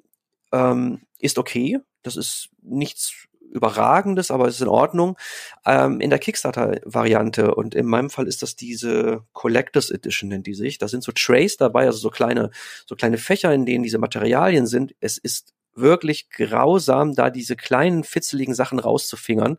[0.51, 1.79] ähm, ist okay.
[2.01, 5.17] Das ist nichts Überragendes, aber es ist in Ordnung.
[5.65, 10.53] Ähm, in der Kickstarter-Variante und in meinem Fall ist das diese Collectors Edition, nennt die
[10.53, 10.77] sich.
[10.77, 12.51] Da sind so Trays dabei, also so kleine,
[12.85, 14.95] so kleine Fächer, in denen diese Materialien sind.
[14.99, 19.57] Es ist wirklich grausam, da diese kleinen fitzeligen Sachen rauszufingern.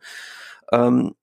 [0.73, 1.15] Ähm,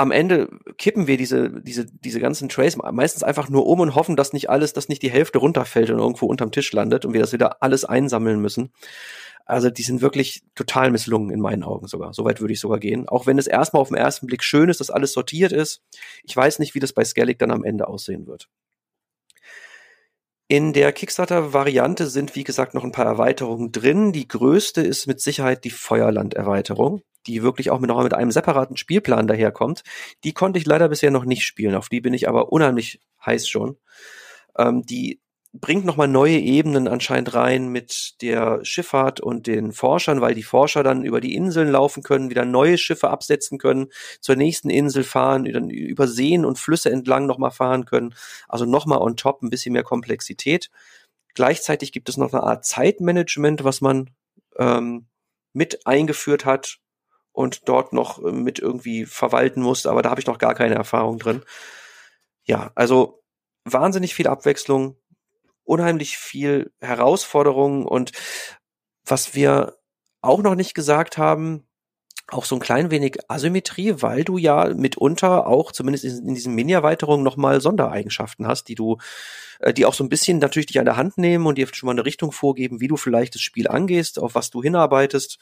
[0.00, 0.48] am Ende
[0.78, 4.48] kippen wir diese, diese, diese ganzen Trays meistens einfach nur um und hoffen, dass nicht
[4.48, 7.62] alles, dass nicht die Hälfte runterfällt und irgendwo unterm Tisch landet und wir das wieder
[7.62, 8.72] alles einsammeln müssen.
[9.44, 12.14] Also die sind wirklich total misslungen in meinen Augen sogar.
[12.14, 13.08] Soweit würde ich sogar gehen.
[13.10, 15.82] Auch wenn es erstmal auf den ersten Blick schön ist, dass alles sortiert ist.
[16.24, 18.48] Ich weiß nicht, wie das bei Skellig dann am Ende aussehen wird.
[20.50, 24.10] In der Kickstarter-Variante sind, wie gesagt, noch ein paar Erweiterungen drin.
[24.10, 28.76] Die größte ist mit Sicherheit die Feuerland-Erweiterung, die wirklich auch mit, noch mit einem separaten
[28.76, 29.84] Spielplan daherkommt.
[30.24, 31.76] Die konnte ich leider bisher noch nicht spielen.
[31.76, 33.76] Auf die bin ich aber unheimlich heiß schon.
[34.58, 35.20] Ähm, die
[35.52, 40.84] bringt nochmal neue Ebenen anscheinend rein mit der Schifffahrt und den Forschern, weil die Forscher
[40.84, 43.88] dann über die Inseln laufen können, wieder neue Schiffe absetzen können,
[44.20, 48.14] zur nächsten Insel fahren, über Seen und Flüsse entlang nochmal fahren können.
[48.48, 50.70] Also nochmal on top ein bisschen mehr Komplexität.
[51.34, 54.10] Gleichzeitig gibt es noch eine Art Zeitmanagement, was man
[54.56, 55.06] ähm,
[55.52, 56.78] mit eingeführt hat
[57.32, 60.74] und dort noch äh, mit irgendwie verwalten muss, aber da habe ich noch gar keine
[60.74, 61.42] Erfahrung drin.
[62.44, 63.22] Ja, also
[63.64, 64.96] wahnsinnig viel Abwechslung,
[65.70, 68.10] unheimlich viel Herausforderungen und
[69.04, 69.76] was wir
[70.20, 71.66] auch noch nicht gesagt haben,
[72.26, 77.24] auch so ein klein wenig Asymmetrie, weil du ja mitunter auch, zumindest in, diesen Mini-Erweiterungen,
[77.24, 78.98] nochmal Sondereigenschaften hast, die du,
[79.60, 81.86] äh, die auch so ein bisschen natürlich dich an der Hand nehmen und dir schon
[81.86, 85.38] mal eine Richtung vorgeben, wie du vielleicht das Spiel angehst, auf was du hinarbeitest.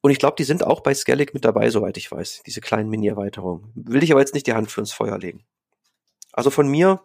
[0.00, 2.88] Und ich glaube, die sind auch bei Skellig mit dabei, soweit ich weiß, diese kleinen
[2.88, 3.70] Mini-Erweiterungen.
[3.74, 5.44] Will ich aber jetzt nicht die Hand für ins Feuer legen.
[6.32, 7.00] Also von mir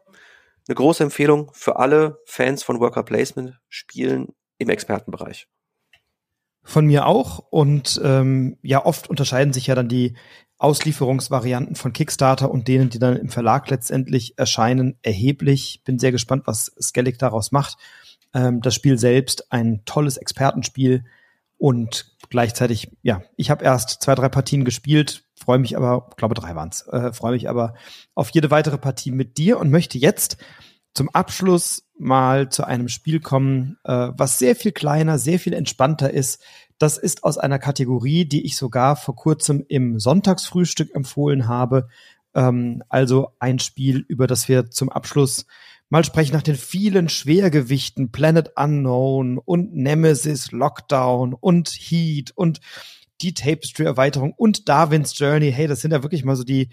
[0.67, 5.47] eine große Empfehlung für alle Fans von Worker Placement Spielen im Expertenbereich.
[6.63, 7.39] Von mir auch.
[7.51, 10.15] Und ähm, ja, oft unterscheiden sich ja dann die
[10.57, 15.81] Auslieferungsvarianten von Kickstarter und denen, die dann im Verlag letztendlich erscheinen, erheblich.
[15.83, 17.77] Bin sehr gespannt, was Skellig daraus macht.
[18.33, 21.03] Ähm, das Spiel selbst ein tolles Expertenspiel
[21.57, 26.55] und gleichzeitig, ja, ich habe erst zwei, drei Partien gespielt, freue mich aber, glaube drei
[26.55, 27.75] waren's, äh, freue mich aber
[28.13, 30.37] auf jede weitere Partie mit dir und möchte jetzt
[30.93, 36.11] zum Abschluss mal zu einem Spiel kommen, äh, was sehr viel kleiner, sehr viel entspannter
[36.11, 36.41] ist.
[36.77, 41.87] Das ist aus einer Kategorie, die ich sogar vor kurzem im Sonntagsfrühstück empfohlen habe.
[42.33, 45.45] Ähm, also ein Spiel, über das wir zum Abschluss
[45.89, 52.59] mal sprechen nach den vielen Schwergewichten Planet Unknown und Nemesis Lockdown und Heat und
[53.21, 55.51] die Tapestry-Erweiterung und Darwin's Journey.
[55.51, 56.69] Hey, das sind ja wirklich mal so die,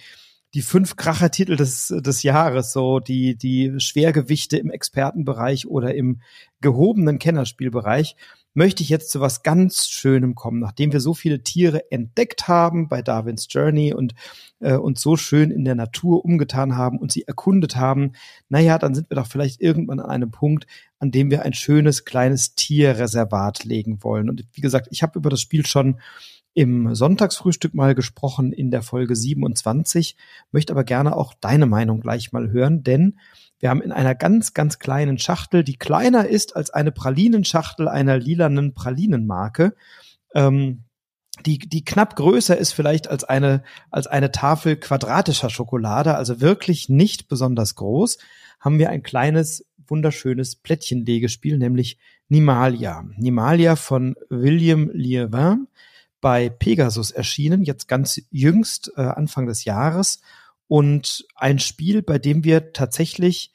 [0.54, 6.20] die fünf Krachertitel des, des Jahres, so die, die Schwergewichte im Expertenbereich oder im
[6.60, 8.16] gehobenen Kennerspielbereich
[8.54, 12.88] möchte ich jetzt zu was ganz Schönem kommen, nachdem wir so viele Tiere entdeckt haben
[12.88, 14.14] bei Darwins Journey und
[14.60, 18.12] äh, uns so schön in der Natur umgetan haben und sie erkundet haben.
[18.48, 20.66] Naja, dann sind wir doch vielleicht irgendwann an einem Punkt,
[20.98, 24.28] an dem wir ein schönes kleines Tierreservat legen wollen.
[24.28, 26.00] Und wie gesagt, ich habe über das Spiel schon
[26.54, 30.16] im Sonntagsfrühstück mal gesprochen in der Folge 27,
[30.50, 33.18] möchte aber gerne auch deine Meinung gleich mal hören, denn
[33.62, 38.18] wir haben in einer ganz, ganz kleinen Schachtel, die kleiner ist als eine Pralinenschachtel einer
[38.18, 39.76] lilanen Pralinenmarke,
[40.34, 40.82] ähm,
[41.46, 43.62] die, die knapp größer ist vielleicht als eine,
[43.92, 48.18] als eine Tafel quadratischer Schokolade, also wirklich nicht besonders groß,
[48.58, 51.98] haben wir ein kleines, wunderschönes Plättchenlegespiel, nämlich
[52.28, 53.04] Nimalia.
[53.16, 55.68] Nimalia von William Lievin
[56.20, 60.20] bei Pegasus erschienen, jetzt ganz jüngst, äh, Anfang des Jahres.
[60.68, 63.52] Und ein Spiel, bei dem wir tatsächlich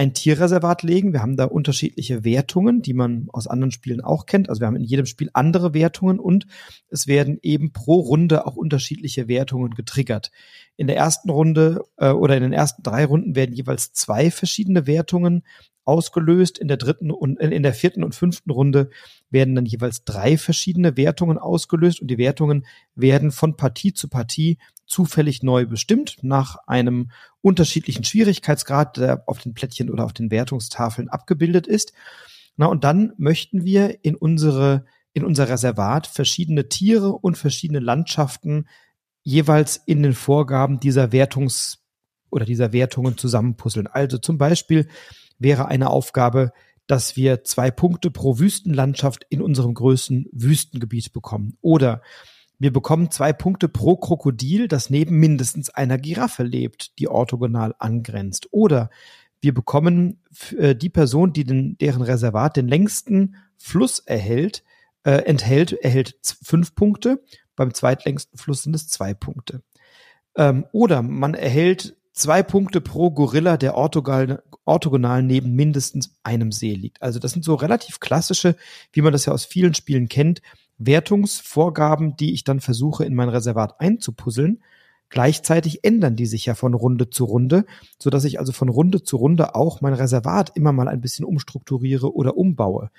[0.00, 1.12] ein Tierreservat legen.
[1.12, 4.48] Wir haben da unterschiedliche Wertungen, die man aus anderen Spielen auch kennt.
[4.48, 6.46] Also wir haben in jedem Spiel andere Wertungen und
[6.88, 10.30] es werden eben pro Runde auch unterschiedliche Wertungen getriggert.
[10.78, 14.86] In der ersten Runde äh, oder in den ersten drei Runden werden jeweils zwei verschiedene
[14.86, 15.42] Wertungen
[15.84, 16.58] ausgelöst.
[16.58, 18.88] In der dritten und in der vierten und fünften Runde
[19.28, 22.64] werden dann jeweils drei verschiedene Wertungen ausgelöst und die Wertungen
[22.94, 24.56] werden von Partie zu Partie
[24.90, 27.10] zufällig neu bestimmt nach einem
[27.40, 31.92] unterschiedlichen Schwierigkeitsgrad, der auf den Plättchen oder auf den Wertungstafeln abgebildet ist.
[32.56, 38.68] Na, und dann möchten wir in unsere in unser Reservat verschiedene Tiere und verschiedene Landschaften
[39.22, 41.78] jeweils in den Vorgaben dieser Wertungs-
[42.30, 43.88] oder dieser Wertungen zusammenpuzzeln.
[43.88, 44.88] Also zum Beispiel
[45.38, 46.52] wäre eine Aufgabe,
[46.86, 51.56] dass wir zwei Punkte pro Wüstenlandschaft in unserem größten Wüstengebiet bekommen.
[51.60, 52.02] Oder
[52.60, 58.48] wir bekommen zwei Punkte pro Krokodil, das neben mindestens einer Giraffe lebt, die orthogonal angrenzt.
[58.50, 58.90] Oder
[59.40, 60.22] wir bekommen
[60.58, 64.62] äh, die Person, die den, deren Reservat den längsten Fluss erhält,
[65.04, 67.24] äh, enthält, erhält fünf Punkte.
[67.56, 69.62] Beim zweitlängsten Fluss sind es zwei Punkte.
[70.36, 76.74] Ähm, oder man erhält zwei Punkte pro Gorilla, der orthogonal, orthogonal neben mindestens einem See
[76.74, 77.00] liegt.
[77.00, 78.54] Also das sind so relativ klassische,
[78.92, 80.42] wie man das ja aus vielen Spielen kennt,
[80.80, 84.62] Wertungsvorgaben, die ich dann versuche in mein Reservat einzupuzzeln.
[85.10, 87.66] Gleichzeitig ändern die sich ja von Runde zu Runde,
[87.98, 91.24] so dass ich also von Runde zu Runde auch mein Reservat immer mal ein bisschen
[91.24, 92.90] umstrukturiere oder umbaue.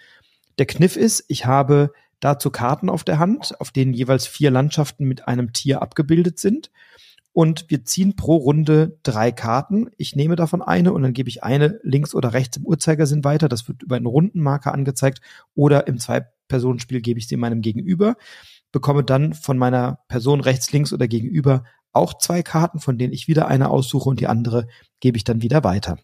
[0.58, 5.06] Der Kniff ist, ich habe dazu Karten auf der Hand, auf denen jeweils vier Landschaften
[5.06, 6.70] mit einem Tier abgebildet sind
[7.34, 9.90] und wir ziehen pro Runde drei Karten.
[9.98, 13.48] Ich nehme davon eine und dann gebe ich eine links oder rechts im Uhrzeigersinn weiter.
[13.48, 15.22] Das wird über einen Rundenmarker angezeigt
[15.56, 18.16] oder im Zwei-Personen-Spiel gebe ich sie meinem Gegenüber,
[18.72, 21.64] bekomme dann von meiner Person rechts, links oder gegenüber
[21.94, 24.68] auch zwei Karten, von denen ich wieder eine aussuche und die andere
[25.00, 25.98] gebe ich dann wieder weiter.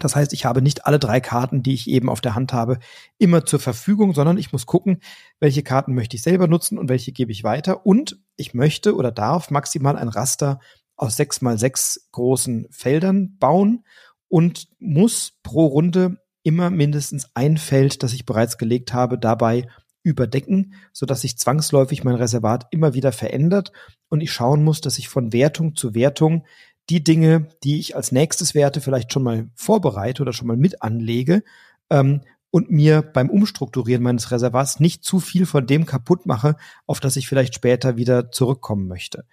[0.00, 2.78] Das heißt, ich habe nicht alle drei Karten, die ich eben auf der Hand habe,
[3.18, 5.00] immer zur Verfügung, sondern ich muss gucken,
[5.40, 7.86] welche Karten möchte ich selber nutzen und welche gebe ich weiter.
[7.86, 10.60] Und ich möchte oder darf maximal ein Raster
[10.96, 13.84] aus sechs mal sechs großen Feldern bauen
[14.28, 19.66] und muss pro Runde immer mindestens ein Feld, das ich bereits gelegt habe, dabei
[20.06, 23.72] überdecken, so dass sich zwangsläufig mein Reservat immer wieder verändert
[24.08, 26.46] und ich schauen muss, dass ich von Wertung zu Wertung
[26.90, 30.82] die Dinge, die ich als nächstes Werte vielleicht schon mal vorbereite oder schon mal mit
[30.82, 31.42] anlege
[31.90, 36.56] ähm, und mir beim Umstrukturieren meines Reservats nicht zu viel von dem kaputt mache,
[36.86, 39.24] auf das ich vielleicht später wieder zurückkommen möchte.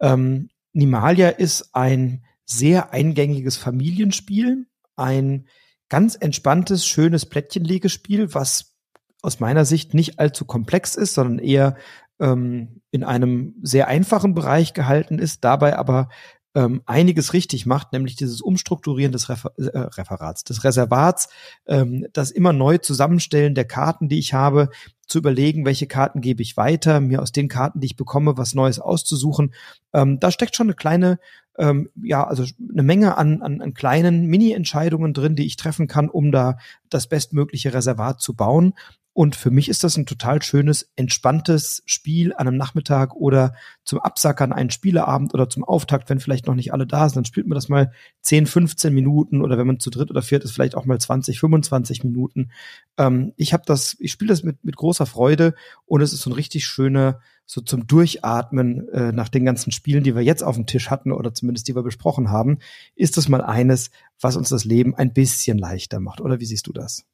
[0.00, 4.66] Ähm, Nimalia ist ein sehr eingängiges Familienspiel,
[4.96, 5.46] ein
[5.88, 8.74] ganz entspanntes, schönes Plättchenlegespiel, was
[9.22, 11.76] aus meiner Sicht nicht allzu komplex ist, sondern eher
[12.20, 16.08] ähm, in einem sehr einfachen Bereich gehalten ist, dabei aber
[16.54, 21.28] ähm, einiges richtig macht, nämlich dieses Umstrukturieren des Refer äh, Referats, des Reservats,
[21.66, 24.70] ähm, das immer neu Zusammenstellen der Karten, die ich habe,
[25.06, 28.54] zu überlegen, welche Karten gebe ich weiter, mir aus den Karten, die ich bekomme, was
[28.54, 29.52] Neues auszusuchen.
[29.92, 31.18] Ähm, da steckt schon eine kleine,
[31.58, 36.08] ähm, ja, also eine Menge an, an, an kleinen Mini-Entscheidungen drin, die ich treffen kann,
[36.08, 36.56] um da
[36.88, 38.74] das bestmögliche Reservat zu bauen.
[39.14, 43.54] Und für mich ist das ein total schönes, entspanntes Spiel an einem Nachmittag oder
[43.84, 47.16] zum Absackern einen Spieleabend oder zum Auftakt, wenn vielleicht noch nicht alle da sind.
[47.18, 47.92] Dann spielt man das mal
[48.22, 51.38] 10, 15 Minuten oder wenn man zu dritt oder viert ist, vielleicht auch mal 20,
[51.38, 52.50] 25 Minuten.
[52.98, 55.54] Ähm, ich habe das, ich spiele das mit, mit großer Freude
[55.86, 60.02] und es ist so ein richtig schöner, so zum Durchatmen äh, nach den ganzen Spielen,
[60.02, 62.58] die wir jetzt auf dem Tisch hatten oder zumindest die wir besprochen haben,
[62.96, 66.20] ist das mal eines, was uns das Leben ein bisschen leichter macht.
[66.20, 67.06] Oder wie siehst du das?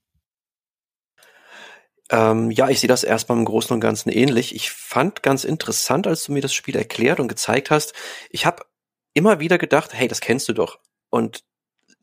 [2.10, 4.54] Ähm, ja, ich sehe das erstmal im Großen und Ganzen ähnlich.
[4.54, 7.94] Ich fand ganz interessant, als du mir das Spiel erklärt und gezeigt hast.
[8.30, 8.64] Ich habe
[9.14, 10.80] immer wieder gedacht, hey, das kennst du doch.
[11.08, 11.44] Und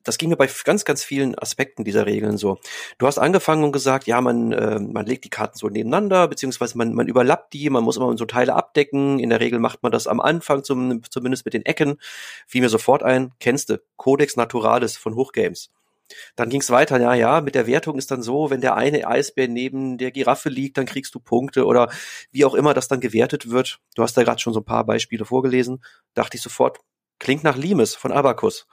[0.08, 2.60] das ging mir bei ganz, ganz vielen Aspekten dieser Regeln so.
[2.98, 6.78] Du hast angefangen und gesagt, ja, man, äh, man legt die Karten so nebeneinander, beziehungsweise
[6.78, 9.20] man, man überlappt die, man muss immer so Teile abdecken.
[9.20, 11.98] In der Regel macht man das am Anfang, zum, zumindest mit den Ecken.
[12.48, 15.72] Fiel mir sofort ein, kennst du, Codex Naturalis von Hochgames.
[16.36, 19.08] Dann ging es weiter, ja, ja, mit der Wertung ist dann so, wenn der eine
[19.08, 21.90] Eisbär neben der Giraffe liegt, dann kriegst du Punkte oder
[22.32, 23.80] wie auch immer das dann gewertet wird.
[23.96, 26.80] Du hast da gerade schon so ein paar Beispiele vorgelesen, dachte ich sofort,
[27.20, 28.68] klingt nach Limes von Abacus.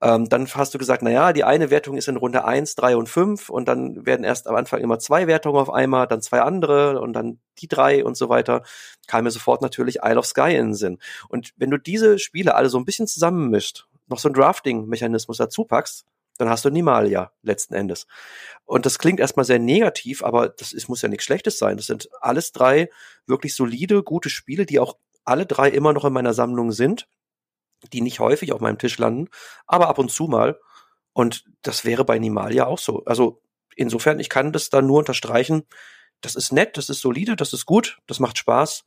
[0.00, 2.96] Ähm, dann hast du gesagt, na ja, die eine Wertung ist in Runde eins, drei
[2.96, 6.42] und fünf und dann werden erst am Anfang immer zwei Wertungen auf einmal, dann zwei
[6.42, 8.62] andere und dann die drei und so weiter.
[9.06, 10.98] Kam mir sofort natürlich Isle of Sky in den Sinn.
[11.28, 15.64] Und wenn du diese Spiele alle so ein bisschen zusammenmischt, noch so ein Drafting-Mechanismus dazu
[15.64, 16.04] packst,
[16.38, 18.06] dann hast du Nimalia letzten Endes.
[18.64, 21.76] Und das klingt erstmal sehr negativ, aber das ist, muss ja nichts Schlechtes sein.
[21.76, 22.90] Das sind alles drei
[23.26, 27.08] wirklich solide, gute Spiele, die auch alle drei immer noch in meiner Sammlung sind,
[27.92, 29.28] die nicht häufig auf meinem Tisch landen,
[29.66, 30.58] aber ab und zu mal.
[31.12, 33.04] Und das wäre bei Nimalia auch so.
[33.04, 33.42] Also
[33.76, 35.64] insofern, ich kann das da nur unterstreichen.
[36.20, 38.84] Das ist nett, das ist solide, das ist gut, das macht Spaß.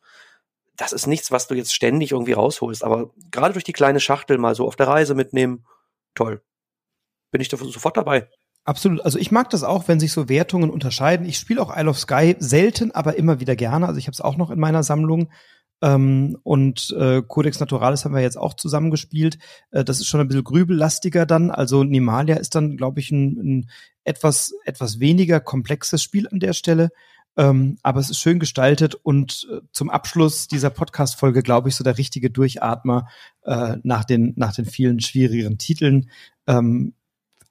[0.76, 2.84] Das ist nichts, was du jetzt ständig irgendwie rausholst.
[2.84, 5.66] Aber gerade durch die kleine Schachtel mal so auf der Reise mitnehmen,
[6.14, 6.42] toll
[7.32, 8.28] bin ich da sofort dabei.
[8.64, 9.02] Absolut.
[9.02, 11.26] Also ich mag das auch, wenn sich so Wertungen unterscheiden.
[11.26, 13.88] Ich spiele auch Isle of Sky selten, aber immer wieder gerne.
[13.88, 15.30] Also ich habe es auch noch in meiner Sammlung.
[15.82, 19.38] Ähm, und äh, Codex Naturalis haben wir jetzt auch zusammengespielt.
[19.72, 21.52] Äh, das ist schon ein bisschen grübellastiger dann.
[21.52, 23.70] Also Nimalia ist dann, glaube ich, ein, ein
[24.04, 26.90] etwas, etwas weniger komplexes Spiel an der Stelle.
[27.38, 31.84] Ähm, aber es ist schön gestaltet und äh, zum Abschluss dieser Podcast-Folge, glaube ich, so
[31.84, 33.08] der richtige Durchatmer
[33.44, 36.10] äh, nach, den, nach den vielen schwierigeren Titeln.
[36.48, 36.96] Ähm,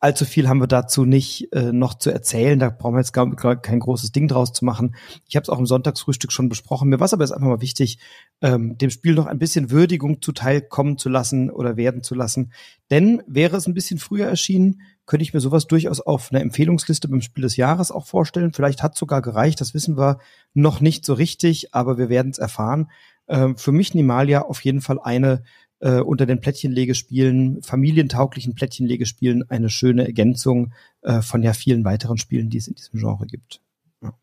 [0.06, 2.60] allzu viel haben wir dazu nicht äh, noch zu erzählen.
[2.60, 4.94] Da brauchen wir jetzt gar, gar kein großes Ding draus zu machen.
[5.26, 6.88] Ich habe es auch im Sonntagsfrühstück schon besprochen.
[6.88, 7.98] Mir war es aber jetzt einfach mal wichtig,
[8.40, 12.52] ähm, dem Spiel noch ein bisschen Würdigung zuteilkommen zu lassen oder werden zu lassen.
[12.88, 17.08] Denn wäre es ein bisschen früher erschienen, könnte ich mir sowas durchaus auf einer Empfehlungsliste
[17.08, 18.52] beim Spiel des Jahres auch vorstellen.
[18.52, 20.18] Vielleicht hat sogar gereicht, das wissen wir
[20.54, 22.90] noch nicht so richtig, aber wir werden es erfahren.
[23.28, 25.42] Ähm, für mich Nimalia auf jeden Fall eine
[25.80, 30.72] äh, unter den Plättchenlegespielen, familientauglichen Plättchenlegespielen eine schöne Ergänzung
[31.02, 33.60] äh, von ja vielen weiteren Spielen, die es in diesem Genre gibt.
[34.02, 34.14] Ja.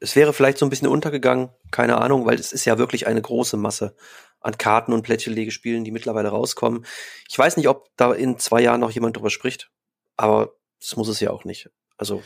[0.00, 3.20] Es wäre vielleicht so ein bisschen untergegangen, keine Ahnung, weil es ist ja wirklich eine
[3.20, 3.96] große Masse
[4.40, 6.84] an Karten und Plättchenlegespielen, die mittlerweile rauskommen.
[7.28, 9.70] Ich weiß nicht, ob da in zwei Jahren noch jemand drüber spricht,
[10.16, 11.70] aber das muss es ja auch nicht.
[11.96, 12.22] Also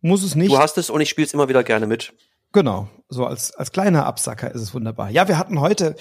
[0.00, 0.50] muss es nicht.
[0.50, 2.14] Du hast es und ich spiele es immer wieder gerne mit.
[2.52, 5.10] Genau, so als, als kleiner Absacker ist es wunderbar.
[5.10, 5.94] Ja, wir hatten heute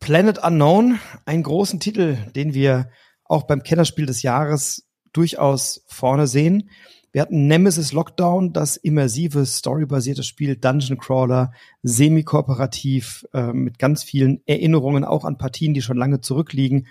[0.00, 2.90] Planet Unknown, einen großen Titel, den wir
[3.24, 6.70] auch beim Kennerspiel des Jahres durchaus vorne sehen.
[7.12, 11.52] Wir hatten Nemesis Lockdown, das immersive, storybasierte Spiel, Dungeon Crawler,
[11.82, 16.86] semi-kooperativ, äh, mit ganz vielen Erinnerungen auch an Partien, die schon lange zurückliegen.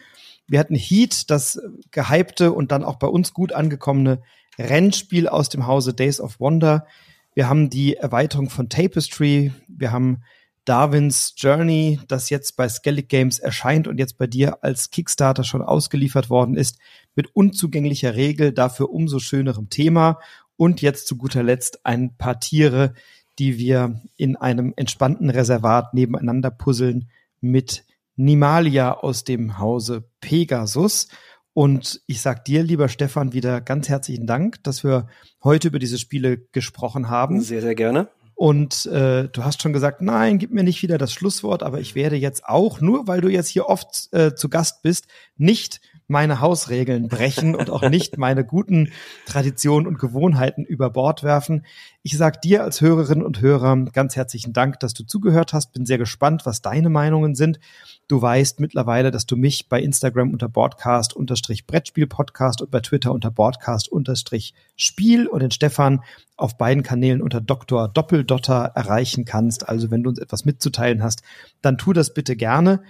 [0.47, 1.59] Wir hatten Heat, das
[1.91, 4.21] gehypte und dann auch bei uns gut angekommene
[4.57, 6.85] Rennspiel aus dem Hause Days of Wonder.
[7.33, 9.53] Wir haben die Erweiterung von Tapestry.
[9.67, 10.21] Wir haben
[10.69, 15.63] Darwins Journey, das jetzt bei Skellig Games erscheint und jetzt bei dir als Kickstarter schon
[15.63, 16.77] ausgeliefert worden ist,
[17.15, 20.19] mit unzugänglicher Regel, dafür umso schönerem Thema.
[20.57, 22.93] Und jetzt zu guter Letzt ein paar Tiere,
[23.39, 27.09] die wir in einem entspannten Reservat nebeneinander puzzeln
[27.41, 27.83] mit
[28.15, 31.07] Nimalia aus dem Hause Pegasus.
[31.53, 35.07] Und ich sag dir, lieber Stefan, wieder ganz herzlichen Dank, dass wir
[35.43, 37.41] heute über diese Spiele gesprochen haben.
[37.41, 38.09] Sehr, sehr gerne.
[38.39, 41.93] Und äh, du hast schon gesagt, nein, gib mir nicht wieder das Schlusswort, aber ich
[41.93, 46.41] werde jetzt auch, nur weil du jetzt hier oft äh, zu Gast bist, nicht meine
[46.41, 48.91] Hausregeln brechen und auch nicht meine guten
[49.25, 51.65] Traditionen und Gewohnheiten über Bord werfen.
[52.01, 55.71] Ich sag dir als Hörerinnen und Hörer ganz herzlichen Dank, dass du zugehört hast.
[55.71, 57.59] Bin sehr gespannt, was deine Meinungen sind.
[58.07, 62.79] Du weißt mittlerweile, dass du mich bei Instagram unter Broadcast unterstrich Brettspiel Podcast und bei
[62.79, 66.01] Twitter unter Broadcast unterstrich Spiel und den Stefan
[66.37, 67.87] auf beiden Kanälen unter Dr.
[67.87, 69.69] Doppeldotter erreichen kannst.
[69.69, 71.21] Also wenn du uns etwas mitzuteilen hast,
[71.61, 72.81] dann tu das bitte gerne.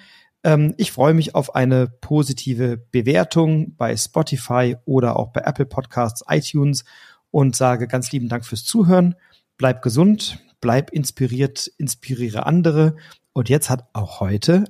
[0.43, 6.23] Ähm, ich freue mich auf eine positive Bewertung bei Spotify oder auch bei Apple Podcasts,
[6.27, 6.85] iTunes
[7.31, 9.15] und sage ganz lieben Dank fürs Zuhören.
[9.57, 12.95] Bleib gesund, bleib inspiriert, inspiriere andere.
[13.33, 14.65] Und jetzt hat auch heute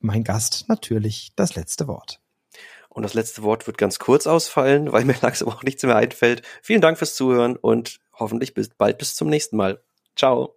[0.00, 2.20] mein Gast natürlich das letzte Wort.
[2.88, 6.42] Und das letzte Wort wird ganz kurz ausfallen, weil mir langsam auch nichts mehr einfällt.
[6.62, 9.80] Vielen Dank fürs Zuhören und hoffentlich bis bald bis zum nächsten Mal.
[10.16, 10.56] Ciao.